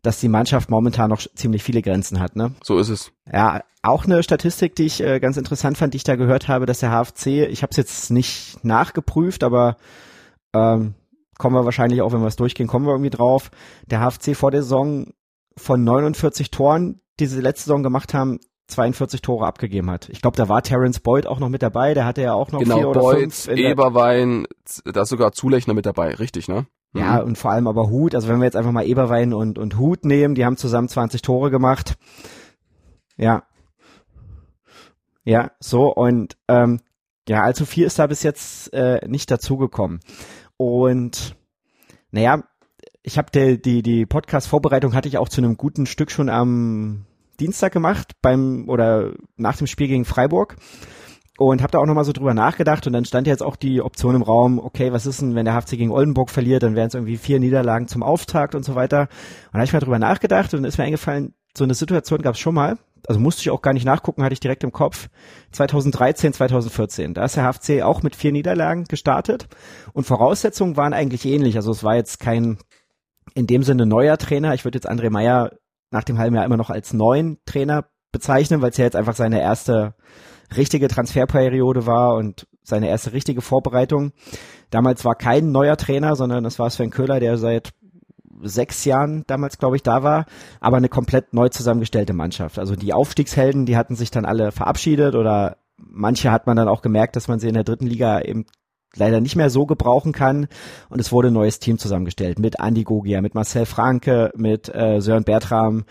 dass 0.04 0.20
die 0.20 0.30
Mannschaft 0.30 0.70
momentan 0.70 1.10
noch 1.10 1.22
ziemlich 1.36 1.64
viele 1.64 1.82
Grenzen 1.82 2.20
hat. 2.20 2.36
Ne? 2.36 2.54
So 2.64 2.78
ist 2.78 2.90
es. 2.90 3.12
Ja, 3.32 3.62
auch 3.84 4.06
eine 4.06 4.22
Statistik, 4.24 4.76
die 4.76 4.86
ich 4.86 5.02
äh, 5.02 5.20
ganz 5.20 5.38
interessant 5.38 5.78
fand, 5.78 5.94
die 5.94 5.98
ich 5.98 6.04
da 6.04 6.16
gehört 6.16 6.48
habe, 6.48 6.66
dass 6.66 6.80
der 6.80 6.92
HFC, 6.92 7.48
ich 7.50 7.64
habe 7.64 7.72
es 7.72 7.78
jetzt 7.78 8.12
nicht 8.12 8.64
nachgeprüft, 8.64 9.44
aber 9.44 9.78
ähm, 10.54 10.94
kommen 11.38 11.56
wir 11.56 11.66
wahrscheinlich 11.66 12.02
auch, 12.02 12.14
wenn 12.14 12.22
wir 12.22 12.28
es 12.28 12.36
durchgehen, 12.36 12.68
kommen 12.68 12.86
wir 12.86 12.92
irgendwie 12.92 13.10
drauf. 13.10 13.50
Der 13.88 14.00
HFC 14.00 14.36
vor 14.36 14.52
der 14.52 14.62
Saison 14.62 15.08
von 15.58 15.84
49 15.84 16.52
Toren, 16.52 17.02
die 17.20 17.26
sie 17.28 17.42
letzte 17.42 17.66
Saison 17.66 17.84
gemacht 17.84 18.14
haben, 18.14 18.40
42 18.68 19.22
Tore 19.22 19.46
abgegeben 19.46 19.92
hat. 19.92 20.10
Ich 20.10 20.22
glaube, 20.22 20.38
da 20.38 20.50
war 20.50 20.64
Terence 20.64 21.00
Boyd 21.00 21.28
auch 21.28 21.40
noch 21.40 21.50
mit 21.50 21.62
dabei, 21.62 21.94
der 21.94 22.06
hatte 22.06 22.22
ja 22.22 22.34
auch 22.34 22.52
noch 22.52 22.60
genau, 22.60 22.78
vier 22.78 22.90
oder 22.90 23.02
Boyd, 23.02 23.34
fünf. 23.34 23.48
Eberwein, 23.50 24.46
da 24.86 25.02
ist 25.02 25.10
sogar 25.10 25.34
Zulechner 25.34 25.74
mit 25.74 25.86
dabei, 25.86 26.16
richtig, 26.16 26.48
ne? 26.48 26.66
Ja, 26.94 27.22
mhm. 27.22 27.30
und 27.30 27.38
vor 27.38 27.52
allem 27.52 27.68
aber 27.68 27.90
Hut, 27.90 28.16
also 28.16 28.28
wenn 28.28 28.40
wir 28.40 28.46
jetzt 28.46 28.56
einfach 28.56 28.72
mal 28.72 28.86
Eberwein 28.86 29.34
und, 29.34 29.58
und 29.58 29.78
Hut 29.78 30.04
nehmen, 30.04 30.36
die 30.36 30.46
haben 30.46 30.58
zusammen 30.58 30.90
20 30.90 31.22
Tore 31.22 31.52
gemacht. 31.52 31.96
Ja. 33.18 33.44
Ja, 35.24 35.52
so 35.60 35.94
und 35.94 36.38
ähm, 36.48 36.82
ja, 37.28 37.44
allzu 37.44 37.66
viel 37.66 37.86
ist 37.86 38.00
da 38.00 38.08
bis 38.08 38.24
jetzt 38.24 38.74
äh, 38.74 39.08
nicht 39.08 39.30
dazugekommen. 39.30 40.00
Und 40.58 41.36
naja, 42.12 42.44
ich 43.04 43.18
habe 43.18 43.32
die, 43.34 43.62
die, 43.62 43.82
die 43.82 44.06
Podcast-Vorbereitung 44.06 44.94
hatte 44.94 45.08
ich 45.08 45.18
auch 45.18 45.30
zu 45.30 45.42
einem 45.42 45.58
guten 45.58 45.86
Stück 45.86 46.12
schon 46.12 46.30
am 46.30 47.06
Dienstag 47.40 47.74
gemacht, 47.74 48.14
beim 48.22 48.70
oder 48.70 49.14
nach 49.38 49.58
dem 49.58 49.68
Spiel 49.68 49.88
gegen 49.88 50.06
Freiburg. 50.06 50.56
Und 51.38 51.64
habe 51.64 51.72
da 51.72 51.80
auch 51.80 51.88
nochmal 51.88 52.04
so 52.04 52.12
drüber 52.12 52.36
nachgedacht 52.36 52.86
und 52.86 52.94
dann 52.94 53.06
stand 53.06 53.26
jetzt 53.26 53.42
auch 53.42 53.56
die 53.56 53.82
Option 53.82 54.14
im 54.14 54.22
Raum, 54.22 54.60
okay, 54.60 54.92
was 54.92 55.08
ist 55.08 55.22
denn, 55.22 55.34
wenn 55.34 55.46
der 55.46 55.56
HFC 55.56 55.72
gegen 55.72 55.90
Oldenburg 55.90 56.30
verliert, 56.30 56.62
dann 56.62 56.76
wären 56.76 56.90
es 56.90 56.94
irgendwie 56.94 57.18
vier 57.18 57.40
Niederlagen 57.40 57.88
zum 57.88 58.04
Auftakt 58.04 58.54
und 58.54 58.64
so 58.64 58.76
weiter. 58.76 59.02
Und 59.02 59.54
da 59.54 59.60
habe 59.60 59.64
ich 59.64 59.74
mal 59.74 59.80
drüber 59.80 59.98
nachgedacht 59.98 60.54
und 60.54 60.62
dann 60.62 60.70
ist 60.70 60.78
mir 60.78 60.84
eingefallen, 60.84 61.34
so 61.58 61.64
eine 61.64 61.74
Situation 61.74 62.22
gab 62.22 62.36
es 62.36 62.40
schon 62.40 62.54
mal, 62.54 62.78
also 63.08 63.20
musste 63.20 63.42
ich 63.42 63.50
auch 63.50 63.64
gar 63.64 63.74
nicht 63.74 63.86
nachgucken, 63.86 64.24
hatte 64.24 64.34
ich 64.34 64.40
direkt 64.40 64.64
im 64.64 64.72
Kopf. 64.72 65.10
2013, 65.52 66.34
2014. 66.34 67.16
Da 67.16 67.26
ist 67.26 67.38
der 67.38 67.52
HFC 67.52 67.82
auch 67.82 68.04
mit 68.04 68.16
vier 68.16 68.32
Niederlagen 68.32 68.84
gestartet 68.84 69.48
und 69.94 70.06
Voraussetzungen 70.06 70.78
waren 70.78 70.94
eigentlich 70.94 71.26
ähnlich. 71.26 71.56
Also 71.56 71.72
es 71.72 71.84
war 71.84 71.96
jetzt 71.96 72.20
kein 72.20 72.60
in 73.34 73.48
dem 73.48 73.64
Sinne 73.64 73.86
neuer 73.86 74.18
Trainer. 74.18 74.54
Ich 74.54 74.66
würde 74.66 74.78
jetzt 74.78 74.90
André 74.90 75.10
Meyer 75.10 75.52
nach 75.92 76.04
dem 76.04 76.18
halben 76.18 76.36
Jahr 76.36 76.46
immer 76.46 76.58
noch 76.58 76.70
als 76.70 76.94
neuen 76.94 77.38
Trainer 77.46 77.86
bezeichnen, 78.12 78.62
weil 78.62 78.72
es 78.72 78.78
ja 78.78 78.86
jetzt 78.86 78.96
einfach 78.96 79.16
seine 79.16 79.42
erste 79.42 79.94
richtige 80.56 80.88
Transferperiode 80.88 81.86
war 81.86 82.16
und 82.16 82.48
seine 82.64 82.90
erste 82.90 83.14
richtige 83.14 83.42
Vorbereitung. 83.42 84.12
Damals 84.70 85.06
war 85.06 85.16
kein 85.16 85.52
neuer 85.52 85.78
Trainer, 85.78 86.16
sondern 86.16 86.46
es 86.46 86.60
war 86.60 86.70
Sven 86.70 86.90
Köhler, 86.90 87.20
der 87.20 87.38
seit 87.38 87.72
sechs 88.44 88.86
Jahren 88.86 89.24
damals, 89.28 89.58
glaube 89.58 89.76
ich, 89.76 89.84
da 89.84 90.04
war, 90.04 90.26
aber 90.60 90.78
eine 90.78 90.90
komplett 90.90 91.34
neu 91.34 91.50
zusammengestellte 91.50 92.14
Mannschaft. 92.14 92.60
Also 92.60 92.76
die 92.76 92.94
Aufstiegshelden, 92.94 93.66
die 93.66 93.78
hatten 93.78 93.96
sich 93.96 94.12
dann 94.12 94.26
alle 94.26 94.52
verabschiedet 94.52 95.16
oder 95.16 95.58
manche 95.78 96.32
hat 96.32 96.48
man 96.48 96.58
dann 96.58 96.68
auch 96.68 96.82
gemerkt, 96.82 97.16
dass 97.16 97.28
man 97.28 97.40
sie 97.40 97.48
in 97.48 97.54
der 97.54 97.64
dritten 97.64 97.88
Liga 97.88 98.22
eben 98.22 98.46
leider 98.96 99.22
nicht 99.22 99.36
mehr 99.36 99.50
so 99.50 99.66
gebrauchen 99.66 100.12
kann. 100.12 100.48
Und 100.90 101.00
es 101.00 101.12
wurde 101.12 101.30
ein 101.30 101.34
neues 101.34 101.60
Team 101.60 101.78
zusammengestellt 101.78 102.40
mit 102.40 102.60
Andy 102.60 102.84
Gogia, 102.84 103.22
mit 103.22 103.36
Marcel 103.36 103.66
Franke, 103.66 104.32
mit 104.36 104.74
äh, 104.74 105.02
Sören 105.02 105.24
Bertram, 105.24 105.86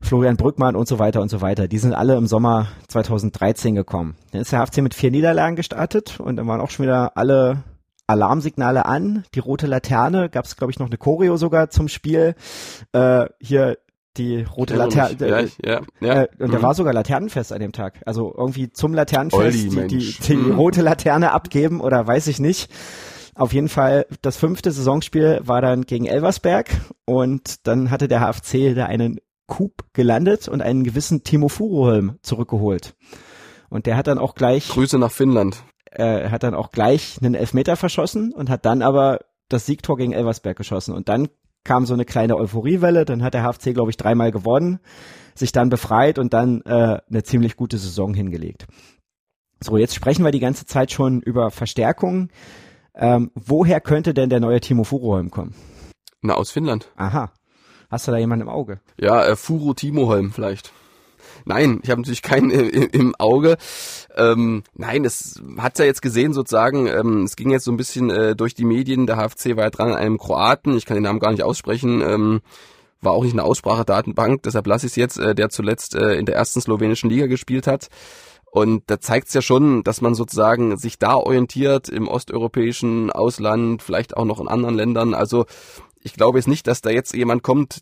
Florian 0.00 0.36
Brückmann 0.36 0.76
und 0.76 0.88
so 0.88 0.98
weiter 0.98 1.20
und 1.20 1.30
so 1.30 1.40
weiter. 1.40 1.68
Die 1.68 1.78
sind 1.78 1.94
alle 1.94 2.16
im 2.16 2.26
Sommer 2.26 2.66
2013 2.88 3.74
gekommen. 3.74 4.16
Dann 4.32 4.42
ist 4.42 4.52
der 4.52 4.64
HFC 4.64 4.78
mit 4.78 4.94
vier 4.94 5.10
Niederlagen 5.10 5.56
gestartet 5.56 6.18
und 6.18 6.36
dann 6.36 6.46
waren 6.48 6.60
auch 6.60 6.70
schon 6.70 6.84
wieder 6.84 7.16
alle 7.16 7.62
Alarmsignale 8.08 8.84
an. 8.84 9.24
Die 9.34 9.38
rote 9.38 9.66
Laterne, 9.66 10.28
gab 10.28 10.44
es 10.44 10.56
glaube 10.56 10.72
ich 10.72 10.78
noch 10.78 10.88
eine 10.88 10.98
Choreo 10.98 11.36
sogar 11.36 11.70
zum 11.70 11.88
Spiel. 11.88 12.34
Äh, 12.92 13.26
hier 13.40 13.78
die 14.16 14.42
rote 14.42 14.76
Laterne. 14.76 15.16
Ja, 15.20 15.40
ja, 15.64 15.80
ja. 16.00 16.22
Äh, 16.22 16.28
und 16.38 16.48
mhm. 16.48 16.52
da 16.52 16.62
war 16.62 16.74
sogar 16.74 16.92
Laternenfest 16.92 17.52
an 17.52 17.60
dem 17.60 17.72
Tag. 17.72 18.00
Also 18.06 18.34
irgendwie 18.36 18.70
zum 18.70 18.94
Laternenfest 18.94 19.42
Olli, 19.42 19.86
die, 19.88 19.98
die, 19.98 20.16
die 20.22 20.36
mhm. 20.36 20.54
rote 20.54 20.82
Laterne 20.82 21.32
abgeben 21.32 21.80
oder 21.80 22.06
weiß 22.06 22.26
ich 22.26 22.38
nicht. 22.38 22.70
Auf 23.34 23.54
jeden 23.54 23.68
Fall, 23.68 24.06
das 24.20 24.36
fünfte 24.36 24.70
Saisonspiel 24.72 25.40
war 25.42 25.62
dann 25.62 25.82
gegen 25.82 26.04
Elversberg 26.04 26.68
und 27.06 27.66
dann 27.66 27.90
hatte 27.90 28.06
der 28.06 28.20
HFC 28.20 28.74
da 28.74 28.86
einen 28.86 29.20
Coup 29.46 29.72
gelandet 29.94 30.48
und 30.48 30.60
einen 30.60 30.84
gewissen 30.84 31.24
Timo 31.24 31.48
Furuholm 31.48 32.18
zurückgeholt. 32.22 32.94
Und 33.70 33.86
der 33.86 33.96
hat 33.96 34.06
dann 34.06 34.18
auch 34.18 34.34
gleich. 34.34 34.68
Grüße 34.68 34.98
nach 34.98 35.10
Finnland. 35.10 35.62
Äh, 35.90 36.28
hat 36.28 36.42
dann 36.42 36.54
auch 36.54 36.70
gleich 36.70 37.18
einen 37.20 37.34
Elfmeter 37.34 37.76
verschossen 37.76 38.32
und 38.32 38.50
hat 38.50 38.66
dann 38.66 38.82
aber 38.82 39.20
das 39.48 39.66
Siegtor 39.66 39.96
gegen 39.96 40.12
Elversberg 40.12 40.56
geschossen. 40.56 40.94
Und 40.94 41.08
dann 41.08 41.28
kam 41.64 41.86
so 41.86 41.94
eine 41.94 42.04
kleine 42.04 42.36
Euphoriewelle, 42.36 43.04
dann 43.04 43.22
hat 43.22 43.34
der 43.34 43.44
HFC, 43.44 43.74
glaube 43.74 43.90
ich, 43.90 43.96
dreimal 43.96 44.32
gewonnen, 44.32 44.80
sich 45.34 45.52
dann 45.52 45.68
befreit 45.68 46.18
und 46.18 46.32
dann 46.32 46.62
äh, 46.62 46.98
eine 47.08 47.22
ziemlich 47.22 47.56
gute 47.56 47.78
Saison 47.78 48.14
hingelegt. 48.14 48.66
So, 49.60 49.76
jetzt 49.76 49.94
sprechen 49.94 50.24
wir 50.24 50.32
die 50.32 50.40
ganze 50.40 50.66
Zeit 50.66 50.90
schon 50.90 51.20
über 51.20 51.50
Verstärkung. 51.50 52.30
Ähm, 52.94 53.30
woher 53.34 53.80
könnte 53.80 54.12
denn 54.12 54.28
der 54.28 54.40
neue 54.40 54.60
Timo 54.60 54.84
Furuholm 54.84 55.30
kommen? 55.30 55.54
Na, 56.20 56.34
aus 56.34 56.50
Finnland. 56.50 56.90
Aha. 56.96 57.32
Hast 57.90 58.08
du 58.08 58.12
da 58.12 58.18
jemanden 58.18 58.46
im 58.46 58.48
Auge? 58.48 58.80
Ja, 58.98 59.24
äh, 59.24 59.36
Furo 59.36 59.74
Timoholm 59.74 60.32
vielleicht. 60.32 60.72
Nein, 61.44 61.80
ich 61.82 61.90
habe 61.90 62.00
natürlich 62.00 62.22
keinen 62.22 62.50
im, 62.50 62.88
im 62.90 63.14
Auge. 63.16 63.56
Ähm, 64.16 64.62
nein, 64.74 65.04
es 65.04 65.40
hat 65.58 65.78
ja 65.78 65.84
jetzt 65.84 66.02
gesehen 66.02 66.32
sozusagen, 66.32 66.86
ähm, 66.86 67.24
es 67.24 67.36
ging 67.36 67.50
jetzt 67.50 67.64
so 67.64 67.72
ein 67.72 67.76
bisschen 67.76 68.10
äh, 68.10 68.36
durch 68.36 68.54
die 68.54 68.64
Medien, 68.64 69.06
der 69.06 69.16
HFC 69.16 69.56
war 69.56 69.64
ja 69.64 69.70
dran 69.70 69.90
an 69.90 69.96
einem 69.96 70.18
Kroaten, 70.18 70.76
ich 70.76 70.86
kann 70.86 70.96
den 70.96 71.04
Namen 71.04 71.20
gar 71.20 71.32
nicht 71.32 71.42
aussprechen, 71.42 72.02
ähm, 72.02 72.40
war 73.00 73.12
auch 73.12 73.24
nicht 73.24 73.32
eine 73.32 73.44
Aussprachedatenbank, 73.44 74.42
deshalb 74.42 74.66
lasse 74.66 74.86
ich 74.86 74.92
es 74.92 74.96
jetzt, 74.96 75.18
äh, 75.18 75.34
der 75.34 75.50
zuletzt 75.50 75.94
äh, 75.94 76.14
in 76.14 76.26
der 76.26 76.36
ersten 76.36 76.60
slowenischen 76.60 77.10
Liga 77.10 77.26
gespielt 77.26 77.66
hat. 77.66 77.88
Und 78.52 78.82
da 78.88 79.00
zeigt 79.00 79.28
es 79.28 79.34
ja 79.34 79.40
schon, 79.40 79.82
dass 79.82 80.02
man 80.02 80.14
sozusagen 80.14 80.76
sich 80.76 80.98
da 80.98 81.14
orientiert 81.14 81.88
im 81.88 82.06
osteuropäischen 82.06 83.10
Ausland, 83.10 83.82
vielleicht 83.82 84.14
auch 84.14 84.26
noch 84.26 84.40
in 84.40 84.48
anderen 84.48 84.74
Ländern. 84.74 85.14
Also 85.14 85.46
ich 86.02 86.12
glaube 86.12 86.38
jetzt 86.38 86.48
nicht, 86.48 86.66
dass 86.66 86.82
da 86.82 86.90
jetzt 86.90 87.14
jemand 87.14 87.42
kommt, 87.42 87.78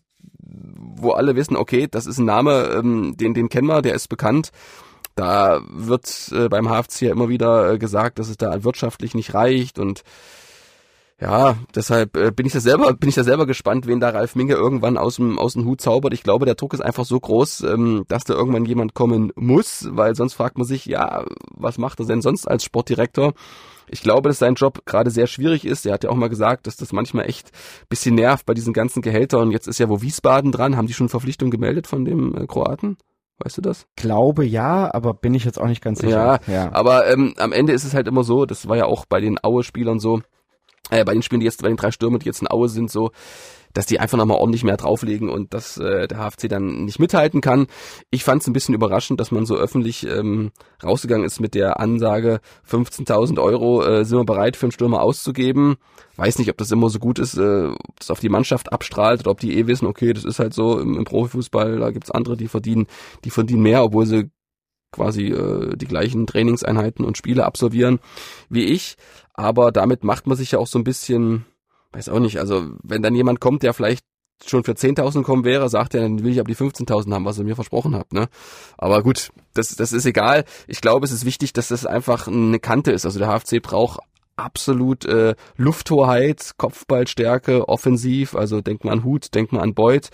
wo 0.51 1.11
alle 1.11 1.35
wissen, 1.35 1.55
okay, 1.55 1.87
das 1.89 2.05
ist 2.05 2.17
ein 2.17 2.25
Name, 2.25 2.69
ähm, 2.75 3.15
den, 3.17 3.33
den 3.33 3.49
kennen 3.49 3.67
wir, 3.67 3.81
der 3.81 3.95
ist 3.95 4.09
bekannt. 4.09 4.51
Da 5.15 5.61
wird 5.69 6.31
äh, 6.33 6.47
beim 6.47 6.67
HFC 6.69 7.01
ja 7.03 7.11
immer 7.11 7.29
wieder 7.29 7.73
äh, 7.73 7.77
gesagt, 7.77 8.19
dass 8.19 8.29
es 8.29 8.37
da 8.37 8.63
wirtschaftlich 8.63 9.13
nicht 9.13 9.33
reicht 9.33 9.79
und 9.79 10.03
ja, 11.21 11.55
deshalb 11.75 12.17
äh, 12.17 12.31
bin 12.31 12.47
ich 12.47 12.53
da 12.53 12.59
selber, 12.59 12.93
bin 12.93 13.07
ich 13.07 13.15
da 13.15 13.23
selber 13.23 13.45
gespannt, 13.45 13.85
wen 13.85 13.99
da 13.99 14.09
Ralf 14.09 14.35
Minge 14.35 14.55
irgendwann 14.55 14.97
aus 14.97 15.17
dem, 15.17 15.37
aus 15.37 15.53
dem 15.53 15.65
Hut 15.65 15.79
zaubert. 15.79 16.13
Ich 16.13 16.23
glaube, 16.23 16.45
der 16.45 16.55
Druck 16.55 16.73
ist 16.73 16.81
einfach 16.81 17.05
so 17.05 17.19
groß, 17.19 17.61
ähm, 17.61 18.05
dass 18.07 18.23
da 18.23 18.33
irgendwann 18.33 18.65
jemand 18.65 18.95
kommen 18.95 19.31
muss, 19.35 19.87
weil 19.91 20.15
sonst 20.15 20.33
fragt 20.33 20.57
man 20.57 20.65
sich, 20.65 20.85
ja, 20.87 21.23
was 21.51 21.77
macht 21.77 21.99
er 21.99 22.07
denn 22.07 22.23
sonst 22.23 22.47
als 22.47 22.63
Sportdirektor? 22.63 23.33
Ich 23.91 24.01
glaube, 24.01 24.29
dass 24.29 24.39
sein 24.39 24.55
Job 24.55 24.85
gerade 24.85 25.11
sehr 25.11 25.27
schwierig 25.27 25.65
ist. 25.65 25.85
Er 25.85 25.93
hat 25.93 26.03
ja 26.03 26.09
auch 26.09 26.15
mal 26.15 26.29
gesagt, 26.29 26.67
dass 26.67 26.77
das 26.77 26.93
manchmal 26.93 27.27
echt 27.27 27.51
bisschen 27.89 28.15
nervt 28.15 28.45
bei 28.45 28.53
diesen 28.53 28.73
ganzen 28.73 29.01
Gehältern. 29.01 29.51
Jetzt 29.51 29.67
ist 29.67 29.79
ja 29.79 29.89
wo 29.89 30.01
Wiesbaden 30.01 30.51
dran. 30.51 30.77
Haben 30.77 30.87
die 30.87 30.93
schon 30.93 31.09
Verpflichtung 31.09 31.51
gemeldet 31.51 31.87
von 31.87 32.05
dem 32.05 32.35
äh, 32.35 32.47
Kroaten? 32.47 32.97
Weißt 33.43 33.57
du 33.57 33.61
das? 33.61 33.87
Glaube 33.95 34.45
ja, 34.45 34.93
aber 34.93 35.13
bin 35.13 35.33
ich 35.33 35.45
jetzt 35.45 35.59
auch 35.59 35.67
nicht 35.67 35.83
ganz 35.83 35.99
sicher. 35.99 36.39
Ja, 36.47 36.53
ja. 36.53 36.71
aber 36.73 37.07
ähm, 37.11 37.33
am 37.37 37.51
Ende 37.51 37.73
ist 37.73 37.83
es 37.83 37.93
halt 37.93 38.07
immer 38.07 38.23
so, 38.23 38.45
das 38.45 38.67
war 38.67 38.77
ja 38.77 38.85
auch 38.85 39.05
bei 39.05 39.19
den 39.19 39.43
Aue-Spielern 39.43 39.99
so, 39.99 40.21
äh, 40.91 41.03
bei 41.03 41.13
den 41.13 41.23
Spielen, 41.23 41.39
die 41.39 41.45
jetzt, 41.45 41.61
bei 41.61 41.67
den 41.67 41.77
drei 41.77 41.91
Stürmen, 41.91 42.19
die 42.19 42.27
jetzt 42.27 42.41
in 42.41 42.51
Aue 42.51 42.69
sind, 42.69 42.91
so, 42.91 43.11
dass 43.73 43.85
die 43.85 43.99
einfach 43.99 44.17
nochmal 44.17 44.37
ordentlich 44.37 44.63
mehr 44.63 44.77
drauflegen 44.77 45.29
und 45.29 45.53
dass 45.53 45.77
äh, 45.77 46.07
der 46.07 46.17
HFC 46.17 46.49
dann 46.49 46.85
nicht 46.85 46.99
mithalten 46.99 47.41
kann. 47.41 47.67
Ich 48.09 48.23
fand 48.23 48.41
es 48.41 48.47
ein 48.47 48.53
bisschen 48.53 48.75
überraschend, 48.75 49.19
dass 49.19 49.31
man 49.31 49.45
so 49.45 49.55
öffentlich 49.55 50.05
ähm, 50.05 50.51
rausgegangen 50.83 51.25
ist 51.25 51.39
mit 51.39 51.55
der 51.55 51.79
Ansage, 51.79 52.39
15.000 52.69 53.41
Euro 53.41 53.83
äh, 53.83 54.05
sind 54.05 54.17
wir 54.17 54.25
bereit 54.25 54.55
für 54.55 54.65
einen 54.65 54.71
Stürmer 54.71 55.01
auszugeben. 55.01 55.77
Weiß 56.17 56.37
nicht, 56.39 56.49
ob 56.49 56.57
das 56.57 56.71
immer 56.71 56.89
so 56.89 56.99
gut 56.99 57.19
ist, 57.19 57.37
äh, 57.37 57.67
ob 57.67 57.99
das 57.99 58.11
auf 58.11 58.19
die 58.19 58.29
Mannschaft 58.29 58.71
abstrahlt 58.71 59.21
oder 59.21 59.31
ob 59.31 59.39
die 59.39 59.57
eh 59.57 59.67
wissen, 59.67 59.85
okay, 59.85 60.13
das 60.13 60.25
ist 60.25 60.39
halt 60.39 60.53
so 60.53 60.79
im, 60.79 60.97
im 60.97 61.03
Profifußball, 61.03 61.79
da 61.79 61.91
gibt's 61.91 62.11
andere, 62.11 62.37
die 62.37 62.47
verdienen, 62.47 62.87
die 63.23 63.29
verdienen 63.29 63.63
mehr, 63.63 63.83
obwohl 63.83 64.05
sie 64.05 64.29
quasi 64.91 65.27
äh, 65.27 65.75
die 65.75 65.87
gleichen 65.87 66.27
Trainingseinheiten 66.27 67.05
und 67.05 67.17
Spiele 67.17 67.45
absolvieren 67.45 67.99
wie 68.49 68.65
ich. 68.65 68.95
Aber 69.33 69.71
damit 69.71 70.03
macht 70.03 70.27
man 70.27 70.37
sich 70.37 70.51
ja 70.51 70.59
auch 70.59 70.67
so 70.67 70.77
ein 70.77 70.83
bisschen, 70.83 71.45
weiß 71.93 72.09
auch 72.09 72.19
nicht, 72.19 72.39
also 72.39 72.71
wenn 72.83 73.01
dann 73.01 73.15
jemand 73.15 73.39
kommt, 73.39 73.63
der 73.63 73.73
vielleicht 73.73 74.05
schon 74.45 74.63
für 74.63 74.71
10.000 74.71 75.23
kommen 75.23 75.45
wäre, 75.45 75.69
sagt 75.69 75.93
er, 75.93 76.01
dann 76.01 76.23
will 76.23 76.31
ich 76.31 76.39
aber 76.39 76.47
die 76.47 76.55
15.000 76.55 77.13
haben, 77.13 77.25
was 77.25 77.37
ihr 77.37 77.43
mir 77.43 77.55
versprochen 77.55 77.95
habt. 77.95 78.13
Ne? 78.13 78.27
Aber 78.77 79.03
gut, 79.03 79.31
das, 79.53 79.75
das 79.75 79.93
ist 79.93 80.05
egal. 80.05 80.45
Ich 80.67 80.81
glaube, 80.81 81.05
es 81.05 81.11
ist 81.11 81.25
wichtig, 81.25 81.53
dass 81.53 81.67
das 81.67 81.85
einfach 81.85 82.27
eine 82.27 82.59
Kante 82.59 82.91
ist. 82.91 83.05
Also 83.05 83.19
der 83.19 83.27
HFC 83.27 83.61
braucht 83.61 83.99
absolut 84.35 85.05
äh, 85.05 85.35
Lufthoheit, 85.57 86.53
Kopfballstärke, 86.57 87.69
offensiv. 87.69 88.35
Also 88.35 88.61
denkt 88.61 88.83
man 88.83 88.99
an 88.99 89.03
Hut, 89.03 89.35
denkt 89.35 89.51
man 89.51 89.61
an 89.61 89.73
Beuth. 89.73 90.09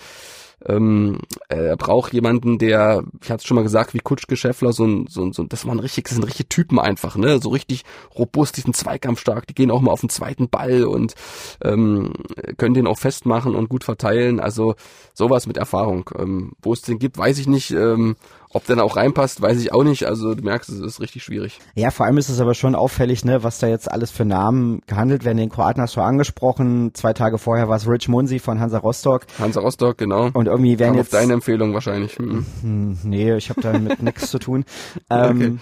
Ähm, 0.67 1.19
er 1.47 1.77
braucht 1.77 2.13
jemanden, 2.13 2.57
der, 2.57 3.03
ich 3.21 3.29
hatte 3.29 3.41
es 3.41 3.45
schon 3.45 3.55
mal 3.55 3.63
gesagt, 3.63 3.93
wie 3.93 3.99
Kutschke 3.99 4.35
Schäffler, 4.35 4.73
so 4.73 4.85
ein, 4.85 5.07
so 5.07 5.23
ein, 5.23 5.33
so 5.33 5.43
ein, 5.43 5.49
das 5.49 5.65
waren 5.65 5.79
richtig, 5.79 6.05
das 6.05 6.13
sind 6.15 6.23
richtige 6.23 6.49
Typen 6.49 6.79
einfach, 6.79 7.15
ne, 7.15 7.39
so 7.39 7.49
richtig 7.49 7.83
robust, 8.17 8.57
die 8.57 8.61
sind 8.61 8.75
zweikampfstark, 8.75 9.47
die 9.47 9.55
gehen 9.55 9.71
auch 9.71 9.81
mal 9.81 9.91
auf 9.91 10.01
den 10.01 10.09
zweiten 10.09 10.49
Ball 10.49 10.83
und 10.83 11.15
ähm, 11.63 12.13
können 12.57 12.73
den 12.73 12.87
auch 12.87 12.99
festmachen 12.99 13.55
und 13.55 13.69
gut 13.69 13.83
verteilen. 13.83 14.39
Also 14.39 14.75
sowas 15.13 15.47
mit 15.47 15.57
Erfahrung. 15.57 16.09
Ähm, 16.17 16.53
wo 16.61 16.73
es 16.73 16.81
den 16.81 16.99
gibt, 16.99 17.17
weiß 17.17 17.37
ich 17.39 17.47
nicht. 17.47 17.71
Ähm, 17.71 18.15
ob 18.57 18.65
der 18.65 18.83
auch 18.83 18.97
reinpasst, 18.97 19.41
weiß 19.41 19.61
ich 19.61 19.71
auch 19.71 19.83
nicht. 19.83 20.05
Also 20.05 20.33
du 20.33 20.43
merkst, 20.43 20.69
es 20.69 20.79
ist 20.79 20.99
richtig 20.99 21.23
schwierig. 21.23 21.59
Ja, 21.75 21.91
vor 21.91 22.07
allem 22.07 22.17
ist 22.17 22.29
es 22.29 22.41
aber 22.41 22.55
schon 22.55 22.73
auffällig, 22.73 23.23
ne, 23.23 23.43
was 23.43 23.59
da 23.59 23.67
jetzt 23.67 23.89
alles 23.89 24.09
für 24.09 24.25
Namen 24.25 24.81
gehandelt 24.87 25.25
werden. 25.25 25.37
Den 25.37 25.49
Kroaten 25.49 25.81
hast 25.81 25.95
du 25.95 26.01
angesprochen. 26.01 26.91
Zwei 26.95 27.13
Tage 27.13 27.37
vorher 27.37 27.69
war 27.69 27.77
es 27.77 27.87
Rich 27.87 28.07
Munsi 28.09 28.39
von 28.39 28.59
Hansa 28.59 28.79
Rostock. 28.79 29.27
Hansa 29.37 29.61
Rostock, 29.61 29.97
genau. 29.97 30.31
Und 30.33 30.47
irgendwie 30.47 30.79
werden 30.79 30.93
Kam 30.93 30.97
jetzt... 30.97 31.13
auf 31.13 31.21
deine 31.21 31.33
Empfehlung 31.33 31.73
wahrscheinlich. 31.75 32.17
Hm. 32.17 32.45
hm 32.61 32.97
nee, 33.03 33.35
ich 33.35 33.49
habe 33.51 33.61
damit 33.61 34.01
nichts 34.01 34.31
zu 34.31 34.39
tun. 34.39 34.65
Ähm, 35.09 35.37
okay. 35.37 35.57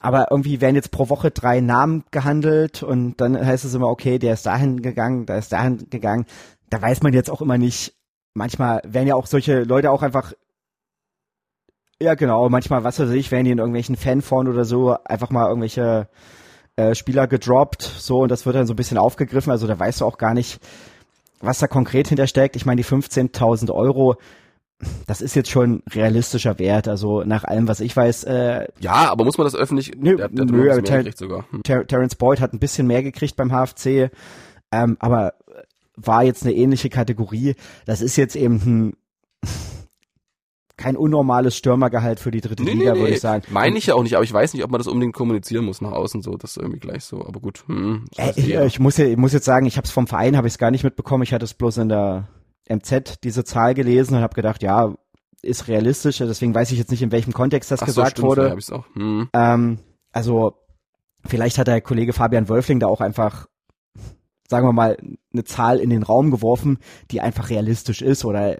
Aber 0.00 0.28
irgendwie 0.30 0.60
werden 0.60 0.74
jetzt 0.74 0.90
pro 0.90 1.08
Woche 1.08 1.30
drei 1.30 1.60
Namen 1.60 2.04
gehandelt 2.10 2.82
und 2.82 3.20
dann 3.20 3.38
heißt 3.38 3.64
es 3.64 3.74
immer, 3.74 3.88
okay, 3.88 4.18
der 4.18 4.34
ist 4.34 4.46
dahin 4.46 4.82
gegangen, 4.82 5.26
da 5.26 5.36
ist 5.36 5.52
dahin 5.52 5.88
gegangen. 5.90 6.26
Da 6.70 6.80
weiß 6.80 7.02
man 7.02 7.12
jetzt 7.12 7.30
auch 7.30 7.40
immer 7.40 7.58
nicht, 7.58 7.94
manchmal 8.34 8.82
werden 8.84 9.08
ja 9.08 9.14
auch 9.14 9.26
solche 9.26 9.62
Leute 9.62 9.90
auch 9.90 10.02
einfach 10.02 10.32
ja, 12.00 12.14
genau. 12.14 12.48
Manchmal, 12.48 12.84
was 12.84 12.98
weiß 12.98 13.10
ich, 13.10 13.30
werden 13.30 13.44
die 13.44 13.50
in 13.52 13.58
irgendwelchen 13.58 13.96
Fanforen 13.96 14.48
oder 14.48 14.64
so 14.64 14.96
einfach 15.04 15.30
mal 15.30 15.48
irgendwelche 15.48 16.08
äh, 16.76 16.94
Spieler 16.94 17.26
gedroppt, 17.26 17.82
so, 17.82 18.18
und 18.18 18.30
das 18.30 18.44
wird 18.44 18.54
dann 18.54 18.66
so 18.66 18.74
ein 18.74 18.76
bisschen 18.76 18.98
aufgegriffen. 18.98 19.50
Also 19.50 19.66
da 19.66 19.78
weißt 19.78 20.02
du 20.02 20.04
auch 20.04 20.18
gar 20.18 20.34
nicht, 20.34 20.60
was 21.40 21.58
da 21.58 21.66
konkret 21.66 22.08
hintersteckt. 22.08 22.54
Ich 22.54 22.66
meine, 22.66 22.82
die 22.82 22.86
15.000 22.86 23.72
Euro, 23.72 24.16
das 25.06 25.22
ist 25.22 25.34
jetzt 25.34 25.50
schon 25.50 25.82
realistischer 25.90 26.58
Wert. 26.58 26.86
Also 26.86 27.22
nach 27.24 27.44
allem, 27.44 27.66
was 27.66 27.80
ich 27.80 27.96
weiß. 27.96 28.24
Äh, 28.24 28.68
ja, 28.78 29.10
aber 29.10 29.24
muss 29.24 29.38
man 29.38 29.46
das 29.46 29.54
öffentlich? 29.54 29.92
Nö, 29.96 30.16
der, 30.16 30.28
der 30.28 30.44
nö 30.44 30.70
aber 30.70 30.82
Ter 30.82 31.02
sogar. 31.14 31.46
Hm. 31.50 31.62
Ter 31.62 31.86
Terence 31.86 32.14
Boyd 32.14 32.40
hat 32.40 32.52
ein 32.52 32.58
bisschen 32.58 32.86
mehr 32.86 33.02
gekriegt 33.02 33.36
beim 33.36 33.50
HFC, 33.50 34.10
ähm, 34.70 34.98
aber 35.00 35.32
war 35.96 36.24
jetzt 36.24 36.42
eine 36.42 36.52
ähnliche 36.52 36.90
Kategorie. 36.90 37.54
Das 37.86 38.02
ist 38.02 38.16
jetzt 38.16 38.36
eben 38.36 38.56
ein 38.56 38.96
kein 40.76 40.96
unnormales 40.96 41.56
Stürmergehalt 41.56 42.20
für 42.20 42.30
die 42.30 42.40
dritte 42.40 42.62
nee, 42.62 42.72
Liga, 42.72 42.92
nee, 42.92 43.00
würde 43.00 43.14
ich 43.14 43.20
sagen. 43.20 43.44
Meine 43.50 43.78
ich 43.78 43.86
ja 43.86 43.94
auch 43.94 44.02
nicht, 44.02 44.14
aber 44.14 44.24
ich 44.24 44.32
weiß 44.32 44.52
nicht, 44.52 44.62
ob 44.62 44.70
man 44.70 44.78
das 44.78 44.86
unbedingt 44.86 45.14
kommunizieren 45.14 45.64
muss 45.64 45.80
nach 45.80 45.92
außen 45.92 46.22
so, 46.22 46.36
das 46.36 46.50
ist 46.50 46.56
irgendwie 46.58 46.80
gleich 46.80 47.04
so, 47.04 47.24
aber 47.24 47.40
gut. 47.40 47.64
Hm, 47.66 48.04
äh, 48.16 48.32
ich, 48.36 48.54
ich, 48.54 48.78
muss 48.78 48.96
ja, 48.98 49.06
ich 49.06 49.16
muss 49.16 49.32
jetzt 49.32 49.46
sagen, 49.46 49.66
ich 49.66 49.76
habe 49.76 49.86
es 49.86 49.90
vom 49.90 50.06
Verein, 50.06 50.36
habe 50.36 50.46
ich 50.46 50.54
es 50.54 50.58
gar 50.58 50.70
nicht 50.70 50.84
mitbekommen, 50.84 51.22
ich 51.22 51.32
hatte 51.32 51.44
es 51.44 51.54
bloß 51.54 51.78
in 51.78 51.88
der 51.88 52.28
MZ 52.68 53.24
diese 53.24 53.44
Zahl 53.44 53.74
gelesen 53.74 54.16
und 54.16 54.22
habe 54.22 54.34
gedacht, 54.34 54.62
ja, 54.62 54.94
ist 55.42 55.68
realistisch, 55.68 56.18
deswegen 56.18 56.54
weiß 56.54 56.72
ich 56.72 56.78
jetzt 56.78 56.90
nicht, 56.90 57.02
in 57.02 57.12
welchem 57.12 57.32
Kontext 57.32 57.70
das 57.70 57.82
Ach 57.82 57.86
gesagt 57.86 58.18
so, 58.18 58.32
stimmt, 58.32 58.52
wurde. 58.52 58.58
Auch. 58.72 58.84
Hm. 58.94 59.28
Ähm, 59.32 59.78
also 60.12 60.54
vielleicht 61.24 61.58
hat 61.58 61.68
der 61.68 61.80
Kollege 61.80 62.12
Fabian 62.12 62.48
Wölfling 62.48 62.80
da 62.80 62.86
auch 62.86 63.00
einfach 63.00 63.46
sagen 64.48 64.66
wir 64.66 64.72
mal, 64.72 64.96
eine 65.32 65.44
Zahl 65.44 65.78
in 65.78 65.90
den 65.90 66.02
Raum 66.02 66.30
geworfen, 66.30 66.78
die 67.10 67.20
einfach 67.20 67.50
realistisch 67.50 68.02
ist 68.02 68.24
oder 68.24 68.58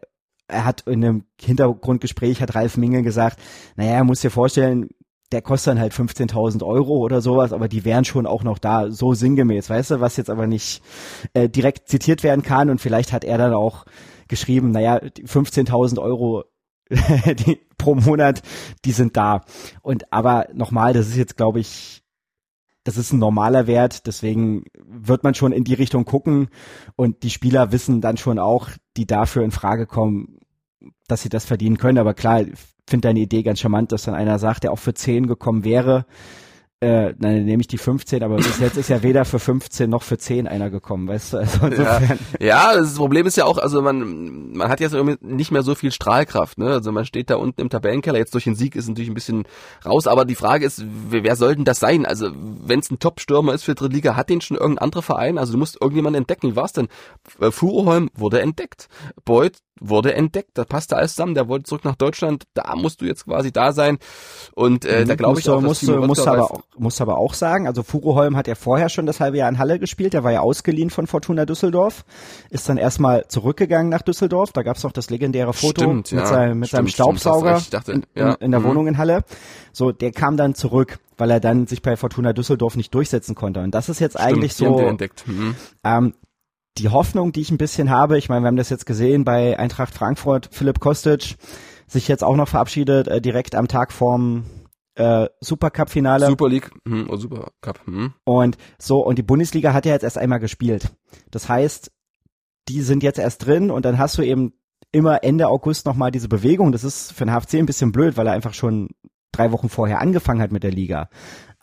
er 0.48 0.64
hat 0.64 0.82
in 0.82 1.04
einem 1.04 1.24
Hintergrundgespräch 1.40 2.40
hat 2.40 2.54
Ralf 2.54 2.76
Minge 2.76 3.02
gesagt, 3.02 3.38
naja, 3.76 3.92
er 3.92 4.04
muss 4.04 4.20
dir 4.20 4.30
vorstellen, 4.30 4.90
der 5.32 5.42
kostet 5.42 5.72
dann 5.72 5.80
halt 5.80 5.92
15.000 5.92 6.64
Euro 6.64 6.98
oder 6.98 7.20
sowas, 7.20 7.52
aber 7.52 7.68
die 7.68 7.84
wären 7.84 8.04
schon 8.04 8.26
auch 8.26 8.44
noch 8.44 8.58
da, 8.58 8.90
so 8.90 9.12
sinngemäß, 9.12 9.68
weißt 9.68 9.92
du, 9.92 10.00
was 10.00 10.16
jetzt 10.16 10.30
aber 10.30 10.46
nicht 10.46 10.82
äh, 11.34 11.48
direkt 11.48 11.88
zitiert 11.88 12.22
werden 12.22 12.42
kann 12.42 12.70
und 12.70 12.80
vielleicht 12.80 13.12
hat 13.12 13.24
er 13.24 13.38
dann 13.38 13.52
auch 13.52 13.86
geschrieben, 14.28 14.70
naja, 14.70 14.98
15.000 14.98 16.00
Euro 16.00 16.44
die, 16.90 17.60
pro 17.78 17.96
Monat, 17.96 18.42
die 18.84 18.92
sind 18.92 19.16
da. 19.16 19.44
Und 19.82 20.12
aber 20.12 20.46
nochmal, 20.54 20.92
das 20.92 21.08
ist 21.08 21.16
jetzt, 21.16 21.36
glaube 21.36 21.58
ich, 21.58 22.02
das 22.86 22.96
ist 22.96 23.12
ein 23.12 23.18
normaler 23.18 23.66
Wert, 23.66 24.06
deswegen 24.06 24.64
wird 24.86 25.24
man 25.24 25.34
schon 25.34 25.50
in 25.50 25.64
die 25.64 25.74
Richtung 25.74 26.04
gucken 26.04 26.48
und 26.94 27.24
die 27.24 27.30
Spieler 27.30 27.72
wissen 27.72 28.00
dann 28.00 28.16
schon 28.16 28.38
auch, 28.38 28.68
die 28.96 29.06
dafür 29.06 29.42
in 29.42 29.50
Frage 29.50 29.86
kommen, 29.86 30.38
dass 31.08 31.22
sie 31.22 31.28
das 31.28 31.44
verdienen 31.44 31.78
können. 31.78 31.98
Aber 31.98 32.14
klar, 32.14 32.42
ich 32.42 32.54
finde 32.88 33.08
deine 33.08 33.18
Idee 33.18 33.42
ganz 33.42 33.58
charmant, 33.58 33.90
dass 33.90 34.04
dann 34.04 34.14
einer 34.14 34.38
sagt, 34.38 34.62
der 34.62 34.72
auch 34.72 34.78
für 34.78 34.94
10 34.94 35.26
gekommen 35.26 35.64
wäre 35.64 36.06
äh, 36.80 37.14
dann 37.18 37.46
nehme 37.46 37.62
ich 37.62 37.68
die 37.68 37.78
15, 37.78 38.22
aber 38.22 38.36
bis 38.36 38.58
jetzt 38.58 38.76
ist 38.76 38.90
ja 38.90 39.02
weder 39.02 39.24
für 39.24 39.38
15 39.38 39.88
noch 39.88 40.02
für 40.02 40.18
10 40.18 40.46
einer 40.46 40.68
gekommen, 40.68 41.08
weißt 41.08 41.32
du? 41.32 41.36
Also 41.38 41.66
insofern. 41.66 42.18
Ja, 42.38 42.72
ja, 42.72 42.74
das 42.74 42.96
Problem 42.96 43.26
ist 43.26 43.36
ja 43.36 43.46
auch, 43.46 43.56
also 43.56 43.80
man, 43.80 44.52
man 44.52 44.68
hat 44.68 44.80
jetzt 44.80 44.92
irgendwie 44.92 45.16
nicht 45.22 45.50
mehr 45.50 45.62
so 45.62 45.74
viel 45.74 45.90
Strahlkraft, 45.90 46.58
ne? 46.58 46.66
Also 46.66 46.92
man 46.92 47.06
steht 47.06 47.30
da 47.30 47.36
unten 47.36 47.62
im 47.62 47.70
Tabellenkeller, 47.70 48.18
jetzt 48.18 48.34
durch 48.34 48.44
den 48.44 48.56
Sieg 48.56 48.76
ist 48.76 48.88
natürlich 48.88 49.10
ein 49.10 49.14
bisschen 49.14 49.44
raus, 49.86 50.06
aber 50.06 50.26
die 50.26 50.34
Frage 50.34 50.66
ist, 50.66 50.84
wer, 51.08 51.24
wer 51.24 51.36
soll 51.36 51.56
denn 51.56 51.64
das 51.64 51.80
sein? 51.80 52.04
Also 52.04 52.30
wenn 52.34 52.80
es 52.80 52.90
ein 52.90 52.98
Top-Stürmer 52.98 53.54
ist 53.54 53.64
für 53.64 53.74
die 53.74 53.78
dritte 53.78 53.94
Liga, 53.94 54.16
hat 54.16 54.28
den 54.28 54.42
schon 54.42 54.58
irgendein 54.58 54.84
anderer 54.84 55.02
Verein? 55.02 55.38
Also 55.38 55.52
du 55.52 55.58
musst 55.58 55.80
irgendjemanden 55.80 56.22
entdecken. 56.22 56.52
Wie 56.52 56.56
war's 56.56 56.74
denn? 56.74 56.88
Äh, 57.40 57.52
Furuholm 57.52 58.10
wurde 58.14 58.42
entdeckt. 58.42 58.88
Beuth 59.24 59.62
wurde 59.80 60.14
entdeckt, 60.14 60.50
da 60.54 60.64
passte 60.64 60.96
alles 60.96 61.14
zusammen, 61.14 61.34
der 61.34 61.48
wollte 61.48 61.64
zurück 61.64 61.84
nach 61.84 61.96
Deutschland, 61.96 62.44
da 62.54 62.74
musst 62.76 63.00
du 63.00 63.04
jetzt 63.04 63.26
quasi 63.26 63.52
da 63.52 63.72
sein 63.72 63.98
und 64.54 64.84
äh, 64.84 65.04
da 65.04 65.14
glaube 65.16 65.40
ich 65.40 65.48
auch, 65.48 65.60
musst, 65.60 65.86
du, 65.86 65.96
musst 66.06 66.26
aber 66.26 66.44
auch, 66.44 66.62
muss 66.78 67.00
aber 67.00 67.18
auch 67.18 67.34
sagen, 67.34 67.66
also 67.66 67.82
Furuholm 67.82 68.36
hat 68.36 68.46
ja 68.48 68.54
vorher 68.54 68.88
schon 68.88 69.06
das 69.06 69.20
halbe 69.20 69.38
Jahr 69.38 69.48
in 69.48 69.58
Halle 69.58 69.78
gespielt, 69.78 70.12
der 70.12 70.24
war 70.24 70.32
ja 70.32 70.40
ausgeliehen 70.40 70.90
von 70.90 71.06
Fortuna 71.06 71.46
Düsseldorf, 71.46 72.04
ist 72.50 72.68
dann 72.68 72.76
erstmal 72.76 73.26
zurückgegangen 73.28 73.88
nach 73.88 74.02
Düsseldorf, 74.02 74.52
da 74.52 74.62
gab's 74.62 74.84
auch 74.84 74.92
das 74.92 75.10
legendäre 75.10 75.52
Foto 75.52 75.82
stimmt, 75.82 76.12
mit, 76.12 76.20
ja, 76.20 76.26
seinem, 76.26 76.58
mit 76.58 76.68
stimmt, 76.68 76.78
seinem 76.78 76.88
Staubsauger 76.88 77.62
dachte, 77.70 77.92
in, 77.92 78.02
ja. 78.14 78.34
in, 78.34 78.46
in, 78.46 78.50
der 78.50 78.60
mhm. 78.60 78.64
Wohnung 78.64 78.86
in 78.86 78.98
Halle. 78.98 79.24
So, 79.72 79.92
der 79.92 80.12
kam 80.12 80.36
dann 80.36 80.54
zurück, 80.54 80.98
weil 81.16 81.30
er 81.30 81.40
dann 81.40 81.66
sich 81.66 81.82
bei 81.82 81.96
Fortuna 81.96 82.32
Düsseldorf 82.32 82.76
nicht 82.76 82.94
durchsetzen 82.94 83.34
konnte. 83.34 83.60
Und 83.60 83.74
das 83.74 83.88
ist 83.88 84.00
jetzt 84.00 84.18
stimmt, 84.18 84.28
eigentlich 84.28 84.54
so. 84.54 84.96
Mhm. 85.26 85.54
Ähm, 85.84 86.14
die 86.78 86.88
Hoffnung, 86.90 87.32
die 87.32 87.40
ich 87.40 87.50
ein 87.50 87.58
bisschen 87.58 87.90
habe, 87.90 88.18
ich 88.18 88.28
meine, 88.28 88.42
wir 88.42 88.48
haben 88.48 88.56
das 88.56 88.70
jetzt 88.70 88.86
gesehen 88.86 89.24
bei 89.24 89.58
Eintracht 89.58 89.94
Frankfurt, 89.94 90.48
Philipp 90.52 90.80
Kostic 90.80 91.36
sich 91.86 92.08
jetzt 92.08 92.24
auch 92.24 92.36
noch 92.36 92.48
verabschiedet, 92.48 93.08
äh, 93.08 93.20
direkt 93.20 93.54
am 93.54 93.68
Tag 93.68 93.92
vorm 93.92 94.44
äh, 94.96 95.28
Supercup-Finale. 95.40 96.26
Super 96.26 96.48
League, 96.48 96.70
hm, 96.86 97.08
oh, 97.10 97.16
Supercup. 97.16 97.86
Hm. 97.86 98.12
Und 98.24 98.56
so, 98.78 99.00
und 99.00 99.16
die 99.16 99.22
Bundesliga 99.22 99.72
hat 99.72 99.86
ja 99.86 99.92
jetzt 99.92 100.02
erst 100.02 100.18
einmal 100.18 100.40
gespielt. 100.40 100.90
Das 101.30 101.48
heißt, 101.48 101.92
die 102.68 102.82
sind 102.82 103.02
jetzt 103.02 103.18
erst 103.18 103.46
drin 103.46 103.70
und 103.70 103.84
dann 103.84 103.98
hast 103.98 104.18
du 104.18 104.22
eben 104.22 104.54
immer 104.92 105.22
Ende 105.22 105.48
August 105.48 105.86
nochmal 105.86 106.10
diese 106.10 106.28
Bewegung. 106.28 106.72
Das 106.72 106.84
ist 106.84 107.12
für 107.12 107.24
den 107.24 107.34
HFC 107.34 107.54
ein 107.54 107.66
bisschen 107.66 107.92
blöd, 107.92 108.16
weil 108.16 108.26
er 108.26 108.32
einfach 108.32 108.54
schon 108.54 108.88
drei 109.32 109.52
Wochen 109.52 109.68
vorher 109.68 110.00
angefangen 110.00 110.40
hat 110.40 110.52
mit 110.52 110.62
der 110.62 110.72
Liga. 110.72 111.10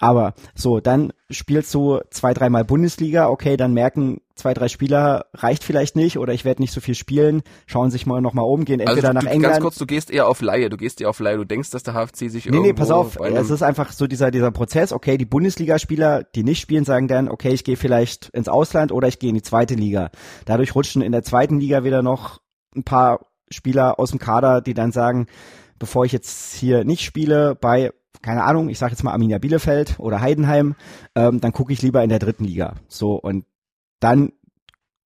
Aber 0.04 0.34
so, 0.54 0.82
dann 0.82 1.14
spielst 1.30 1.74
du 1.74 2.02
zwei, 2.10 2.34
dreimal 2.34 2.66
Bundesliga, 2.66 3.30
okay, 3.30 3.56
dann 3.56 3.74
merken 3.74 4.20
zwei, 4.36 4.54
drei 4.54 4.68
Spieler, 4.68 5.28
reicht 5.34 5.64
vielleicht 5.64 5.96
nicht 5.96 6.18
oder 6.18 6.34
ich 6.34 6.44
werde 6.44 6.62
nicht 6.62 6.74
so 6.74 6.82
viel 6.82 6.96
spielen, 6.96 7.42
schauen 7.68 7.90
sich 7.90 8.06
mal 8.06 8.20
nochmal 8.20 8.44
um, 8.46 8.66
gehen 8.66 8.82
entweder 8.82 9.10
also 9.10 9.20
du, 9.20 9.26
nach 9.26 9.32
England. 9.32 9.54
Ganz 9.54 9.64
kurz, 9.64 9.78
du 9.78 9.86
gehst 9.86 10.12
eher 10.12 10.28
auf 10.28 10.42
Laie, 10.42 10.70
du 10.70 10.76
gehst 10.76 11.00
eher 11.00 11.10
auf 11.10 11.20
Laie, 11.20 11.38
du 11.38 11.46
denkst, 11.46 11.70
dass 11.70 11.84
der 11.84 11.94
HFC 11.94 12.30
sich 12.30 12.46
Nee, 12.48 12.60
nee, 12.60 12.74
pass 12.74 12.92
auf, 12.92 13.18
es 13.18 13.50
ist 13.50 13.64
einfach 13.64 13.94
so 13.94 14.06
dieser, 14.06 14.30
dieser 14.30 14.52
Prozess, 14.52 14.92
okay, 14.92 15.18
die 15.18 15.26
Bundesligaspieler, 15.26 16.24
die 16.24 16.44
nicht 16.44 16.60
spielen, 16.60 16.84
sagen 16.84 17.08
dann, 17.08 17.30
okay, 17.30 17.54
ich 17.54 17.64
gehe 17.64 17.78
vielleicht 17.78 18.30
ins 18.30 18.50
Ausland 18.50 18.92
oder 18.92 19.08
ich 19.08 19.20
gehe 19.20 19.30
in 19.30 19.36
die 19.36 19.42
zweite 19.42 19.76
Liga. 19.76 20.12
Dadurch 20.46 20.76
rutschen 20.76 21.02
in 21.02 21.14
der 21.14 21.24
zweiten 21.24 21.60
Liga 21.60 21.86
wieder 21.86 22.02
noch 22.02 22.42
ein 22.76 22.84
paar 22.84 23.28
Spieler 23.50 24.00
aus 24.00 24.10
dem 24.10 24.20
Kader, 24.20 24.60
die 24.60 24.74
dann 24.74 24.92
sagen, 24.92 25.28
bevor 25.80 26.06
ich 26.06 26.12
jetzt 26.12 26.54
hier 26.56 26.84
nicht 26.84 27.04
spiele 27.04 27.56
bei 27.56 27.92
keine 28.22 28.44
Ahnung, 28.44 28.70
ich 28.70 28.80
sage 28.80 28.92
jetzt 28.92 29.04
mal 29.04 29.12
Arminia 29.12 29.38
Bielefeld 29.38 30.00
oder 30.00 30.22
Heidenheim, 30.22 30.76
ähm, 31.16 31.42
dann 31.42 31.52
gucke 31.52 31.74
ich 31.74 31.82
lieber 31.82 32.04
in 32.04 32.10
der 32.10 32.20
dritten 32.20 32.46
Liga. 32.46 32.76
So 32.88 33.16
und 33.16 33.46
dann 34.00 34.32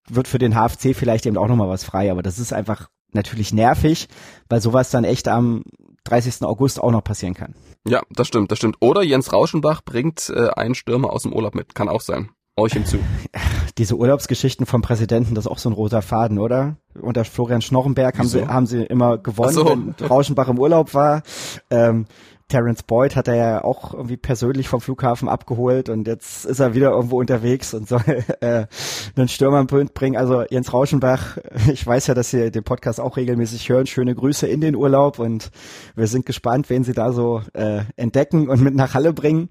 wird 0.10 0.28
für 0.28 0.40
den 0.40 0.54
HFC 0.54 0.96
vielleicht 0.96 1.26
eben 1.26 1.38
auch 1.38 1.48
nochmal 1.48 1.70
was 1.70 1.84
frei, 1.84 2.12
aber 2.12 2.22
das 2.22 2.40
ist 2.40 2.54
einfach 2.54 2.90
natürlich 3.14 3.54
nervig, 3.54 4.08
weil 4.50 4.62
sowas 4.62 4.90
dann 4.90 5.04
echt 5.04 5.28
am 5.28 5.64
30. 6.06 6.44
August 6.44 6.82
auch 6.82 6.92
noch 6.92 7.04
passieren 7.04 7.34
kann. 7.34 7.56
Ja, 7.88 8.02
das 8.10 8.28
stimmt, 8.28 8.52
das 8.52 8.58
stimmt. 8.58 8.78
Oder 8.80 9.04
Jens 9.04 9.32
Rauschenbach 9.32 9.82
bringt 9.84 10.30
äh, 10.30 10.50
einen 10.50 10.76
Stürmer 10.76 11.12
aus 11.12 11.24
dem 11.24 11.34
Urlaub 11.34 11.56
mit, 11.56 11.76
kann 11.76 11.90
auch 11.90 12.02
sein. 12.02 12.30
Euch 12.60 12.76
ihm 12.76 12.86
zu. 12.86 12.98
Diese 13.78 13.96
Urlaubsgeschichten 13.96 14.66
vom 14.66 14.82
Präsidenten, 14.82 15.36
das 15.36 15.46
ist 15.46 15.52
auch 15.52 15.60
so 15.60 15.70
ein 15.70 15.74
roter 15.74 16.02
Faden, 16.02 16.40
oder? 16.40 16.78
Unter 17.00 17.24
Florian 17.24 17.62
Schnorrenberg 17.62 18.18
haben 18.18 18.28
sie, 18.28 18.48
haben 18.48 18.66
sie 18.66 18.84
immer 18.84 19.20
gewonnen, 19.20 19.54
so. 19.54 19.70
wenn 19.70 19.94
Rauschenbach 20.08 20.48
im 20.48 20.58
Urlaub 20.58 20.94
war. 20.96 21.22
Ähm, 21.70 22.06
Terence 22.48 22.84
Boyd 22.84 23.18
hat 23.18 23.28
er 23.28 23.36
ja 23.36 23.64
auch 23.64 23.94
irgendwie 23.94 24.16
persönlich 24.16 24.70
vom 24.70 24.80
Flughafen 24.80 25.28
abgeholt 25.28 25.90
und 25.90 26.08
jetzt 26.08 26.46
ist 26.46 26.60
er 26.60 26.74
wieder 26.74 26.92
irgendwo 26.92 27.20
unterwegs 27.20 27.74
und 27.74 27.90
soll 27.90 28.02
äh, 28.40 28.68
einen 29.16 29.28
Stürmer 29.28 29.66
bringen. 29.66 30.16
Also 30.16 30.44
Jens 30.50 30.72
Rauschenbach, 30.72 31.38
ich 31.72 31.86
weiß 31.86 32.08
ja, 32.08 32.14
dass 32.14 32.30
Sie 32.30 32.50
den 32.50 32.64
Podcast 32.64 33.02
auch 33.02 33.18
regelmäßig 33.18 33.68
hören. 33.68 33.86
Schöne 33.86 34.16
Grüße 34.16 34.48
in 34.48 34.62
den 34.62 34.76
Urlaub 34.76 35.20
und 35.20 35.52
wir 35.96 36.08
sind 36.08 36.26
gespannt, 36.26 36.70
wen 36.70 36.86
Sie 36.86 36.94
da 36.94 37.12
so 37.12 37.42
äh, 37.54 37.82
entdecken 37.98 38.48
und 38.48 38.62
mit 38.62 38.76
nach 38.76 38.94
Halle 38.94 39.12
bringen. 39.12 39.50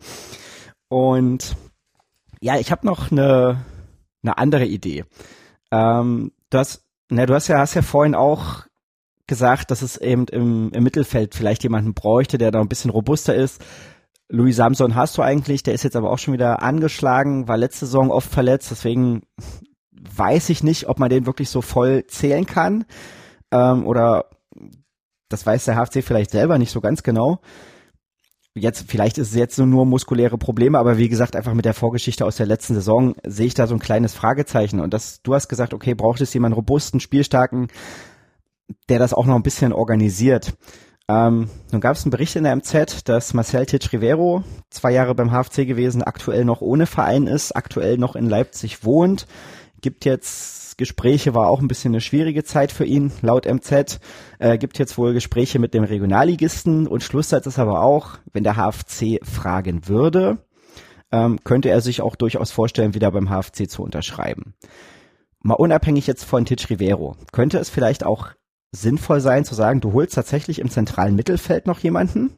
Und 0.89 1.55
ja, 2.41 2.59
ich 2.59 2.71
habe 2.71 2.87
noch 2.87 3.11
eine, 3.11 3.65
eine 4.23 4.39
andere 4.39 4.65
Idee. 4.65 5.05
Ähm, 5.71 6.33
du 6.49 6.59
hast, 6.59 6.83
ne, 7.11 7.27
du 7.27 7.35
hast 7.35 7.49
ja, 7.49 7.59
hast 7.59 7.75
ja 7.75 7.83
vorhin 7.83 8.15
auch 8.15 8.65
gesagt, 9.27 9.71
dass 9.71 9.83
es 9.83 9.97
eben 9.97 10.27
im, 10.29 10.71
im 10.73 10.85
Mittelfeld 10.85 11.35
vielleicht 11.35 11.63
jemanden 11.63 11.95
bräuchte, 11.95 12.39
der 12.39 12.51
da 12.51 12.61
ein 12.61 12.69
bisschen 12.69 12.91
robuster 12.91 13.35
ist. 13.35 13.65
Louis 14.29 14.57
Samson 14.57 14.95
hast 14.95 15.17
du 15.19 15.23
eigentlich, 15.23 15.63
der 15.63 15.75
ist 15.75 15.85
jetzt 15.85 15.97
aber 15.97 16.11
auch 16.11 16.19
schon 16.19 16.35
wieder 16.35 16.63
angeschlagen, 16.63 17.47
war 17.49 17.57
letzte 17.57 17.87
Saison 17.87 18.11
oft 18.11 18.31
verletzt, 18.31 18.71
deswegen 18.71 19.23
weiß 19.93 20.51
ich 20.51 20.63
nicht, 20.63 20.89
ob 20.89 20.99
man 20.99 21.11
den 21.11 21.27
wirklich 21.27 21.49
so 21.49 21.63
voll 21.63 22.07
zählen 22.07 22.47
kann. 22.47 22.85
Ähm, 23.53 23.87
oder 23.87 24.27
das 25.29 25.47
weiß 25.47 25.65
der 25.65 25.77
HFC 25.77 26.03
vielleicht 26.03 26.31
selber 26.31 26.59
nicht 26.59 26.71
so 26.71 26.81
ganz 26.81 27.03
genau. 27.03 27.41
Jetzt, 28.55 28.91
vielleicht 28.91 29.19
ist 29.19 29.31
es 29.31 29.35
jetzt 29.35 29.59
nur, 29.59 29.67
nur 29.67 29.85
muskuläre 29.85 30.39
Probleme, 30.39 30.79
aber 30.79 30.97
wie 30.97 31.11
gesagt, 31.11 31.37
einfach 31.37 31.53
mit 31.53 31.67
der 31.67 31.75
Vorgeschichte 31.75 32.25
aus 32.25 32.37
der 32.37 32.47
letzten 32.47 32.75
Saison 32.75 33.15
sehe 33.27 33.47
ich 33.47 33.55
da 33.55 33.67
so 33.67 33.75
ein 33.75 33.81
kleines 33.81 34.15
Fragezeichen. 34.15 34.81
Und 34.81 34.95
das, 34.95 35.21
du 35.23 35.35
hast 35.35 35.49
gesagt, 35.49 35.75
okay, 35.75 35.95
braucht 35.95 36.23
es 36.23 36.33
jemanden 36.33 36.55
robusten, 36.55 36.99
spielstarken, 36.99 37.69
der 38.89 38.99
das 38.99 39.15
auch 39.15 39.27
noch 39.27 39.37
ein 39.37 39.43
bisschen 39.43 39.73
organisiert. 39.73 40.55
Ähm, 41.09 41.49
nun 41.71 41.81
gab 41.81 41.97
es 41.97 42.05
einen 42.05 42.11
Bericht 42.11 42.35
in 42.35 42.45
der 42.45 42.57
MZ, 42.57 43.09
dass 43.09 43.33
Marcel 43.33 43.67
Titsch 43.67 43.93
Rivero, 43.93 44.43
zwei 44.71 44.93
Jahre 44.93 45.15
beim 45.15 45.31
HFC 45.31 45.67
gewesen, 45.67 46.03
aktuell 46.03 46.45
noch 46.45 46.61
ohne 46.61 46.87
Verein 46.87 47.29
ist, 47.29 47.53
aktuell 47.53 47.97
noch 47.97 48.17
in 48.17 48.29
Leipzig 48.29 48.85
wohnt, 48.85 49.27
gibt 49.81 50.05
jetzt 50.05 50.79
Gespräche, 50.79 51.33
war 51.33 51.49
auch 51.49 51.61
ein 51.61 51.69
bisschen 51.69 51.93
eine 51.93 52.01
schwierige 52.01 52.43
Zeit 52.43 52.73
für 52.73 52.85
ihn, 52.85 53.13
laut 53.23 53.47
MZ, 53.47 54.01
äh, 54.41 54.59
gibt 54.59 54.79
jetzt 54.79 54.99
wohl 54.99 55.15
Gespräche 55.15 55.61
mit 55.61 55.75
dem 55.75 55.85
Regionalligisten 55.85 56.89
und 56.89 57.05
Schlusssatz 57.05 57.47
ist 57.47 57.59
aber 57.59 57.83
auch, 57.83 58.19
wenn 58.33 58.45
der 58.45 58.57
HFC 58.57 59.21
fragen 59.25 59.87
würde, 59.87 60.39
ähm, 61.13 61.39
könnte 61.45 61.71
er 61.71 61.81
sich 61.81 62.03
auch 62.03 62.17
durchaus 62.17 62.51
vorstellen, 62.51 62.95
wieder 62.95 63.13
beim 63.13 63.31
HFC 63.31 63.71
zu 63.71 63.83
unterschreiben. 63.83 64.55
Mal 65.41 65.55
unabhängig 65.55 66.09
jetzt 66.09 66.25
von 66.25 66.45
Titch 66.45 66.69
Rivero, 66.69 67.17
könnte 67.31 67.59
es 67.59 67.71
vielleicht 67.71 68.05
auch 68.05 68.33
sinnvoll 68.81 69.21
sein 69.21 69.45
zu 69.45 69.55
sagen, 69.55 69.81
du 69.81 69.93
holst 69.93 70.15
tatsächlich 70.15 70.59
im 70.59 70.71
zentralen 70.71 71.17
Mittelfeld 71.17 71.67
noch 71.67 71.81
jemanden 71.81 72.37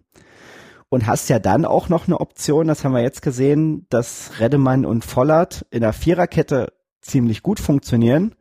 und 0.88 1.06
hast 1.06 1.28
ja 1.28 1.38
dann 1.38 1.64
auch 1.64 1.88
noch 1.88 2.06
eine 2.06 2.20
Option, 2.20 2.68
das 2.68 2.84
haben 2.84 2.92
wir 2.92 3.02
jetzt 3.02 3.22
gesehen, 3.22 3.86
dass 3.90 4.32
Redemann 4.40 4.86
und 4.86 5.04
Vollert 5.04 5.66
in 5.70 5.80
der 5.80 5.92
Viererkette 5.92 6.72
ziemlich 7.00 7.42
gut 7.42 7.60
funktionieren, 7.60 8.34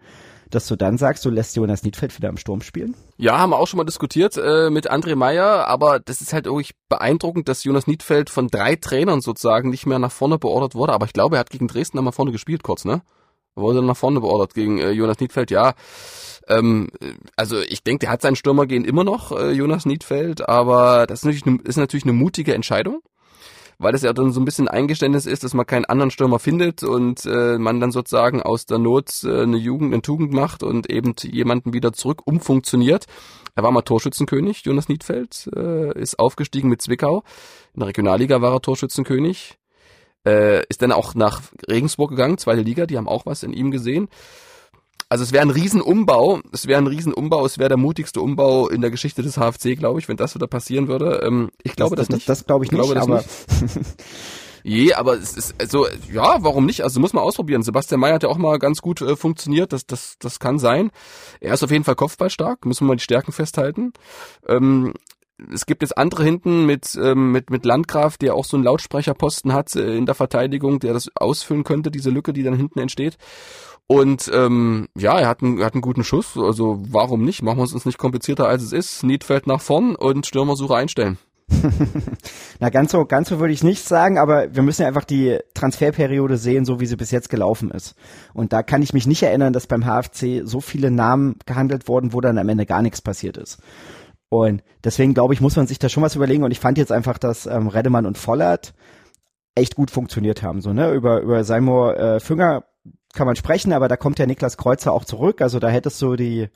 dass 0.49 0.67
du 0.67 0.75
dann 0.75 0.97
sagst, 0.97 1.25
du 1.25 1.29
lässt 1.29 1.55
Jonas 1.55 1.83
Niedfeld 1.83 2.17
wieder 2.17 2.29
im 2.29 2.37
Sturm 2.37 2.61
spielen? 2.61 2.95
Ja, 3.17 3.37
haben 3.37 3.49
wir 3.49 3.57
auch 3.57 3.67
schon 3.67 3.77
mal 3.77 3.83
diskutiert 3.83 4.37
äh, 4.37 4.69
mit 4.69 4.89
André 4.89 5.15
Meyer, 5.15 5.67
aber 5.67 5.99
das 5.99 6.21
ist 6.21 6.31
halt 6.31 6.45
wirklich 6.45 6.73
beeindruckend, 6.87 7.49
dass 7.49 7.63
Jonas 7.63 7.87
Niedfeld 7.87 8.29
von 8.29 8.47
drei 8.47 8.75
Trainern 8.75 9.19
sozusagen 9.21 9.69
nicht 9.69 9.85
mehr 9.85 9.99
nach 9.99 10.11
vorne 10.11 10.37
beordert 10.37 10.73
wurde, 10.73 10.93
aber 10.93 11.05
ich 11.05 11.13
glaube, 11.13 11.35
er 11.35 11.39
hat 11.39 11.49
gegen 11.49 11.67
Dresden 11.67 11.97
einmal 11.97 12.13
vorne 12.13 12.31
gespielt 12.31 12.63
kurz, 12.63 12.85
ne? 12.85 13.01
Wurde 13.57 13.81
nach 13.81 13.97
vorne 13.97 14.21
beordert 14.21 14.53
gegen 14.53 14.79
äh, 14.79 14.91
Jonas 14.91 15.19
Niedfeld. 15.19 15.51
Ja, 15.51 15.73
ähm, 16.47 16.89
also 17.35 17.59
ich 17.59 17.83
denke, 17.83 18.05
der 18.05 18.11
hat 18.11 18.21
seinen 18.21 18.35
Stürmer 18.35 18.65
gehen 18.65 18.85
immer 18.85 19.03
noch, 19.03 19.31
äh, 19.31 19.51
Jonas 19.51 19.85
Niedfeld, 19.85 20.47
aber 20.47 21.05
das 21.07 21.19
ist 21.19 21.25
natürlich, 21.25 21.45
eine, 21.45 21.59
ist 21.63 21.77
natürlich 21.77 22.05
eine 22.05 22.13
mutige 22.13 22.53
Entscheidung, 22.53 23.01
weil 23.79 23.91
das 23.91 24.01
ja 24.01 24.13
dann 24.13 24.31
so 24.31 24.39
ein 24.39 24.45
bisschen 24.45 24.67
Eingeständnis 24.67 25.25
ist, 25.25 25.43
dass 25.43 25.53
man 25.53 25.65
keinen 25.65 25.85
anderen 25.85 26.11
Stürmer 26.11 26.39
findet 26.39 26.83
und 26.83 27.25
äh, 27.25 27.57
man 27.57 27.79
dann 27.79 27.91
sozusagen 27.91 28.41
aus 28.41 28.65
der 28.65 28.77
Not 28.77 29.23
äh, 29.23 29.41
eine 29.41 29.57
Jugend, 29.57 29.93
eine 29.93 30.01
Tugend 30.01 30.31
macht 30.31 30.63
und 30.63 30.89
eben 30.89 31.15
jemanden 31.21 31.73
wieder 31.73 31.93
zurück 31.93 32.21
umfunktioniert. 32.25 33.05
Er 33.55 33.63
war 33.63 33.71
mal 33.71 33.81
Torschützenkönig, 33.81 34.63
Jonas 34.65 34.87
Niedfeld, 34.87 35.49
äh, 35.55 35.99
ist 35.99 36.19
aufgestiegen 36.19 36.69
mit 36.69 36.81
Zwickau. 36.81 37.23
In 37.73 37.79
der 37.79 37.87
Regionalliga 37.87 38.41
war 38.41 38.53
er 38.53 38.61
Torschützenkönig 38.61 39.57
äh, 40.25 40.63
ist 40.67 40.81
dann 40.81 40.91
auch 40.91 41.15
nach 41.15 41.41
Regensburg 41.69 42.11
gegangen, 42.11 42.37
zweite 42.37 42.61
Liga, 42.61 42.85
die 42.85 42.97
haben 42.97 43.07
auch 43.07 43.25
was 43.25 43.43
in 43.43 43.53
ihm 43.53 43.71
gesehen. 43.71 44.09
Also 45.09 45.23
es 45.23 45.31
wäre 45.31 45.43
ein 45.43 45.49
Riesenumbau, 45.49 46.41
es 46.51 46.67
wäre 46.67 46.79
ein 46.79 46.87
Riesenumbau, 46.87 47.45
es 47.45 47.57
wäre 47.57 47.69
der 47.69 47.77
mutigste 47.77 48.19
Umbau 48.19 48.67
in 48.67 48.81
der 48.81 48.91
Geschichte 48.91 49.23
des 49.23 49.37
HFC, 49.37 49.77
glaube 49.77 49.99
ich, 49.99 50.09
wenn 50.09 50.17
das 50.17 50.35
wieder 50.35 50.47
passieren 50.47 50.89
würde. 50.89 51.21
Ähm, 51.25 51.49
ich 51.63 51.77
glaube 51.77 51.95
das, 51.95 52.07
das, 52.07 52.15
nicht. 52.15 52.29
Das, 52.29 52.39
das 52.39 52.47
glaube 52.47 52.65
ich, 52.65 52.71
ich, 52.71 52.77
nicht, 52.77 52.91
glaube, 52.91 53.01
aber 53.01 53.23
Je, 54.63 54.93
aber 54.93 55.13
es 55.13 55.37
ist 55.37 55.55
also 55.61 55.87
ja, 56.11 56.43
warum 56.43 56.65
nicht? 56.65 56.81
Also 56.81 56.99
muss 56.99 57.13
man 57.13 57.23
ausprobieren. 57.23 57.63
Sebastian 57.63 58.01
May 58.01 58.11
hat 58.11 58.23
ja 58.23 58.29
auch 58.29 58.37
mal 58.37 58.59
ganz 58.59 58.81
gut 58.81 59.01
äh, 59.01 59.15
funktioniert. 59.15 59.71
Das 59.71 59.85
das 59.85 60.17
das 60.19 60.39
kann 60.39 60.59
sein. 60.59 60.91
Er 61.39 61.53
ist 61.53 61.63
auf 61.63 61.71
jeden 61.71 61.85
Fall 61.85 61.95
kopfballstark. 61.95 62.65
Müssen 62.65 62.83
wir 62.83 62.89
mal 62.89 62.97
die 62.97 63.03
Stärken 63.03 63.31
festhalten. 63.31 63.93
Ähm, 64.45 64.93
es 65.53 65.65
gibt 65.65 65.81
jetzt 65.81 65.97
andere 65.97 66.23
hinten 66.23 66.65
mit, 66.65 66.97
ähm, 67.01 67.31
mit, 67.31 67.49
mit 67.49 67.65
Landgraf, 67.65 68.17
der 68.17 68.35
auch 68.35 68.45
so 68.45 68.57
einen 68.57 68.63
Lautsprecherposten 68.63 69.53
hat 69.53 69.75
äh, 69.75 69.95
in 69.95 70.05
der 70.05 70.15
Verteidigung, 70.15 70.79
der 70.79 70.93
das 70.93 71.09
ausfüllen 71.15 71.63
könnte, 71.63 71.91
diese 71.91 72.09
Lücke, 72.09 72.33
die 72.33 72.43
dann 72.43 72.55
hinten 72.55 72.79
entsteht. 72.79 73.17
Und 73.87 74.29
ähm, 74.33 74.87
ja, 74.97 75.17
er 75.17 75.29
hat, 75.29 75.41
einen, 75.41 75.59
er 75.59 75.65
hat 75.65 75.73
einen 75.73 75.81
guten 75.81 76.03
Schuss, 76.03 76.37
also 76.37 76.83
warum 76.89 77.23
nicht? 77.23 77.41
Machen 77.41 77.59
wir 77.59 77.63
es 77.63 77.73
uns 77.73 77.85
nicht 77.85 77.97
komplizierter 77.97 78.47
als 78.47 78.63
es 78.63 78.73
ist. 78.73 79.03
Niedfeld 79.03 79.47
nach 79.47 79.61
vorn 79.61 79.95
und 79.95 80.25
Stürmersuche 80.25 80.75
einstellen. 80.75 81.17
Na, 82.59 82.69
ganz 82.69 82.91
so, 82.91 83.05
ganz 83.05 83.29
so 83.29 83.39
würde 83.39 83.53
ich 83.53 83.63
nicht 83.63 83.87
sagen, 83.87 84.17
aber 84.17 84.53
wir 84.53 84.63
müssen 84.63 84.81
ja 84.81 84.89
einfach 84.89 85.05
die 85.05 85.37
Transferperiode 85.53 86.35
sehen, 86.35 86.65
so 86.65 86.81
wie 86.81 86.85
sie 86.85 86.97
bis 86.97 87.11
jetzt 87.11 87.29
gelaufen 87.29 87.71
ist. 87.71 87.95
Und 88.33 88.51
da 88.51 88.63
kann 88.63 88.81
ich 88.81 88.93
mich 88.93 89.07
nicht 89.07 89.23
erinnern, 89.23 89.53
dass 89.53 89.67
beim 89.67 89.85
HFC 89.85 90.41
so 90.43 90.59
viele 90.59 90.91
Namen 90.91 91.37
gehandelt 91.45 91.87
wurden, 91.87 92.11
wo 92.11 92.19
dann 92.19 92.37
am 92.37 92.49
Ende 92.49 92.65
gar 92.65 92.81
nichts 92.81 93.01
passiert 93.01 93.37
ist. 93.37 93.59
Und 94.29 94.63
deswegen 94.83 95.13
glaube 95.13 95.33
ich, 95.33 95.41
muss 95.41 95.55
man 95.55 95.67
sich 95.67 95.79
da 95.79 95.89
schon 95.89 96.03
was 96.03 96.15
überlegen. 96.15 96.43
Und 96.43 96.51
ich 96.51 96.59
fand 96.59 96.77
jetzt 96.77 96.91
einfach, 96.91 97.17
dass 97.17 97.45
ähm, 97.45 97.67
Redemann 97.67 98.05
und 98.05 98.17
Vollert 98.17 98.73
echt 99.55 99.75
gut 99.75 99.89
funktioniert 99.89 100.43
haben. 100.43 100.61
So, 100.61 100.73
ne? 100.73 100.91
Über, 100.91 101.21
über 101.21 101.43
Seymour 101.43 101.97
äh, 101.97 102.19
Fünger 102.19 102.65
kann 103.13 103.25
man 103.25 103.35
sprechen, 103.35 103.73
aber 103.73 103.87
da 103.87 103.97
kommt 103.97 104.19
ja 104.19 104.25
Niklas 104.25 104.57
Kreuzer 104.57 104.91
auch 104.91 105.05
zurück. 105.05 105.41
Also 105.41 105.59
da 105.59 105.69
hättest 105.69 106.01
du 106.01 106.15
die 106.15 106.49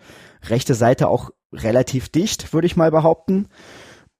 rechte 0.43 0.75
Seite 0.75 1.07
auch 1.07 1.31
relativ 1.53 2.09
dicht, 2.09 2.53
würde 2.53 2.67
ich 2.67 2.75
mal 2.75 2.91
behaupten. 2.91 3.47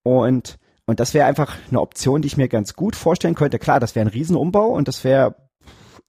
Und, 0.03 0.57
und 0.85 0.99
das 0.99 1.13
wäre 1.13 1.27
einfach 1.27 1.55
eine 1.69 1.81
Option, 1.81 2.21
die 2.21 2.27
ich 2.27 2.37
mir 2.37 2.47
ganz 2.47 2.73
gut 2.73 2.95
vorstellen 2.95 3.35
könnte. 3.35 3.59
Klar, 3.59 3.79
das 3.79 3.95
wäre 3.95 4.05
ein 4.05 4.11
Riesenumbau 4.11 4.67
und 4.67 4.87
das 4.87 5.03
wäre 5.03 5.35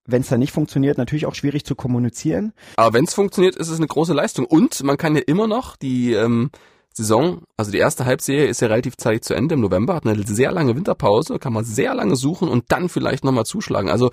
wenn 0.04 0.22
es 0.22 0.28
dann 0.28 0.40
nicht 0.40 0.52
funktioniert, 0.52 0.98
natürlich 0.98 1.26
auch 1.26 1.34
schwierig 1.36 1.64
zu 1.64 1.76
kommunizieren. 1.76 2.52
Aber 2.76 2.92
wenn 2.92 3.04
es 3.04 3.14
funktioniert, 3.14 3.54
ist 3.54 3.68
es 3.68 3.78
eine 3.78 3.86
große 3.86 4.12
Leistung. 4.12 4.46
Und 4.46 4.82
man 4.82 4.96
kann 4.96 5.14
ja 5.14 5.22
immer 5.24 5.46
noch 5.46 5.76
die 5.76 6.12
ähm, 6.12 6.50
Saison, 6.94 7.42
also 7.56 7.70
die 7.70 7.78
erste 7.78 8.04
Halbserie 8.04 8.46
ist 8.46 8.60
ja 8.60 8.68
relativ 8.68 8.96
zeitig 8.96 9.22
zu 9.22 9.34
Ende 9.34 9.54
im 9.54 9.60
November, 9.60 9.94
hat 9.94 10.06
eine 10.06 10.22
sehr 10.26 10.52
lange 10.52 10.76
Winterpause, 10.76 11.38
kann 11.38 11.52
man 11.52 11.64
sehr 11.64 11.94
lange 11.94 12.16
suchen 12.16 12.48
und 12.48 12.64
dann 12.68 12.88
vielleicht 12.88 13.24
nochmal 13.24 13.44
zuschlagen. 13.44 13.88
Also 13.88 14.10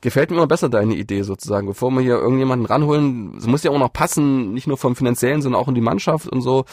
gefällt 0.00 0.30
mir 0.30 0.36
immer 0.36 0.46
besser 0.46 0.68
deine 0.68 0.94
Idee 0.94 1.22
sozusagen, 1.22 1.66
bevor 1.66 1.90
wir 1.90 2.00
hier 2.00 2.16
irgendjemanden 2.16 2.66
ranholen. 2.66 3.36
Es 3.38 3.46
muss 3.46 3.62
ja 3.62 3.70
auch 3.70 3.78
noch 3.78 3.92
passen, 3.92 4.52
nicht 4.54 4.66
nur 4.66 4.76
vom 4.76 4.96
finanziellen, 4.96 5.42
sondern 5.42 5.60
auch 5.60 5.68
in 5.68 5.74
die 5.74 5.80
Mannschaft 5.80 6.28
und 6.28 6.42
so. 6.42 6.64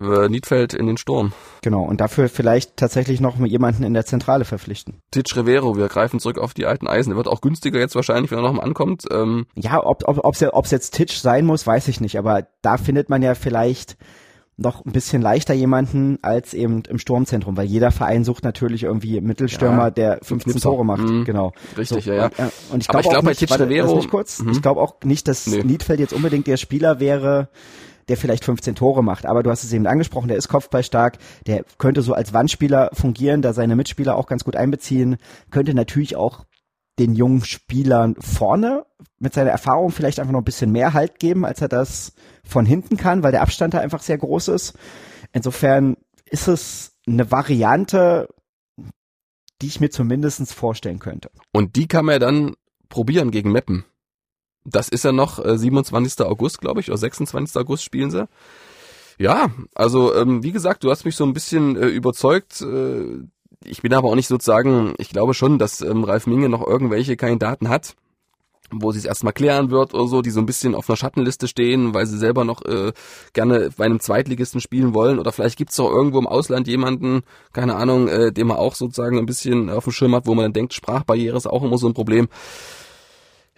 Äh, 0.00 0.28
Niedfeld 0.28 0.74
in 0.74 0.86
den 0.86 0.96
Sturm. 0.96 1.32
Genau, 1.62 1.82
und 1.82 2.00
dafür 2.00 2.28
vielleicht 2.28 2.76
tatsächlich 2.76 3.20
noch 3.20 3.38
jemanden 3.38 3.82
in 3.82 3.94
der 3.94 4.04
Zentrale 4.04 4.44
verpflichten. 4.44 5.00
Titch 5.10 5.36
Rivero, 5.36 5.76
wir 5.76 5.88
greifen 5.88 6.20
zurück 6.20 6.38
auf 6.38 6.54
die 6.54 6.66
alten 6.66 6.86
Eisen. 6.86 7.10
Der 7.10 7.16
wird 7.16 7.28
auch 7.28 7.40
günstiger 7.40 7.78
jetzt 7.78 7.94
wahrscheinlich, 7.94 8.30
wenn 8.30 8.38
er 8.38 8.42
nochmal 8.42 8.66
ankommt. 8.66 9.04
Ähm 9.10 9.46
ja, 9.54 9.82
ob 9.82 10.02
es 10.02 10.08
ob, 10.42 10.54
ob's 10.54 10.70
jetzt 10.70 10.94
Titch 10.94 11.16
sein 11.16 11.46
muss, 11.46 11.66
weiß 11.66 11.88
ich 11.88 12.00
nicht, 12.00 12.18
aber 12.18 12.46
da 12.62 12.76
findet 12.76 13.08
man 13.08 13.22
ja 13.22 13.34
vielleicht 13.34 13.96
noch 14.56 14.84
ein 14.84 14.92
bisschen 14.92 15.20
leichter 15.20 15.52
jemanden 15.52 16.18
als 16.22 16.54
eben 16.54 16.82
im 16.88 16.98
Sturmzentrum, 16.98 17.56
weil 17.56 17.66
jeder 17.66 17.90
Verein 17.90 18.24
sucht 18.24 18.42
natürlich 18.42 18.84
irgendwie 18.84 19.20
Mittelstürmer, 19.20 19.84
ja, 19.84 19.90
der 19.90 20.18
15 20.22 20.52
Knipser. 20.52 20.70
Tore 20.70 20.84
macht. 20.84 21.02
Mhm. 21.02 21.24
Genau. 21.24 21.52
Richtig, 21.76 22.04
so, 22.04 22.10
ja, 22.10 22.16
ja. 22.16 22.30
Und, 22.38 22.52
und 22.72 22.80
ich 22.80 22.88
glaube 22.88 23.08
glaub, 23.08 23.32
Titch 23.34 23.52
Rivero, 23.52 23.96
nicht 23.96 24.10
kurz, 24.10 24.40
mhm. 24.40 24.52
ich 24.52 24.62
glaube 24.62 24.80
auch 24.80 24.96
nicht, 25.04 25.28
dass 25.28 25.46
nee. 25.46 25.62
Niedfeld 25.62 26.00
jetzt 26.00 26.14
unbedingt 26.14 26.46
der 26.46 26.56
Spieler 26.56 27.00
wäre, 27.00 27.48
der 28.08 28.16
vielleicht 28.16 28.44
15 28.44 28.74
Tore 28.76 29.02
macht. 29.02 29.26
Aber 29.26 29.42
du 29.42 29.50
hast 29.50 29.62
es 29.62 29.72
eben 29.72 29.86
angesprochen, 29.86 30.28
der 30.28 30.38
ist 30.38 30.48
kopfballstark, 30.48 31.18
der 31.46 31.64
könnte 31.76 32.00
so 32.00 32.14
als 32.14 32.32
Wandspieler 32.32 32.90
fungieren, 32.94 33.42
da 33.42 33.52
seine 33.52 33.76
Mitspieler 33.76 34.16
auch 34.16 34.26
ganz 34.26 34.44
gut 34.44 34.56
einbeziehen, 34.56 35.16
könnte 35.50 35.74
natürlich 35.74 36.16
auch 36.16 36.46
den 36.98 37.14
jungen 37.14 37.44
Spielern 37.44 38.16
vorne 38.18 38.86
mit 39.18 39.34
seiner 39.34 39.50
Erfahrung 39.50 39.90
vielleicht 39.90 40.18
einfach 40.18 40.32
noch 40.32 40.40
ein 40.40 40.44
bisschen 40.44 40.72
mehr 40.72 40.94
Halt 40.94 41.18
geben, 41.18 41.44
als 41.44 41.60
er 41.60 41.68
das 41.68 42.12
von 42.44 42.66
hinten 42.66 42.96
kann, 42.96 43.22
weil 43.22 43.32
der 43.32 43.42
Abstand 43.42 43.74
da 43.74 43.78
einfach 43.78 44.02
sehr 44.02 44.18
groß 44.18 44.48
ist. 44.48 44.74
Insofern 45.32 45.96
ist 46.24 46.48
es 46.48 46.96
eine 47.06 47.30
Variante, 47.30 48.28
die 49.62 49.66
ich 49.66 49.80
mir 49.80 49.90
zumindest 49.90 50.52
vorstellen 50.52 50.98
könnte. 50.98 51.30
Und 51.52 51.76
die 51.76 51.88
kann 51.88 52.04
man 52.04 52.14
ja 52.14 52.18
dann 52.18 52.54
probieren 52.88 53.30
gegen 53.30 53.52
Meppen. 53.52 53.84
Das 54.64 54.88
ist 54.88 55.04
ja 55.04 55.12
noch 55.12 55.42
äh, 55.44 55.56
27. 55.56 56.26
August, 56.26 56.60
glaube 56.60 56.80
ich, 56.80 56.90
oder 56.90 56.98
26. 56.98 57.56
August 57.56 57.84
spielen 57.84 58.10
sie. 58.10 58.28
Ja, 59.18 59.50
also 59.74 60.14
ähm, 60.14 60.42
wie 60.42 60.52
gesagt, 60.52 60.84
du 60.84 60.90
hast 60.90 61.04
mich 61.04 61.16
so 61.16 61.24
ein 61.24 61.32
bisschen 61.32 61.76
äh, 61.76 61.86
überzeugt. 61.86 62.60
Äh, 62.60 63.20
ich 63.64 63.82
bin 63.82 63.92
aber 63.94 64.08
auch 64.08 64.14
nicht 64.14 64.28
sozusagen, 64.28 64.94
ich 64.98 65.10
glaube 65.10 65.34
schon, 65.34 65.58
dass 65.58 65.80
ähm, 65.80 66.04
Ralf 66.04 66.26
Minge 66.26 66.48
noch 66.48 66.66
irgendwelche 66.66 67.16
Kandidaten 67.16 67.68
hat, 67.68 67.96
wo 68.70 68.90
sie 68.92 68.98
es 68.98 69.04
erstmal 69.04 69.32
klären 69.32 69.70
wird 69.70 69.94
oder 69.94 70.08
so, 70.08 70.22
die 70.22 70.30
so 70.30 70.40
ein 70.40 70.46
bisschen 70.46 70.74
auf 70.74 70.88
einer 70.88 70.96
Schattenliste 70.96 71.48
stehen, 71.48 71.94
weil 71.94 72.06
sie 72.06 72.18
selber 72.18 72.44
noch 72.44 72.64
äh, 72.64 72.92
gerne 73.32 73.70
bei 73.76 73.84
einem 73.84 74.00
Zweitligisten 74.00 74.60
spielen 74.60 74.94
wollen. 74.94 75.18
Oder 75.18 75.32
vielleicht 75.32 75.56
gibt's 75.56 75.76
doch 75.76 75.90
irgendwo 75.90 76.18
im 76.18 76.26
Ausland 76.26 76.66
jemanden, 76.66 77.22
keine 77.52 77.76
Ahnung, 77.76 78.08
äh, 78.08 78.32
den 78.32 78.48
man 78.48 78.56
auch 78.56 78.74
sozusagen 78.74 79.18
ein 79.18 79.26
bisschen 79.26 79.70
auf 79.70 79.84
dem 79.84 79.92
Schirm 79.92 80.14
hat, 80.14 80.26
wo 80.26 80.34
man 80.34 80.46
dann 80.46 80.52
denkt, 80.52 80.74
Sprachbarriere 80.74 81.36
ist 81.36 81.46
auch 81.46 81.62
immer 81.62 81.78
so 81.78 81.86
ein 81.86 81.94
Problem. 81.94 82.28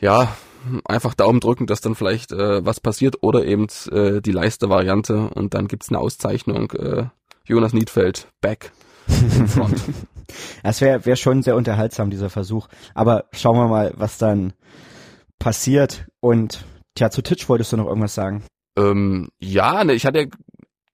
Ja, 0.01 0.37
einfach 0.85 1.15
Daumen 1.15 1.41
drücken, 1.41 1.67
dass 1.67 1.81
dann 1.81 1.95
vielleicht 1.95 2.33
äh, 2.33 2.65
was 2.65 2.81
passiert 2.81 3.17
oder 3.23 3.45
eben 3.45 3.67
äh, 3.91 4.21
die 4.21 4.33
Leiste-Variante 4.33 5.31
und 5.35 5.55
dann 5.55 5.69
gibt's 5.69 5.89
eine 5.89 5.99
Auszeichnung. 5.99 6.71
Äh, 6.73 7.07
Jonas 7.45 7.73
Niedfeld, 7.73 8.29
back 8.41 8.73
in 9.39 9.49
front. 9.49 9.83
Das 10.63 10.81
wäre 10.81 11.05
wär 11.07 11.17
schon 11.17 11.43
sehr 11.43 11.57
unterhaltsam, 11.57 12.11
dieser 12.11 12.31
Versuch. 12.31 12.69
Aber 12.95 13.25
schauen 13.33 13.57
wir 13.57 13.69
mal, 13.69 13.93
was 13.97 14.19
dann 14.19 14.53
passiert. 15.39 16.07
Und 16.21 16.65
tja, 16.95 17.11
zu 17.11 17.23
Titch 17.23 17.49
wolltest 17.49 17.73
du 17.73 17.77
noch 17.77 17.87
irgendwas 17.87 18.15
sagen? 18.15 18.45
Ähm, 18.77 19.29
ja, 19.39 19.85
ne, 19.85 19.95
ich 19.95 20.07
hatte 20.07 20.29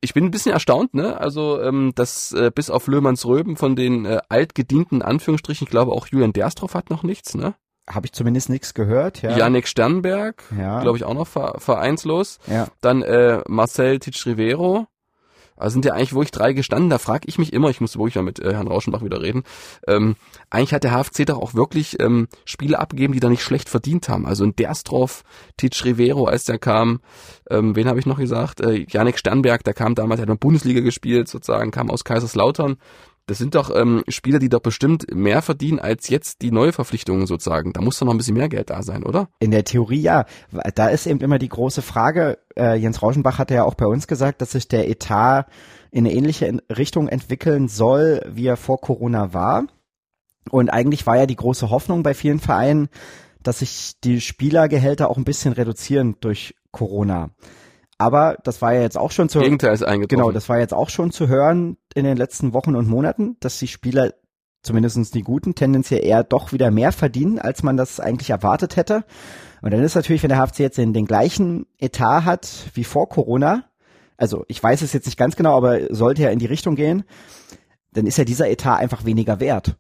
ich 0.05 0.13
bin 0.13 0.27
ein 0.27 0.31
bisschen 0.31 0.53
erstaunt, 0.53 0.93
ne? 0.93 1.19
Also, 1.19 1.61
ähm, 1.63 1.93
dass 1.95 2.33
äh, 2.33 2.51
bis 2.55 2.69
auf 2.69 2.87
Löhmanns 2.87 3.25
Röben 3.25 3.57
von 3.57 3.75
den 3.75 4.05
äh, 4.05 4.21
altgedienten 4.29 5.01
Anführungsstrichen, 5.01 5.65
ich 5.65 5.71
glaube 5.71 5.93
auch 5.93 6.07
Julian 6.07 6.35
Derstroff 6.35 6.75
hat 6.75 6.91
noch 6.91 7.03
nichts, 7.03 7.35
ne? 7.35 7.55
Habe 7.89 8.07
ich 8.07 8.13
zumindest 8.13 8.51
nichts 8.51 8.75
gehört, 8.75 9.23
ja. 9.23 9.37
Janik 9.37 9.67
Sternberg, 9.67 10.43
ja. 10.59 10.81
glaube 10.81 10.99
ich 10.99 11.05
auch 11.05 11.15
noch 11.15 11.27
vereinslos. 11.27 12.39
Ja. 12.47 12.69
Dann 12.81 13.03
äh, 13.03 13.43
Marcel 13.47 13.99
Titsch 13.99 14.27
Rivero, 14.27 14.87
also 15.57 15.75
sind 15.75 15.85
ja 15.85 15.95
eigentlich 15.95 16.13
wirklich 16.13 16.31
drei 16.31 16.53
gestanden. 16.53 16.91
Da 16.91 16.99
frage 16.99 17.29
ich 17.29 17.39
mich 17.39 17.53
immer, 17.53 17.71
ich 17.71 17.81
muss 17.81 17.97
wirklich 17.97 18.17
mal 18.17 18.23
mit 18.23 18.41
äh, 18.41 18.53
Herrn 18.53 18.69
Rauschenbach 18.69 19.03
wieder 19.03 19.23
reden. 19.23 19.45
Ähm, 19.87 20.17
eigentlich 20.51 20.75
hat 20.75 20.85
der 20.85 20.93
HFC 20.93 21.27
doch 21.27 21.39
auch 21.39 21.55
wirklich 21.55 22.01
ähm, 22.01 22.29
Spiele 22.45 22.79
abgegeben, 22.79 23.13
die 23.13 23.21
da 23.21 23.29
nicht 23.29 23.43
schlecht 23.43 23.69
verdient 23.69 24.09
haben. 24.09 24.27
Also 24.27 24.45
in 24.45 24.57
Derstroff, 24.57 25.23
Titsch 25.57 25.85
Rivero, 25.85 26.25
als 26.25 26.45
der 26.45 26.59
kam, 26.59 27.01
ähm, 27.51 27.77
wen 27.77 27.89
habe 27.89 27.99
ich 27.99 28.07
noch 28.07 28.19
gesagt? 28.19 28.61
Äh, 28.61 28.87
Janik 28.89 29.19
Sternberg, 29.19 29.63
der 29.65 29.75
kam 29.75 29.95
damals, 29.95 30.19
der 30.19 30.23
hat 30.23 30.29
in 30.29 30.37
der 30.37 30.41
Bundesliga 30.41 30.81
gespielt, 30.81 31.29
sozusagen, 31.29 31.71
kam 31.71 31.91
aus 31.91 32.05
Kaiserslautern. 32.05 32.77
Das 33.27 33.39
sind 33.39 33.55
doch 33.55 33.75
ähm, 33.75 34.03
Spieler, 34.09 34.39
die 34.39 34.51
doch 34.51 34.61
bestimmt 34.61 35.07
mehr 35.15 35.41
verdienen 35.41 35.79
als 35.79 36.09
jetzt 36.11 36.43
die 36.43 36.51
Neuverpflichtungen 36.51 37.27
sozusagen. 37.27 37.73
Da 37.73 37.81
muss 37.81 37.99
doch 37.99 38.07
noch 38.07 38.13
ein 38.13 38.19
bisschen 38.19 38.37
mehr 38.37 38.51
Geld 38.51 38.69
da 38.69 38.83
sein, 38.83 39.03
oder? 39.03 39.29
In 39.41 39.51
der 39.51 39.65
Theorie 39.65 40.01
ja. 40.01 40.27
Da 40.75 40.89
ist 40.89 41.07
eben 41.07 41.21
immer 41.21 41.39
die 41.39 41.49
große 41.49 41.81
Frage. 41.81 42.39
Äh, 42.57 42.77
Jens 42.77 43.03
Rauschenbach 43.03 43.39
hatte 43.39 43.55
ja 43.55 43.65
auch 43.65 43.75
bei 43.75 43.87
uns 43.87 44.07
gesagt, 44.07 44.43
dass 44.43 44.53
sich 44.53 44.69
der 44.69 44.91
Etat 44.91 45.47
in 45.91 46.07
eine 46.07 46.15
ähnliche 46.15 46.59
Richtung 46.77 47.09
entwickeln 47.09 47.69
soll, 47.69 48.21
wie 48.29 48.47
er 48.47 48.59
vor 48.59 48.81
Corona 48.81 49.33
war. 49.33 49.67
Und 50.51 50.69
eigentlich 50.69 51.07
war 51.07 51.17
ja 51.17 51.27
die 51.27 51.37
große 51.37 51.71
Hoffnung 51.71 52.03
bei 52.03 52.13
vielen 52.13 52.41
Vereinen, 52.41 52.89
dass 53.43 53.61
sich 53.61 53.95
die 54.05 54.21
Spielergehälter 54.21 55.09
auch 55.09 55.17
ein 55.17 55.25
bisschen 55.25 55.53
reduzieren 55.55 56.17
durch 56.21 56.55
Corona. 56.73 57.31
Aber 58.05 58.37
das 58.45 58.61
war 58.61 58.75
ja 58.75 58.83
jetzt 58.83 58.99
auch 58.99 59.11
schon 59.11 59.31
zu 59.31 59.41
Gegenteil 59.41 59.73
ist 59.73 59.83
eingetroffen. 59.83 60.21
Genau, 60.21 60.31
das 60.31 60.51
war 60.51 60.59
jetzt 60.59 60.75
auch 60.75 60.91
schon 60.91 61.11
zu 61.11 61.27
hören 61.27 61.79
in 61.95 62.05
den 62.05 62.19
letzten 62.19 62.53
Wochen 62.53 62.77
und 62.77 62.87
Monaten, 62.87 63.39
dass 63.41 63.59
die 63.59 63.67
Spieler 63.67 64.13
zumindestens 64.63 65.11
die 65.11 65.23
Guten 65.23 65.55
tendenziell 65.55 66.05
eher 66.05 66.23
doch 66.23 66.53
wieder 66.53 66.71
mehr 66.71 66.93
verdienen, 66.93 67.39
als 67.39 67.63
man 67.63 67.79
das 67.79 68.01
eigentlich 68.01 68.29
erwartet 68.29 68.77
hätte. 68.77 69.05
Und 69.63 69.73
dann 69.73 69.83
ist 69.83 69.95
natürlich, 69.95 70.23
wenn 70.23 70.29
der 70.29 70.39
HFC 70.39 70.59
jetzt 70.61 70.77
den, 70.77 70.93
den 70.93 71.07
gleichen 71.07 71.65
Etat 71.79 72.27
hat 72.27 72.51
wie 72.75 72.85
vor 72.85 73.09
Corona, 73.09 73.65
also 74.19 74.45
ich 74.49 74.63
weiß 74.63 74.83
es 74.83 74.93
jetzt 74.93 75.07
nicht 75.07 75.17
ganz 75.17 75.35
genau, 75.35 75.57
aber 75.57 75.95
sollte 75.95 76.23
ja 76.23 76.29
in 76.29 76.39
die 76.39 76.47
Richtung 76.47 76.77
gehen, 76.77 77.05
dann 77.93 78.07
ist 78.07 78.19
ja 78.19 78.25
dieser 78.25 78.51
Etat 78.51 78.77
einfach 78.77 79.07
weniger 79.07 79.41
wert. 79.41 79.77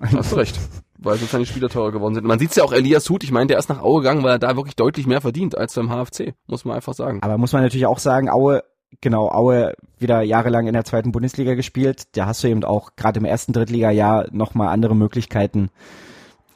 Hast 0.00 0.34
recht 0.34 0.58
weil 1.04 1.16
sozusagen 1.16 1.44
die 1.44 1.50
Spieler 1.50 1.68
teurer 1.68 1.92
geworden 1.92 2.14
sind. 2.14 2.24
Man 2.24 2.38
sieht 2.38 2.50
es 2.50 2.56
ja 2.56 2.64
auch 2.64 2.72
Elias 2.72 3.08
Huth, 3.08 3.24
ich 3.24 3.32
meine, 3.32 3.46
der 3.46 3.58
ist 3.58 3.68
nach 3.68 3.82
Aue 3.82 4.00
gegangen, 4.00 4.22
weil 4.22 4.32
er 4.32 4.38
da 4.38 4.56
wirklich 4.56 4.76
deutlich 4.76 5.06
mehr 5.06 5.20
verdient 5.20 5.56
als 5.56 5.74
beim 5.74 5.90
HFC, 5.90 6.34
muss 6.46 6.64
man 6.64 6.76
einfach 6.76 6.94
sagen. 6.94 7.22
Aber 7.22 7.38
muss 7.38 7.52
man 7.52 7.62
natürlich 7.62 7.86
auch 7.86 7.98
sagen, 7.98 8.28
Aue, 8.30 8.64
genau, 9.00 9.28
Aue 9.28 9.74
wieder 9.98 10.22
jahrelang 10.22 10.66
in 10.66 10.72
der 10.72 10.84
zweiten 10.84 11.12
Bundesliga 11.12 11.54
gespielt, 11.54 12.16
da 12.16 12.26
hast 12.26 12.42
du 12.42 12.48
eben 12.48 12.64
auch 12.64 12.96
gerade 12.96 13.20
im 13.20 13.24
ersten 13.24 13.52
Drittliga-Jahr 13.52 14.26
nochmal 14.32 14.68
andere 14.68 14.96
Möglichkeiten, 14.96 15.70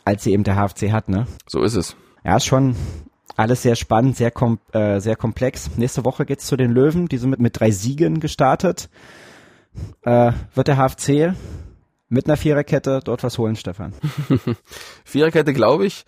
als 0.04 0.24
sie 0.24 0.32
eben 0.32 0.44
der 0.44 0.56
HFC 0.56 0.90
hat, 0.90 1.08
ne? 1.08 1.26
So 1.46 1.62
ist 1.62 1.74
es. 1.74 1.96
Ja, 2.24 2.36
ist 2.36 2.46
schon 2.46 2.74
alles 3.36 3.62
sehr 3.62 3.76
spannend, 3.76 4.16
sehr, 4.16 4.30
kom 4.30 4.58
äh, 4.72 4.98
sehr 5.00 5.14
komplex. 5.14 5.70
Nächste 5.76 6.04
Woche 6.04 6.26
geht's 6.26 6.46
zu 6.46 6.56
den 6.56 6.72
Löwen, 6.72 7.06
die 7.06 7.18
sind 7.18 7.30
mit, 7.30 7.40
mit 7.40 7.60
drei 7.60 7.70
Siegen 7.70 8.18
gestartet. 8.18 8.88
Äh, 10.02 10.32
wird 10.54 10.68
der 10.68 10.76
HFC 10.76 11.34
mit 12.08 12.26
einer 12.26 12.36
Viererkette 12.36 13.00
dort 13.04 13.22
was 13.22 13.38
holen, 13.38 13.56
Stefan? 13.56 13.94
Viererkette, 15.04 15.52
glaube 15.52 15.86
ich. 15.86 16.04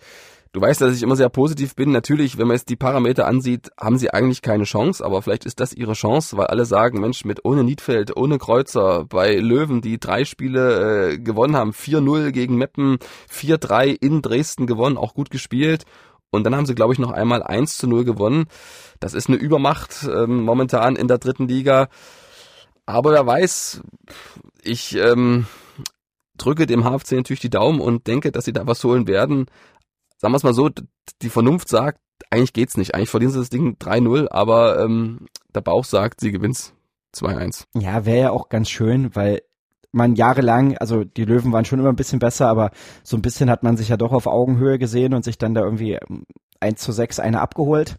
Du 0.53 0.59
weißt, 0.59 0.81
dass 0.81 0.93
ich 0.93 1.01
immer 1.01 1.15
sehr 1.15 1.29
positiv 1.29 1.75
bin. 1.75 1.91
Natürlich, 1.91 2.37
wenn 2.37 2.47
man 2.47 2.57
jetzt 2.57 2.67
die 2.67 2.75
Parameter 2.75 3.25
ansieht, 3.25 3.69
haben 3.79 3.97
sie 3.97 4.11
eigentlich 4.11 4.41
keine 4.41 4.65
Chance, 4.65 5.03
aber 5.03 5.21
vielleicht 5.21 5.45
ist 5.45 5.61
das 5.61 5.71
ihre 5.71 5.93
Chance, 5.93 6.35
weil 6.35 6.47
alle 6.47 6.65
sagen, 6.65 6.99
Mensch, 6.99 7.23
mit 7.23 7.45
ohne 7.45 7.63
Niedfeld, 7.63 8.17
ohne 8.17 8.37
Kreuzer, 8.37 9.05
bei 9.05 9.35
Löwen, 9.35 9.79
die 9.79 9.97
drei 9.97 10.25
Spiele 10.25 11.11
äh, 11.11 11.19
gewonnen 11.19 11.55
haben, 11.55 11.71
4-0 11.71 12.31
gegen 12.31 12.57
Meppen, 12.57 12.97
4-3 13.31 13.95
in 13.97 14.21
Dresden 14.21 14.67
gewonnen, 14.67 14.97
auch 14.97 15.13
gut 15.13 15.31
gespielt. 15.31 15.85
Und 16.31 16.43
dann 16.43 16.55
haben 16.55 16.65
sie, 16.65 16.75
glaube 16.75 16.91
ich, 16.91 16.99
noch 16.99 17.11
einmal 17.11 17.43
1 17.43 17.77
zu 17.77 17.87
0 17.87 18.03
gewonnen. 18.03 18.47
Das 18.99 19.13
ist 19.13 19.29
eine 19.29 19.37
Übermacht 19.37 20.03
ähm, 20.03 20.43
momentan 20.43 20.97
in 20.97 21.07
der 21.07 21.17
dritten 21.17 21.47
Liga. 21.47 21.87
Aber 22.85 23.11
wer 23.11 23.25
weiß, 23.25 23.81
ich 24.63 24.97
ähm, 24.97 25.45
drücke 26.41 26.65
dem 26.65 26.83
HFC 26.83 27.13
natürlich 27.13 27.39
die 27.39 27.49
Daumen 27.49 27.79
und 27.79 28.07
denke, 28.07 28.31
dass 28.31 28.45
sie 28.45 28.53
da 28.53 28.67
was 28.67 28.83
holen 28.83 29.07
werden. 29.07 29.45
Sagen 30.17 30.33
wir 30.33 30.37
es 30.37 30.43
mal 30.43 30.53
so, 30.53 30.69
die 31.21 31.29
Vernunft 31.29 31.69
sagt, 31.69 31.99
eigentlich 32.29 32.53
geht's 32.53 32.77
nicht. 32.77 32.93
Eigentlich 32.93 33.09
verlieren 33.09 33.33
sie 33.33 33.39
das 33.39 33.49
Ding 33.49 33.77
3-0, 33.79 34.27
aber 34.29 34.79
ähm, 34.83 35.27
der 35.53 35.61
Bauch 35.61 35.85
sagt, 35.85 36.19
sie 36.19 36.31
gewinnt 36.31 36.73
2-1. 37.15 37.65
Ja, 37.75 38.05
wäre 38.05 38.19
ja 38.19 38.29
auch 38.31 38.49
ganz 38.49 38.69
schön, 38.69 39.15
weil 39.15 39.41
man 39.91 40.15
jahrelang, 40.15 40.77
also 40.77 41.03
die 41.03 41.25
Löwen 41.25 41.51
waren 41.51 41.65
schon 41.65 41.79
immer 41.79 41.89
ein 41.89 41.95
bisschen 41.95 42.19
besser, 42.19 42.47
aber 42.47 42.71
so 43.03 43.17
ein 43.17 43.21
bisschen 43.21 43.49
hat 43.49 43.63
man 43.63 43.75
sich 43.75 43.89
ja 43.89 43.97
doch 43.97 44.13
auf 44.13 44.27
Augenhöhe 44.27 44.79
gesehen 44.79 45.13
und 45.13 45.23
sich 45.23 45.37
dann 45.37 45.53
da 45.53 45.61
irgendwie 45.61 45.97
1 46.59 46.81
zu 46.81 46.91
6 46.91 47.19
eine 47.19 47.41
abgeholt. 47.41 47.97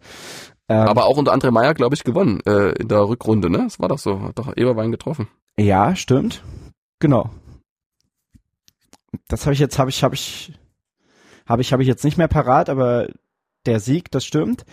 Ähm, 0.69 0.89
aber 0.89 1.07
auch 1.07 1.19
unter 1.19 1.35
André 1.35 1.51
Meyer, 1.51 1.75
glaube 1.75 1.95
ich, 1.95 2.05
gewonnen 2.05 2.41
äh, 2.47 2.71
in 2.81 2.89
der 2.89 3.07
Rückrunde, 3.09 3.51
ne? 3.51 3.59
Das 3.65 3.81
war 3.81 3.89
doch 3.89 3.99
so, 3.99 4.23
hat 4.23 4.39
doch 4.39 4.57
Eberwein 4.57 4.91
getroffen. 4.91 5.29
Ja, 5.59 5.95
stimmt. 5.97 6.43
Genau 6.99 7.31
das 9.29 9.45
habe 9.45 9.55
ich 9.55 9.61
jetzt, 9.61 9.79
habe 9.79 9.91
ich, 9.91 10.03
habe 10.03 10.15
ich, 10.15 10.53
Habe 11.47 11.63
ich, 11.63 11.73
habe 11.73 11.83
ich 11.83 11.89
jetzt 11.89 12.05
nicht 12.05 12.19
mehr 12.19 12.29
parat, 12.29 12.69
aber 12.69 13.09
der 13.67 13.81
Sieg, 13.81 14.11
das 14.11 14.25
stimmt. 14.25 14.65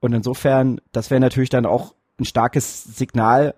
Und 0.00 0.12
insofern, 0.12 0.80
das 0.92 1.10
wäre 1.10 1.20
natürlich 1.20 1.50
dann 1.50 1.66
auch 1.66 1.94
ein 2.18 2.24
starkes 2.24 2.84
Signal 2.84 3.54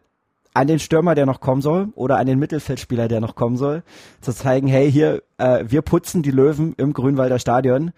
an 0.53 0.66
den 0.66 0.78
Stürmer, 0.78 1.14
der 1.14 1.26
noch 1.26 1.41
kommen 1.41 1.62
soll, 1.62 1.88
oder 1.95 2.16
an 2.18 2.26
den 2.26 2.38
Mittelfeldspieler, 2.38 3.09
der 3.09 3.20
noch 3.20 3.36
kommen 3.36 3.57
soll, 3.57 3.82
zu 4.20 4.32
zeigen, 4.32 4.66
hey, 4.66 4.91
hier, 4.91 5.22
äh, 5.38 5.64
wir 5.66 5.82
putzen 5.82 6.22
die 6.22 6.32
Löwen 6.32 6.74
im 6.76 6.93
Grünwalder 6.93 7.38
Stadion 7.38 7.93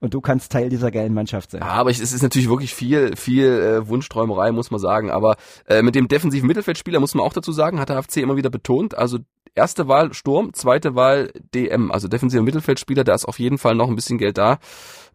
und 0.00 0.12
du 0.12 0.20
kannst 0.20 0.52
Teil 0.52 0.68
dieser 0.68 0.90
geilen 0.90 1.14
Mannschaft 1.14 1.52
sein. 1.52 1.62
Aber 1.62 1.90
es 1.90 2.00
ist 2.00 2.22
natürlich 2.22 2.48
wirklich 2.48 2.74
viel, 2.74 3.16
viel 3.16 3.46
äh, 3.46 3.88
Wunschträumerei, 3.88 4.52
muss 4.52 4.70
man 4.70 4.80
sagen. 4.80 5.10
Aber 5.10 5.36
äh, 5.66 5.80
mit 5.80 5.94
dem 5.94 6.08
defensiven 6.08 6.46
Mittelfeldspieler 6.46 7.00
muss 7.00 7.14
man 7.14 7.24
auch 7.24 7.32
dazu 7.32 7.52
sagen, 7.52 7.80
hat 7.80 7.88
der 7.88 8.02
HFC 8.02 8.18
immer 8.18 8.36
wieder 8.36 8.50
betont. 8.50 8.96
Also 8.98 9.20
erste 9.54 9.88
Wahl 9.88 10.12
Sturm, 10.12 10.52
zweite 10.52 10.94
Wahl 10.94 11.32
DM, 11.54 11.90
also 11.90 12.08
defensiver 12.08 12.42
Mittelfeldspieler, 12.42 13.04
da 13.04 13.14
ist 13.14 13.24
auf 13.24 13.38
jeden 13.38 13.58
Fall 13.58 13.74
noch 13.74 13.88
ein 13.88 13.96
bisschen 13.96 14.18
Geld 14.18 14.38
da. 14.38 14.58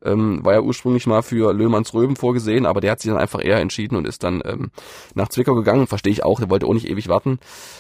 Ähm, 0.02 0.44
war 0.46 0.54
ja 0.54 0.62
ursprünglich 0.62 1.08
mal 1.08 1.22
für 1.22 1.54
Löhmanns 1.54 1.94
Röben 1.94 2.16
vorgesehen, 2.16 2.66
aber 2.66 2.80
der 2.80 2.92
hat 2.92 3.02
sich 3.02 3.12
dann 3.12 3.20
einfach 3.20 3.44
eher 3.44 3.60
entschieden 3.60 3.98
und 3.98 4.08
ist 4.08 4.24
dann 4.24 4.42
ähm, 4.46 4.72
nach 5.14 5.28
Zwickau 5.28 5.56
gegangen. 5.56 5.88
Verstehe 5.88 6.14
ich 6.14 6.24
auch, 6.24 6.40
der 6.40 6.50
wollte 6.50 6.66
auch 6.66 6.74
nicht 6.74 6.88
ewig 6.88 7.10
warten. 7.10 7.40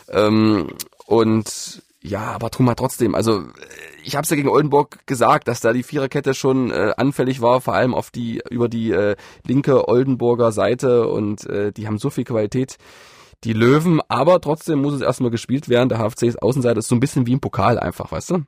Ähm, 0.10 0.68
und 1.06 1.82
ja, 2.02 2.32
aber 2.32 2.50
Truma 2.50 2.76
trotzdem, 2.76 3.14
also 3.14 3.44
ich 4.04 4.16
habe 4.16 4.24
es 4.24 4.30
ja 4.30 4.38
gegen 4.38 4.48
Oldenburg 4.48 5.06
gesagt, 5.06 5.48
dass 5.50 5.60
da 5.60 5.74
die 5.74 5.84
Viererkette 5.84 6.34
schon 6.34 6.72
äh, 6.72 6.94
anfällig 6.96 7.42
war, 7.42 7.60
vor 7.60 7.74
allem 7.74 7.94
auf 7.94 8.10
die 8.10 8.42
über 8.50 8.70
die 8.70 8.92
äh, 8.92 9.16
linke 9.46 9.88
Oldenburger 9.88 10.54
Seite 10.54 11.08
und 11.08 11.46
äh, 11.48 11.74
die 11.74 11.88
haben 11.88 11.98
so 11.98 12.10
viel 12.10 12.24
Qualität 12.24 12.78
die 13.44 13.54
Löwen, 13.54 14.02
aber 14.10 14.42
trotzdem 14.42 14.82
muss 14.82 14.94
es 14.94 15.02
erstmal 15.02 15.32
gespielt 15.32 15.70
werden. 15.70 15.90
Der 15.90 16.00
HFC 16.00 16.24
ist 16.24 16.42
Außenseiter, 16.42 16.80
ist 16.80 16.88
so 16.88 16.96
ein 16.96 17.00
bisschen 17.00 17.26
wie 17.26 17.34
im 17.34 17.40
Pokal 17.40 17.80
einfach, 17.80 18.12
weißt 18.12 18.32
du? 18.32 18.44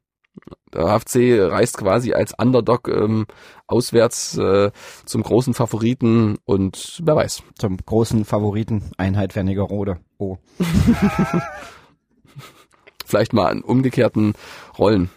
Der 0.73 0.87
HFC 0.87 1.51
reist 1.51 1.77
quasi 1.77 2.13
als 2.13 2.33
Underdog 2.37 2.87
ähm, 2.87 3.25
auswärts 3.67 4.37
äh, 4.37 4.71
zum 5.05 5.23
großen 5.23 5.53
Favoriten 5.53 6.37
und 6.45 7.01
wer 7.03 7.15
weiß. 7.15 7.43
Zum 7.57 7.77
großen 7.77 8.23
Favoriten 8.23 8.83
Einheit 8.97 9.35
Wernigerode. 9.35 9.99
Oh. 10.17 10.37
Vielleicht 13.05 13.33
mal 13.33 13.47
an 13.47 13.61
umgekehrten 13.61 14.33
Rollen. 14.77 15.09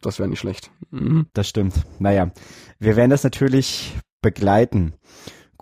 Das 0.00 0.18
wäre 0.18 0.28
nicht 0.28 0.40
schlecht. 0.40 0.70
Mhm. 0.90 1.26
Das 1.34 1.48
stimmt. 1.48 1.74
Naja, 1.98 2.30
wir 2.78 2.96
werden 2.96 3.10
das 3.10 3.24
natürlich 3.24 3.94
begleiten. 4.22 4.94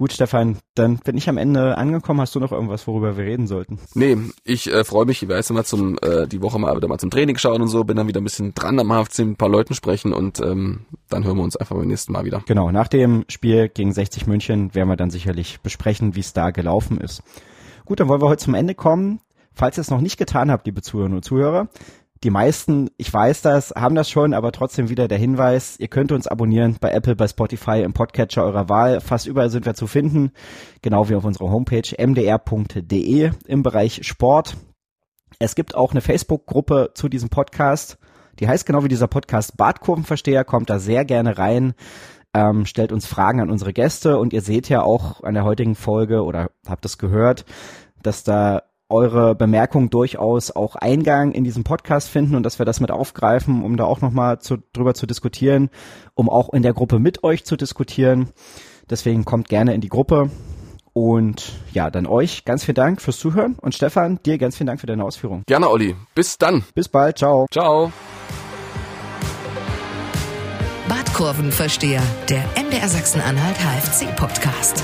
Gut, 0.01 0.15
Stefan, 0.15 0.57
dann 0.75 0.97
bin 0.97 1.19
ich 1.19 1.29
am 1.29 1.37
Ende 1.37 1.77
angekommen. 1.77 2.23
Hast 2.23 2.35
du 2.35 2.41
noch 2.41 2.53
irgendwas, 2.53 2.87
worüber 2.87 3.19
wir 3.19 3.25
reden 3.27 3.47
sollten? 3.47 3.79
Nee, 3.93 4.17
ich 4.45 4.73
äh, 4.73 4.83
freue 4.83 5.05
mich, 5.05 5.23
ich 5.23 5.29
weiß 5.29 5.51
mal 5.51 5.63
zum 5.65 5.99
äh, 6.01 6.27
die 6.27 6.41
Woche 6.41 6.59
mal 6.59 6.75
wieder 6.75 6.89
mal 6.89 6.97
zum 6.97 7.11
Training 7.11 7.37
schauen 7.37 7.61
und 7.61 7.69
so, 7.69 7.85
bin 7.85 7.99
dann 7.99 8.09
wieder 8.09 8.23
ein 8.23 8.25
bisschen 8.25 8.55
dran 8.55 8.81
am 8.81 8.89
HFC 8.89 9.19
mit 9.19 9.29
ein 9.29 9.37
paar 9.37 9.51
Leuten 9.51 9.75
sprechen 9.75 10.15
und 10.15 10.41
ähm, 10.41 10.87
dann 11.11 11.25
hören 11.25 11.37
wir 11.37 11.45
uns 11.45 11.57
einfach 11.57 11.77
beim 11.77 11.87
nächsten 11.87 12.13
Mal 12.13 12.25
wieder. 12.25 12.43
Genau, 12.47 12.71
nach 12.71 12.89
dem 12.89 13.27
Spiel 13.29 13.69
gegen 13.69 13.93
60 13.93 14.27
München 14.27 14.75
werden 14.75 14.89
wir 14.89 14.97
dann 14.97 15.11
sicherlich 15.11 15.61
besprechen, 15.61 16.15
wie 16.15 16.21
es 16.21 16.33
da 16.33 16.51
gelaufen 16.51 16.99
ist. 16.99 17.23
Gut, 17.85 18.01
dann 18.01 18.09
wollen 18.09 18.23
wir 18.23 18.29
heute 18.31 18.43
zum 18.43 18.55
Ende 18.55 18.75
kommen. 18.75 19.21
Falls 19.53 19.77
ihr 19.77 19.83
es 19.83 19.91
noch 19.91 20.01
nicht 20.01 20.17
getan 20.17 20.51
habt, 20.51 20.65
liebe 20.65 20.81
Zuhörerinnen 20.81 21.19
und 21.19 21.25
Zuhörer, 21.27 21.69
die 22.23 22.31
meisten, 22.31 22.91
ich 22.99 23.13
weiß 23.13 23.41
das, 23.41 23.73
haben 23.75 23.95
das 23.95 24.11
schon, 24.11 24.35
aber 24.35 24.53
trotzdem 24.53 24.91
wieder 24.91 25.09
der 25.09 25.17
Hinweis, 25.17 25.77
ihr 25.79 25.89
könnt 25.89 26.13
uns 26.13 26.27
abonnieren 26.27 26.77
bei 26.79 26.91
Apple, 26.91 27.17
bei 27.17 27.27
Spotify, 27.27 27.81
im 27.81 27.95
Podcatcher 27.95 28.45
eurer 28.45 28.69
Wahl. 28.69 29.01
Fast 29.01 29.27
überall 29.27 29.49
sind 29.49 29.65
wir 29.65 29.75
zu 29.75 29.87
finden, 29.87 30.33
genau 30.83 31.09
wie 31.09 31.15
auf 31.15 31.25
unserer 31.25 31.51
Homepage 31.51 31.83
mdr.de 31.99 33.31
im 33.47 33.63
Bereich 33.63 34.07
Sport. 34.07 34.57
Es 35.39 35.55
gibt 35.55 35.75
auch 35.75 35.93
eine 35.93 36.03
Facebook-Gruppe 36.03 36.91
zu 36.95 37.09
diesem 37.09 37.31
Podcast. 37.31 37.99
Die 38.39 38.49
heißt 38.49 38.67
genau 38.67 38.85
wie 38.85 38.89
dieser 38.89 39.09
Podcast 39.09 39.57
Bartkurvenversteher, 39.57 40.45
kommt 40.45 40.69
da 40.69 40.79
sehr 40.79 41.07
gerne 41.07 41.39
rein. 41.39 41.73
Ähm, 42.35 42.67
stellt 42.67 42.93
uns 42.93 43.07
Fragen 43.07 43.41
an 43.41 43.51
unsere 43.51 43.73
Gäste 43.73 44.19
und 44.19 44.35
ihr 44.35 44.43
seht 44.43 44.69
ja 44.69 44.83
auch 44.83 45.23
an 45.25 45.35
der 45.35 45.45
heutigen 45.45 45.75
Folge 45.75 46.23
oder 46.23 46.51
habt 46.69 46.85
es 46.85 46.99
gehört, 46.99 47.47
dass 48.03 48.25
da 48.25 48.63
eure 48.91 49.35
Bemerkungen 49.35 49.91
durchaus 49.91 50.51
auch 50.51 50.77
Eingang 50.77 51.33
in 51.33 51.45
diesem 51.45 51.65
Podcast 51.65 52.09
finden 52.09 52.35
und 52.35 52.43
dass 52.43 52.59
wir 52.59 52.67
das 52.67 52.81
mit 52.81 52.91
aufgreifen, 52.91 53.65
um 53.65 53.77
da 53.77 53.85
auch 53.85 54.01
nochmal 54.01 54.41
zu, 54.41 54.59
drüber 54.73 54.95
zu 54.95 55.07
diskutieren, 55.07 55.71
um 56.15 56.29
auch 56.29 56.53
in 56.53 56.63
der 56.63 56.75
Gruppe 56.75 56.99
mit 56.99 57.25
euch 57.25 57.45
zu 57.45 57.57
diskutieren. 57.57 58.31
Deswegen 58.89 59.25
kommt 59.25 59.49
gerne 59.49 59.75
in 59.75 59.81
die 59.81 59.89
Gruppe. 59.89 60.31
Und 60.93 61.53
ja, 61.73 61.89
dann 61.89 62.07
euch 62.07 62.45
ganz 62.45 62.65
vielen 62.65 62.75
Dank 62.75 63.01
fürs 63.01 63.19
Zuhören 63.19 63.55
und 63.61 63.75
Stefan, 63.77 64.19
dir 64.25 64.39
ganz 64.39 64.57
vielen 64.57 64.67
Dank 64.67 64.81
für 64.81 64.89
deine 64.89 65.05
Ausführung. 65.05 65.45
Gerne, 65.47 65.69
Olli. 65.69 65.95
Bis 66.17 66.37
dann. 66.37 66.65
Bis 66.75 66.89
bald. 66.89 67.19
Ciao. 67.19 67.47
Ciao. 67.51 67.93
Badkurvenversteher, 70.89 72.03
der 72.29 72.45
MDR 72.61 72.89
Sachsen-Anhalt 72.89 73.57
HFC 73.57 74.17
Podcast. 74.17 74.83